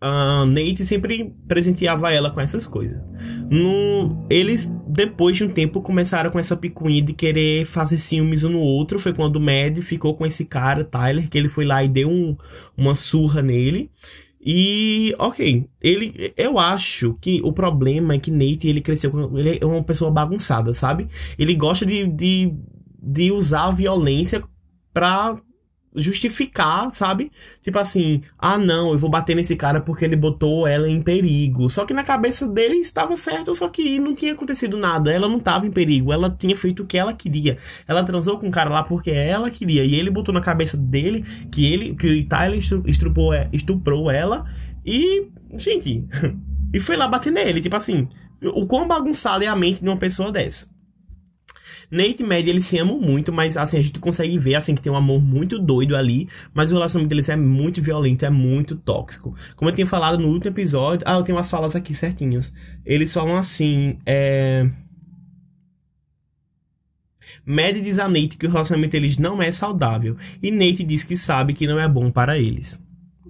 a 0.00 0.46
Nate 0.46 0.82
sempre 0.82 1.34
presenteava 1.46 2.10
ela 2.10 2.30
com 2.30 2.40
essas 2.40 2.66
coisas. 2.66 3.02
No, 3.50 4.26
eles, 4.30 4.72
depois 4.88 5.36
de 5.36 5.44
um 5.44 5.50
tempo, 5.50 5.82
começaram 5.82 6.30
com 6.30 6.38
essa 6.38 6.56
picuinha 6.56 7.02
de 7.02 7.12
querer 7.12 7.66
fazer 7.66 7.98
ciúmes 7.98 8.42
um 8.42 8.50
no 8.50 8.60
outro. 8.60 8.98
Foi 8.98 9.12
quando 9.12 9.36
o 9.36 9.40
Mad 9.40 9.78
ficou 9.82 10.16
com 10.16 10.24
esse 10.24 10.46
cara, 10.46 10.84
Tyler, 10.84 11.28
que 11.28 11.36
ele 11.36 11.50
foi 11.50 11.66
lá 11.66 11.84
e 11.84 11.88
deu 11.88 12.08
um, 12.08 12.34
uma 12.76 12.94
surra 12.94 13.42
nele. 13.42 13.90
E, 14.40 15.14
ok, 15.18 15.68
ele, 15.82 16.32
eu 16.34 16.58
acho 16.58 17.12
que 17.20 17.42
o 17.44 17.52
problema 17.52 18.14
é 18.14 18.18
que 18.18 18.30
Nate, 18.30 18.68
ele 18.68 18.80
cresceu, 18.80 19.12
ele 19.36 19.58
é 19.60 19.66
uma 19.66 19.84
pessoa 19.84 20.10
bagunçada, 20.10 20.72
sabe? 20.72 21.08
Ele 21.38 21.54
gosta 21.54 21.84
de, 21.84 22.06
de, 22.06 22.54
de 23.02 23.30
usar 23.30 23.64
a 23.64 23.70
violência 23.70 24.42
pra 24.94 25.38
justificar, 25.94 26.90
sabe? 26.90 27.32
Tipo 27.60 27.78
assim, 27.78 28.22
ah 28.38 28.56
não, 28.56 28.92
eu 28.92 28.98
vou 28.98 29.10
bater 29.10 29.34
nesse 29.34 29.56
cara 29.56 29.80
porque 29.80 30.04
ele 30.04 30.16
botou 30.16 30.66
ela 30.66 30.88
em 30.88 31.02
perigo. 31.02 31.68
Só 31.68 31.84
que 31.84 31.92
na 31.92 32.04
cabeça 32.04 32.48
dele 32.48 32.76
estava 32.76 33.16
certo, 33.16 33.54
só 33.54 33.68
que 33.68 33.98
não 33.98 34.14
tinha 34.14 34.32
acontecido 34.32 34.76
nada. 34.76 35.12
Ela 35.12 35.28
não 35.28 35.38
estava 35.38 35.66
em 35.66 35.70
perigo, 35.70 36.12
ela 36.12 36.30
tinha 36.30 36.56
feito 36.56 36.82
o 36.82 36.86
que 36.86 36.96
ela 36.96 37.12
queria. 37.12 37.58
Ela 37.88 38.04
transou 38.04 38.38
com 38.38 38.48
o 38.48 38.50
cara 38.50 38.70
lá 38.70 38.82
porque 38.82 39.10
ela 39.10 39.50
queria. 39.50 39.84
E 39.84 39.94
ele 39.94 40.10
botou 40.10 40.32
na 40.32 40.40
cabeça 40.40 40.76
dele 40.76 41.24
que 41.50 41.72
ele, 41.72 41.94
que 41.94 42.20
o 42.20 42.28
Tyler 42.28 42.60
estuprou, 42.86 43.30
estuprou 43.52 44.10
ela 44.10 44.44
e, 44.84 45.28
gente, 45.54 46.06
e 46.72 46.80
foi 46.80 46.96
lá 46.96 47.08
bater 47.08 47.32
nele. 47.32 47.60
Tipo 47.60 47.76
assim, 47.76 48.08
o 48.42 48.66
quão 48.66 48.86
bagunçado 48.86 49.44
é 49.44 49.46
a 49.46 49.56
mente 49.56 49.82
de 49.82 49.88
uma 49.88 49.96
pessoa 49.96 50.30
dessa. 50.30 50.68
Nate 51.90 52.22
e 52.22 52.26
Maddie, 52.26 52.50
eles 52.50 52.64
se 52.64 52.78
amam 52.78 53.00
muito, 53.00 53.32
mas 53.32 53.56
assim, 53.56 53.78
a 53.78 53.82
gente 53.82 53.98
consegue 53.98 54.38
ver 54.38 54.54
assim 54.54 54.74
que 54.74 54.82
tem 54.82 54.92
um 54.92 54.96
amor 54.96 55.20
muito 55.20 55.58
doido 55.58 55.96
ali, 55.96 56.28
mas 56.54 56.70
o 56.70 56.74
relacionamento 56.74 57.10
deles 57.10 57.28
é 57.28 57.36
muito 57.36 57.82
violento, 57.82 58.24
é 58.24 58.30
muito 58.30 58.76
tóxico. 58.76 59.34
Como 59.56 59.70
eu 59.70 59.74
tinha 59.74 59.86
falado 59.86 60.18
no 60.18 60.28
último 60.28 60.50
episódio, 60.50 61.04
ah, 61.06 61.14
eu 61.14 61.22
tenho 61.24 61.36
umas 61.36 61.50
falas 61.50 61.74
aqui 61.74 61.94
certinhas. 61.94 62.54
Eles 62.84 63.12
falam 63.12 63.36
assim, 63.36 63.98
é 64.06 64.70
Maddie 67.44 67.82
diz 67.82 67.98
a 67.98 68.08
Nate 68.08 68.36
que 68.38 68.46
o 68.46 68.50
relacionamento 68.50 68.92
deles 68.92 69.18
não 69.18 69.42
é 69.42 69.50
saudável, 69.50 70.16
e 70.42 70.50
Nate 70.50 70.84
diz 70.84 71.04
que 71.04 71.16
sabe 71.16 71.54
que 71.54 71.66
não 71.66 71.78
é 71.78 71.88
bom 71.88 72.10
para 72.10 72.38
eles. 72.38 72.82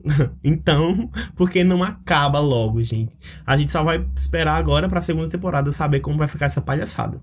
então, 0.42 1.11
porque 1.35 1.62
não 1.64 1.83
acaba 1.83 2.40
logo, 2.40 2.83
gente. 2.83 3.16
A 3.46 3.57
gente 3.57 3.70
só 3.70 3.83
vai 3.83 4.07
esperar 4.16 4.57
agora 4.57 4.88
para 4.88 4.99
a 4.99 5.03
segunda 5.03 5.29
temporada 5.29 5.73
saber 5.73 6.01
como 6.01 6.18
vai 6.18 6.29
ficar 6.29 6.46
essa 6.46 6.61
palhaçada. 6.61 7.20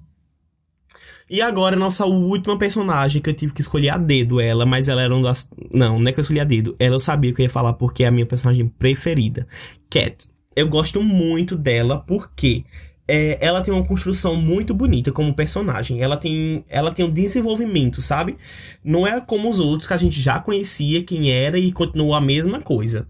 E 1.30 1.42
agora, 1.42 1.76
nossa 1.76 2.06
última 2.06 2.58
personagem 2.58 3.22
que 3.22 3.30
eu 3.30 3.34
tive 3.34 3.54
que 3.54 3.60
escolher 3.60 3.90
a 3.90 3.98
dedo 3.98 4.40
ela, 4.40 4.66
mas 4.66 4.88
ela 4.88 5.02
era 5.02 5.14
uma 5.14 5.24
das. 5.24 5.50
Não, 5.74 6.00
não 6.00 6.08
é 6.08 6.14
que 6.14 6.20
eu 6.20 6.22
escolhi 6.22 6.40
a 6.40 6.46
dedo. 6.46 6.76
Ela 6.80 7.00
sabia 7.00 7.34
que 7.34 7.42
eu 7.42 7.44
ia 7.44 7.50
falar 7.50 7.74
porque 7.74 8.04
é 8.04 8.08
a 8.08 8.12
minha 8.12 8.26
personagem 8.26 8.68
preferida. 8.68 9.46
Cat. 9.90 10.28
Eu 10.56 10.68
gosto 10.68 11.04
muito 11.04 11.56
dela 11.56 12.00
porque 12.00 12.64
é, 13.08 13.38
ela 13.46 13.62
tem 13.62 13.74
uma 13.74 13.86
construção 13.86 14.36
muito 14.36 14.74
bonita 14.74 15.12
como 15.12 15.34
personagem. 15.34 16.02
Ela 16.02 16.18
tem, 16.18 16.64
ela 16.68 16.92
tem 16.92 17.06
um 17.06 17.12
desenvolvimento, 17.12 18.02
sabe? 18.02 18.38
Não 18.84 19.06
é 19.06 19.20
como 19.22 19.50
os 19.50 19.60
outros 19.60 19.88
que 19.88 19.94
a 19.94 19.98
gente 19.98 20.20
já 20.20 20.40
conhecia 20.40 21.04
quem 21.04 21.32
era 21.32 21.60
e 21.60 21.72
continuou 21.72 22.14
a 22.14 22.22
mesma 22.22 22.62
coisa. 22.62 23.08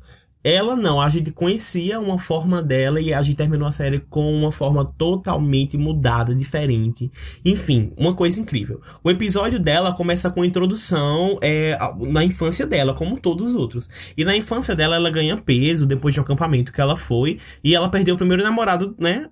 Ela 0.50 0.78
não, 0.78 1.02
a 1.02 1.10
gente 1.10 1.30
conhecia 1.30 2.00
uma 2.00 2.18
forma 2.18 2.64
dela 2.64 3.02
e 3.02 3.14
a 3.14 3.22
gente 3.22 3.36
terminou 3.36 3.68
a 3.68 3.72
série 3.74 4.00
com 4.00 4.34
uma 4.34 4.50
forma 4.50 4.86
totalmente 4.98 5.78
mudada, 5.78 6.34
diferente. 6.34 7.12
Enfim, 7.44 7.92
uma 7.98 8.16
coisa 8.16 8.40
incrível. 8.40 8.80
O 9.04 9.12
episódio 9.12 9.60
dela 9.60 9.92
começa 9.94 10.32
com 10.32 10.42
a 10.42 10.46
introdução 10.46 11.38
é, 11.42 11.78
na 12.00 12.24
infância 12.24 12.66
dela, 12.66 12.94
como 12.94 13.20
todos 13.20 13.50
os 13.52 13.60
outros. 13.60 13.90
E 14.16 14.24
na 14.24 14.38
infância 14.38 14.74
dela, 14.74 14.96
ela 14.96 15.10
ganha 15.10 15.36
peso 15.36 15.86
depois 15.86 16.14
de 16.14 16.22
um 16.22 16.24
acampamento 16.24 16.72
que 16.72 16.80
ela 16.80 16.96
foi. 16.96 17.42
E 17.62 17.76
ela 17.76 17.90
perdeu 17.90 18.16
o 18.16 18.18
primeiro 18.18 18.42
namorado, 18.42 18.96
né? 18.98 19.28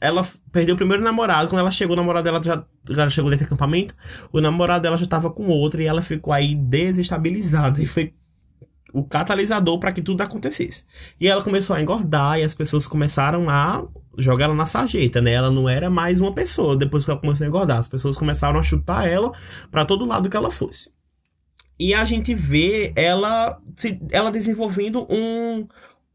Ela 0.00 0.26
perdeu 0.50 0.76
o 0.76 0.78
primeiro 0.78 1.04
namorado. 1.04 1.50
Quando 1.50 1.60
ela 1.60 1.70
chegou, 1.70 1.92
o 1.92 2.00
namorado 2.00 2.24
dela 2.24 2.42
já, 2.42 2.64
já 2.88 3.10
chegou 3.10 3.30
nesse 3.30 3.44
acampamento. 3.44 3.94
O 4.32 4.40
namorado 4.40 4.80
dela 4.80 4.96
já 4.96 5.04
tava 5.04 5.30
com 5.30 5.46
outro 5.48 5.82
e 5.82 5.86
ela 5.86 6.00
ficou 6.00 6.32
aí 6.32 6.54
desestabilizada. 6.54 7.82
E 7.82 7.86
foi 7.86 8.14
o 8.94 9.02
catalisador 9.02 9.78
para 9.80 9.92
que 9.92 10.00
tudo 10.00 10.20
acontecesse. 10.20 10.86
E 11.20 11.26
ela 11.26 11.42
começou 11.42 11.74
a 11.74 11.82
engordar 11.82 12.38
e 12.38 12.44
as 12.44 12.54
pessoas 12.54 12.86
começaram 12.86 13.50
a 13.50 13.84
jogar 14.16 14.44
ela 14.44 14.54
na 14.54 14.66
sarjeta, 14.66 15.20
né? 15.20 15.32
Ela 15.32 15.50
não 15.50 15.68
era 15.68 15.90
mais 15.90 16.20
uma 16.20 16.32
pessoa 16.32 16.76
depois 16.76 17.04
que 17.04 17.10
ela 17.10 17.18
começou 17.18 17.44
a 17.44 17.48
engordar. 17.48 17.78
As 17.78 17.88
pessoas 17.88 18.16
começaram 18.16 18.56
a 18.56 18.62
chutar 18.62 19.08
ela 19.08 19.32
para 19.68 19.84
todo 19.84 20.06
lado 20.06 20.30
que 20.30 20.36
ela 20.36 20.48
fosse. 20.48 20.92
E 21.76 21.92
a 21.92 22.04
gente 22.04 22.32
vê 22.36 22.92
ela, 22.94 23.60
ela 24.12 24.30
desenvolvendo 24.30 25.04
um, 25.10 25.66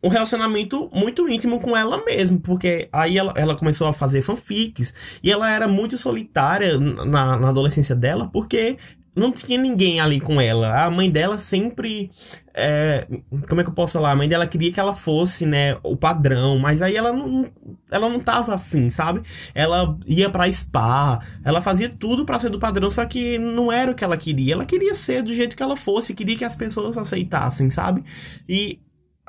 um 0.02 0.08
relacionamento 0.08 0.90
muito 0.94 1.28
íntimo 1.28 1.60
com 1.60 1.76
ela 1.76 2.04
mesma, 2.06 2.40
porque 2.40 2.88
aí 2.94 3.18
ela, 3.18 3.34
ela 3.36 3.58
começou 3.58 3.88
a 3.88 3.94
fazer 3.94 4.22
fanfics 4.22 4.94
e 5.22 5.30
ela 5.30 5.52
era 5.52 5.68
muito 5.68 5.98
solitária 5.98 6.78
na, 6.78 7.36
na 7.36 7.50
adolescência 7.50 7.94
dela, 7.94 8.30
porque 8.32 8.78
não 9.16 9.32
tinha 9.32 9.60
ninguém 9.60 10.00
ali 10.00 10.20
com 10.20 10.40
ela. 10.40 10.86
A 10.86 10.90
mãe 10.90 11.10
dela 11.10 11.38
sempre. 11.38 12.12
É, 12.54 13.08
como 13.48 13.62
é 13.62 13.64
que 13.64 13.70
eu 13.70 13.74
posso 13.74 13.94
falar? 13.94 14.12
A 14.12 14.16
mãe 14.16 14.28
dela 14.28 14.46
queria 14.46 14.72
que 14.72 14.80
ela 14.80 14.94
fosse, 14.94 15.46
né, 15.46 15.78
o 15.82 15.96
padrão, 15.96 16.60
mas 16.60 16.82
aí 16.82 16.96
ela 16.96 17.14
não, 17.14 17.50
ela 17.90 18.10
não 18.10 18.20
tava 18.20 18.56
afim, 18.56 18.90
sabe? 18.90 19.22
Ela 19.56 19.98
ia 20.06 20.30
pra 20.30 20.52
spa, 20.52 21.24
ela 21.44 21.62
fazia 21.62 21.88
tudo 21.88 22.26
para 22.26 22.40
ser 22.40 22.50
do 22.50 22.60
padrão, 22.60 22.90
só 22.90 23.06
que 23.06 23.38
não 23.38 23.72
era 23.72 23.92
o 23.92 23.96
que 23.96 24.04
ela 24.04 24.18
queria. 24.18 24.54
Ela 24.54 24.66
queria 24.66 24.94
ser 24.94 25.22
do 25.22 25.34
jeito 25.34 25.56
que 25.56 25.64
ela 25.64 25.76
fosse, 25.76 26.14
queria 26.14 26.38
que 26.38 26.46
as 26.46 26.56
pessoas 26.56 26.98
aceitassem, 26.98 27.72
sabe? 27.72 28.04
E 28.48 28.80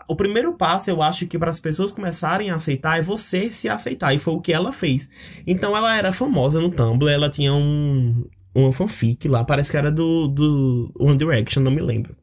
o 0.09 0.17
primeiro 0.17 0.55
passo, 0.55 0.91
eu 0.91 1.03
acho 1.03 1.27
que 1.27 1.39
para 1.39 1.51
as 1.51 1.61
pessoas 1.61 1.93
começarem 1.93 2.51
a 2.51 2.57
aceitar 2.57 2.99
é 2.99 3.03
você 3.03 3.51
se 3.51 3.69
aceitar, 3.69 4.13
e 4.13 4.19
foi 4.19 4.35
o 4.35 4.41
que 4.41 4.53
ela 4.53 4.73
fez. 4.73 5.09
Então 5.47 5.77
ela 5.77 5.97
era 5.97 6.11
famosa 6.11 6.61
no 6.61 6.71
Tumblr, 6.71 7.09
ela 7.09 7.31
tinha 7.31 7.55
um, 7.55 8.25
uma 8.55 8.73
fanfic 8.73 9.29
lá, 9.29 9.45
parece 9.45 9.71
que 9.71 9.77
era 9.77 9.91
do, 9.91 10.29
do 10.29 10.93
One 10.99 11.17
Direction, 11.17 11.63
não 11.63 11.71
me 11.71 11.81
lembro. 11.81 12.17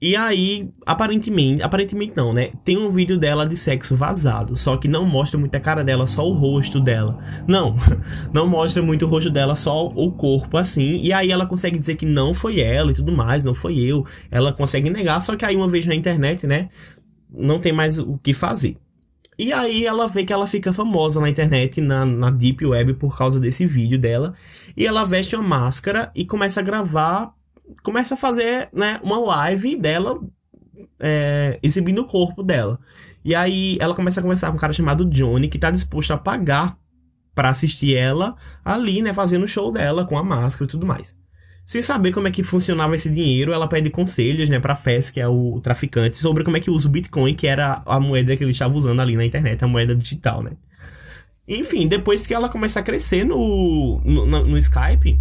E 0.00 0.14
aí, 0.14 0.70
aparentemente, 0.86 1.60
aparentemente 1.60 2.16
não, 2.16 2.32
né? 2.32 2.52
Tem 2.64 2.78
um 2.78 2.88
vídeo 2.88 3.18
dela 3.18 3.44
de 3.44 3.56
sexo 3.56 3.96
vazado, 3.96 4.54
só 4.56 4.76
que 4.76 4.86
não 4.86 5.04
mostra 5.04 5.38
muita 5.38 5.58
cara 5.58 5.82
dela, 5.82 6.06
só 6.06 6.24
o 6.24 6.32
rosto 6.32 6.80
dela. 6.80 7.18
Não, 7.48 7.76
não 8.32 8.46
mostra 8.46 8.80
muito 8.80 9.06
o 9.06 9.08
rosto 9.08 9.28
dela, 9.28 9.56
só 9.56 9.86
o 9.86 10.12
corpo 10.12 10.56
assim. 10.56 10.98
E 10.98 11.12
aí 11.12 11.32
ela 11.32 11.46
consegue 11.46 11.80
dizer 11.80 11.96
que 11.96 12.06
não 12.06 12.32
foi 12.32 12.60
ela 12.60 12.92
e 12.92 12.94
tudo 12.94 13.10
mais, 13.10 13.44
não 13.44 13.52
foi 13.52 13.76
eu. 13.76 14.06
Ela 14.30 14.52
consegue 14.52 14.88
negar, 14.88 15.20
só 15.20 15.34
que 15.34 15.44
aí 15.44 15.56
uma 15.56 15.68
vez 15.68 15.84
na 15.84 15.96
internet, 15.96 16.46
né? 16.46 16.68
Não 17.28 17.58
tem 17.58 17.72
mais 17.72 17.98
o 17.98 18.16
que 18.18 18.32
fazer. 18.32 18.76
E 19.38 19.52
aí 19.52 19.86
ela 19.86 20.08
vê 20.08 20.24
que 20.24 20.32
ela 20.32 20.48
fica 20.48 20.72
famosa 20.72 21.20
na 21.20 21.28
internet, 21.28 21.80
na, 21.80 22.04
na 22.04 22.28
Deep 22.28 22.66
Web, 22.66 22.94
por 22.94 23.16
causa 23.16 23.38
desse 23.38 23.64
vídeo 23.66 23.98
dela. 23.98 24.34
E 24.76 24.84
ela 24.84 25.04
veste 25.04 25.36
uma 25.36 25.46
máscara 25.46 26.10
e 26.14 26.24
começa 26.24 26.58
a 26.58 26.62
gravar, 26.62 27.32
começa 27.84 28.14
a 28.14 28.16
fazer 28.16 28.68
né, 28.72 28.98
uma 29.02 29.18
live 29.20 29.76
dela 29.76 30.20
é, 30.98 31.58
exibindo 31.62 32.00
o 32.00 32.04
corpo 32.04 32.42
dela. 32.42 32.80
E 33.24 33.32
aí 33.34 33.76
ela 33.80 33.94
começa 33.94 34.18
a 34.18 34.22
conversar 34.22 34.48
com 34.48 34.56
um 34.56 34.60
cara 34.60 34.72
chamado 34.72 35.04
Johnny, 35.04 35.48
que 35.48 35.58
tá 35.58 35.70
disposto 35.70 36.10
a 36.10 36.18
pagar 36.18 36.76
para 37.32 37.50
assistir 37.50 37.94
ela 37.94 38.34
ali, 38.64 39.00
né, 39.02 39.12
fazendo 39.12 39.44
o 39.44 39.48
show 39.48 39.70
dela 39.70 40.04
com 40.04 40.18
a 40.18 40.24
máscara 40.24 40.64
e 40.64 40.68
tudo 40.68 40.84
mais. 40.84 41.16
Sem 41.68 41.82
saber 41.82 42.12
como 42.12 42.26
é 42.26 42.30
que 42.30 42.42
funcionava 42.42 42.94
esse 42.94 43.10
dinheiro, 43.10 43.52
ela 43.52 43.68
pede 43.68 43.90
conselhos, 43.90 44.48
né, 44.48 44.58
pra 44.58 44.74
Fess, 44.74 45.10
que 45.10 45.20
é 45.20 45.28
o 45.28 45.60
traficante, 45.60 46.16
sobre 46.16 46.42
como 46.42 46.56
é 46.56 46.60
que 46.60 46.70
usa 46.70 46.88
o 46.88 46.90
Bitcoin, 46.90 47.34
que 47.34 47.46
era 47.46 47.82
a 47.84 48.00
moeda 48.00 48.34
que 48.34 48.42
ele 48.42 48.52
estava 48.52 48.74
usando 48.74 49.00
ali 49.00 49.14
na 49.14 49.26
internet, 49.26 49.62
a 49.62 49.68
moeda 49.68 49.94
digital, 49.94 50.42
né. 50.42 50.52
Enfim, 51.46 51.86
depois 51.86 52.26
que 52.26 52.32
ela 52.32 52.48
começa 52.48 52.80
a 52.80 52.82
crescer 52.82 53.22
no, 53.22 54.00
no, 54.02 54.46
no 54.46 54.56
Skype, 54.56 55.20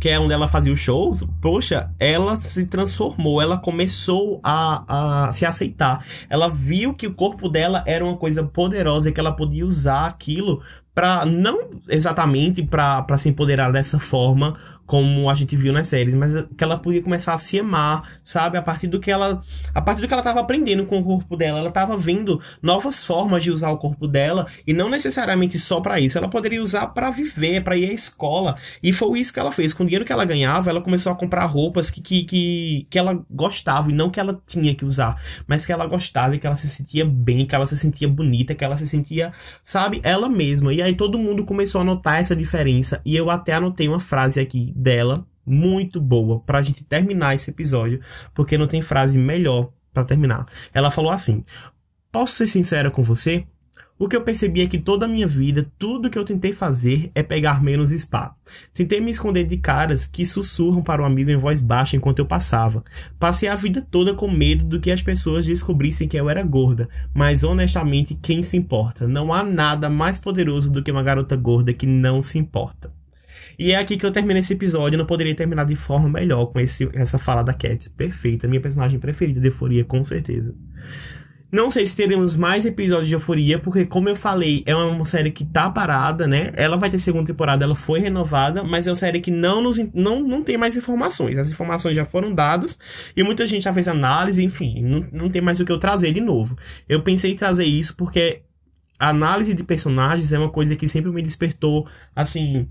que 0.00 0.08
é 0.08 0.18
onde 0.18 0.34
ela 0.34 0.48
fazia 0.48 0.72
os 0.72 0.80
shows, 0.80 1.24
poxa, 1.40 1.88
ela 2.00 2.36
se 2.36 2.66
transformou, 2.66 3.40
ela 3.40 3.56
começou 3.56 4.40
a, 4.42 5.26
a 5.26 5.32
se 5.32 5.46
aceitar. 5.46 6.04
Ela 6.28 6.48
viu 6.48 6.94
que 6.94 7.06
o 7.06 7.14
corpo 7.14 7.48
dela 7.48 7.84
era 7.86 8.04
uma 8.04 8.16
coisa 8.16 8.42
poderosa 8.42 9.08
e 9.08 9.12
que 9.12 9.20
ela 9.20 9.30
podia 9.30 9.64
usar 9.64 10.06
aquilo 10.06 10.60
para 10.94 11.26
não 11.26 11.70
exatamente 11.88 12.62
para 12.62 13.16
se 13.16 13.28
empoderar 13.28 13.72
dessa 13.72 13.98
forma 13.98 14.56
como 14.86 15.30
a 15.30 15.34
gente 15.34 15.56
viu 15.56 15.72
nas 15.72 15.86
séries, 15.86 16.14
mas 16.14 16.34
que 16.56 16.62
ela 16.62 16.78
podia 16.78 17.02
começar 17.02 17.34
a 17.34 17.38
se 17.38 17.58
amar, 17.58 18.18
sabe? 18.22 18.58
A 18.58 18.62
partir 18.62 18.86
do 18.86 19.00
que 19.00 19.10
ela, 19.10 19.42
a 19.74 19.80
partir 19.80 20.02
do 20.02 20.06
que 20.06 20.12
ela 20.12 20.20
estava 20.20 20.40
aprendendo 20.40 20.84
com 20.84 20.98
o 20.98 21.04
corpo 21.04 21.36
dela, 21.36 21.58
ela 21.58 21.68
estava 21.68 21.96
vendo 21.96 22.40
novas 22.62 23.02
formas 23.02 23.42
de 23.42 23.50
usar 23.50 23.70
o 23.70 23.78
corpo 23.78 24.06
dela 24.06 24.46
e 24.66 24.72
não 24.72 24.88
necessariamente 24.88 25.58
só 25.58 25.80
para 25.80 25.98
isso, 26.00 26.18
ela 26.18 26.28
poderia 26.28 26.62
usar 26.62 26.88
para 26.88 27.10
viver, 27.10 27.62
para 27.62 27.76
ir 27.76 27.88
à 27.88 27.92
escola. 27.92 28.56
E 28.82 28.92
foi 28.92 29.20
isso 29.20 29.32
que 29.32 29.40
ela 29.40 29.52
fez. 29.52 29.72
Com 29.72 29.84
o 29.84 29.86
dinheiro 29.86 30.04
que 30.04 30.12
ela 30.12 30.24
ganhava, 30.24 30.70
ela 30.70 30.80
começou 30.80 31.10
a 31.12 31.14
comprar 31.14 31.44
roupas 31.46 31.90
que, 31.90 32.00
que, 32.00 32.24
que, 32.24 32.86
que 32.90 32.98
ela 32.98 33.24
gostava 33.30 33.90
e 33.90 33.94
não 33.94 34.10
que 34.10 34.20
ela 34.20 34.40
tinha 34.46 34.74
que 34.74 34.84
usar, 34.84 35.20
mas 35.46 35.64
que 35.64 35.72
ela 35.72 35.86
gostava 35.86 36.36
e 36.36 36.38
que 36.38 36.46
ela 36.46 36.56
se 36.56 36.68
sentia 36.68 37.04
bem, 37.04 37.46
que 37.46 37.54
ela 37.54 37.66
se 37.66 37.78
sentia 37.78 38.08
bonita, 38.08 38.54
que 38.54 38.64
ela 38.64 38.76
se 38.76 38.86
sentia, 38.86 39.32
sabe, 39.62 40.00
ela 40.02 40.28
mesma. 40.28 40.74
E 40.74 40.82
aí 40.84 40.94
todo 40.94 41.18
mundo 41.18 41.44
começou 41.44 41.80
a 41.80 41.84
notar 41.84 42.20
essa 42.20 42.36
diferença 42.36 43.00
e 43.04 43.16
eu 43.16 43.30
até 43.30 43.54
anotei 43.54 43.88
uma 43.88 44.00
frase 44.00 44.38
aqui 44.38 44.72
dela, 44.76 45.26
muito 45.46 46.00
boa, 46.00 46.40
pra 46.40 46.62
gente 46.62 46.84
terminar 46.84 47.34
esse 47.34 47.50
episódio, 47.50 48.00
porque 48.34 48.58
não 48.58 48.66
tem 48.66 48.82
frase 48.82 49.18
melhor 49.18 49.70
para 49.92 50.04
terminar. 50.04 50.46
Ela 50.72 50.90
falou 50.90 51.10
assim: 51.10 51.42
Posso 52.12 52.34
ser 52.34 52.46
sincera 52.46 52.90
com 52.90 53.02
você? 53.02 53.46
O 54.04 54.06
que 54.06 54.14
eu 54.14 54.20
percebi 54.20 54.60
é 54.60 54.66
que 54.66 54.78
toda 54.78 55.06
a 55.06 55.08
minha 55.08 55.26
vida, 55.26 55.66
tudo 55.78 56.10
que 56.10 56.18
eu 56.18 56.26
tentei 56.26 56.52
fazer 56.52 57.10
é 57.14 57.22
pegar 57.22 57.62
menos 57.62 57.90
spa. 57.90 58.36
Tentei 58.74 59.00
me 59.00 59.10
esconder 59.10 59.44
de 59.44 59.56
caras 59.56 60.04
que 60.04 60.26
sussurram 60.26 60.82
para 60.82 61.00
o 61.00 61.04
um 61.04 61.08
amigo 61.08 61.30
em 61.30 61.38
voz 61.38 61.62
baixa 61.62 61.96
enquanto 61.96 62.18
eu 62.18 62.26
passava. 62.26 62.84
Passei 63.18 63.48
a 63.48 63.54
vida 63.54 63.80
toda 63.80 64.12
com 64.12 64.30
medo 64.30 64.62
do 64.62 64.78
que 64.78 64.90
as 64.90 65.00
pessoas 65.00 65.46
descobrissem 65.46 66.06
que 66.06 66.18
eu 66.18 66.28
era 66.28 66.42
gorda, 66.42 66.86
mas 67.14 67.42
honestamente, 67.44 68.14
quem 68.14 68.42
se 68.42 68.58
importa? 68.58 69.08
Não 69.08 69.32
há 69.32 69.42
nada 69.42 69.88
mais 69.88 70.18
poderoso 70.18 70.70
do 70.70 70.82
que 70.82 70.92
uma 70.92 71.02
garota 71.02 71.34
gorda 71.34 71.72
que 71.72 71.86
não 71.86 72.20
se 72.20 72.38
importa. 72.38 72.92
E 73.58 73.72
é 73.72 73.78
aqui 73.78 73.96
que 73.96 74.04
eu 74.04 74.12
termino 74.12 74.38
esse 74.38 74.52
episódio. 74.52 74.96
Eu 74.96 74.98
não 74.98 75.06
poderia 75.06 75.34
terminar 75.34 75.64
de 75.64 75.76
forma 75.76 76.10
melhor 76.10 76.44
com 76.44 76.60
esse, 76.60 76.90
essa 76.92 77.18
fala 77.18 77.42
da 77.42 77.54
Cat. 77.54 77.88
Perfeita. 77.88 78.46
Minha 78.46 78.60
personagem 78.60 79.00
preferida 79.00 79.40
de 79.40 79.46
Euforia, 79.46 79.82
com 79.82 80.04
certeza. 80.04 80.54
Não 81.54 81.70
sei 81.70 81.86
se 81.86 81.94
teremos 81.94 82.34
mais 82.34 82.66
episódios 82.66 83.06
de 83.06 83.14
Euforia, 83.14 83.60
porque, 83.60 83.86
como 83.86 84.08
eu 84.08 84.16
falei, 84.16 84.64
é 84.66 84.74
uma 84.74 85.04
série 85.04 85.30
que 85.30 85.44
tá 85.44 85.70
parada, 85.70 86.26
né? 86.26 86.52
Ela 86.56 86.76
vai 86.76 86.90
ter 86.90 86.98
segunda 86.98 87.26
temporada, 87.26 87.64
ela 87.64 87.76
foi 87.76 88.00
renovada, 88.00 88.64
mas 88.64 88.88
é 88.88 88.90
uma 88.90 88.96
série 88.96 89.20
que 89.20 89.30
não, 89.30 89.62
nos, 89.62 89.78
não, 89.94 90.20
não 90.20 90.42
tem 90.42 90.58
mais 90.58 90.76
informações. 90.76 91.38
As 91.38 91.52
informações 91.52 91.94
já 91.94 92.04
foram 92.04 92.34
dadas 92.34 92.76
e 93.16 93.22
muita 93.22 93.46
gente 93.46 93.62
já 93.62 93.72
fez 93.72 93.86
análise, 93.86 94.42
enfim, 94.42 94.82
não, 94.82 95.06
não 95.12 95.30
tem 95.30 95.40
mais 95.40 95.60
o 95.60 95.64
que 95.64 95.70
eu 95.70 95.78
trazer 95.78 96.12
de 96.12 96.20
novo. 96.20 96.58
Eu 96.88 97.02
pensei 97.02 97.30
em 97.30 97.36
trazer 97.36 97.66
isso 97.66 97.94
porque 97.94 98.42
a 98.98 99.10
análise 99.10 99.54
de 99.54 99.62
personagens 99.62 100.32
é 100.32 100.38
uma 100.40 100.50
coisa 100.50 100.74
que 100.74 100.88
sempre 100.88 101.12
me 101.12 101.22
despertou, 101.22 101.86
assim, 102.16 102.68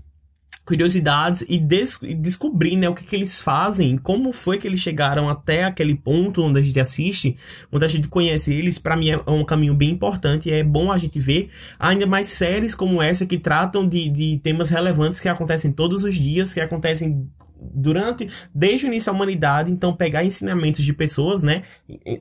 curiosidades 0.64 1.44
e, 1.48 1.58
des 1.58 2.00
descobrir 2.18 2.76
né, 2.76 2.88
o 2.88 2.94
que, 2.94 3.04
que 3.04 3.14
eles 3.14 3.40
fazem, 3.40 3.98
como 3.98 4.32
foi 4.32 4.58
que 4.58 4.66
eles 4.66 4.80
chegaram 4.80 5.28
até 5.28 5.64
aquele 5.64 5.94
ponto 5.94 6.42
onde 6.42 6.58
a 6.58 6.62
gente 6.62 6.80
assiste, 6.80 7.36
onde 7.70 7.84
a 7.84 7.88
gente 7.88 8.08
conhece 8.08 8.52
eles, 8.52 8.78
para 8.78 8.96
mim 8.96 9.10
é 9.10 9.18
um 9.26 9.44
caminho 9.44 9.74
bem 9.74 9.90
importante 9.90 10.48
e 10.48 10.52
é 10.52 10.64
bom 10.64 10.90
a 10.90 10.98
gente 10.98 11.20
ver 11.20 11.50
ainda 11.78 12.06
mais 12.06 12.28
séries 12.28 12.74
como 12.74 13.02
essa 13.02 13.26
que 13.26 13.38
tratam 13.38 13.86
de, 13.86 14.08
de 14.08 14.40
temas 14.42 14.70
relevantes 14.70 15.20
que 15.20 15.28
acontecem 15.28 15.70
todos 15.70 16.02
os 16.02 16.14
dias, 16.14 16.54
que 16.54 16.60
acontecem 16.60 17.28
durante, 17.72 18.28
desde 18.54 18.86
o 18.86 18.88
início 18.88 19.10
da 19.10 19.16
humanidade, 19.16 19.70
então 19.70 19.94
pegar 19.94 20.24
ensinamentos 20.24 20.84
de 20.84 20.92
pessoas, 20.92 21.42
né, 21.42 21.62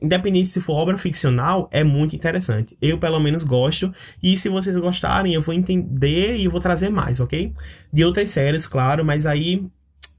independente 0.02 0.48
se 0.48 0.62
for 0.62 0.74
obra 0.74 0.98
ficcional, 0.98 1.70
é 1.72 1.84
muito 1.84 2.16
interessante. 2.16 2.78
Eu, 2.82 2.98
pelo 2.98 3.20
menos, 3.20 3.44
gosto, 3.44 3.94
e 4.22 4.38
se 4.38 4.50
vocês 4.50 4.78
gostarem, 4.78 5.34
eu 5.34 5.42
vou 5.42 5.54
entender 5.54 6.38
e 6.38 6.46
eu 6.46 6.52
vou 6.52 6.62
trazer 6.62 6.90
mais, 6.90 7.20
ok? 7.20 7.54
De 7.92 8.04
outras 8.04 8.30
séries, 8.30 8.68
claro, 8.68 9.04
mas 9.04 9.26
aí 9.26 9.66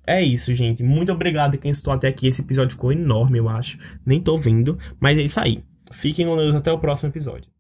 é 0.07 0.23
isso, 0.23 0.55
gente. 0.55 0.83
Muito 0.83 1.11
obrigado 1.13 1.59
quem 1.59 1.71
estou 1.71 1.93
até 1.93 2.09
aqui. 2.09 2.27
Esse 2.27 2.43
episódio 2.43 2.73
ficou 2.73 2.93
enorme, 2.93 3.39
eu 3.39 3.49
acho. 3.49 3.79
Nem 4.05 4.21
tô 4.21 4.37
vendo, 4.37 4.79
mas 5.01 5.19
é 5.19 5.23
isso 5.23 5.41
aí. 5.41 5.65
Fiquem 5.93 6.27
com 6.27 6.37
Deus 6.37 6.55
até 6.55 6.71
o 6.73 6.79
próximo 6.79 7.11
episódio. 7.11 7.54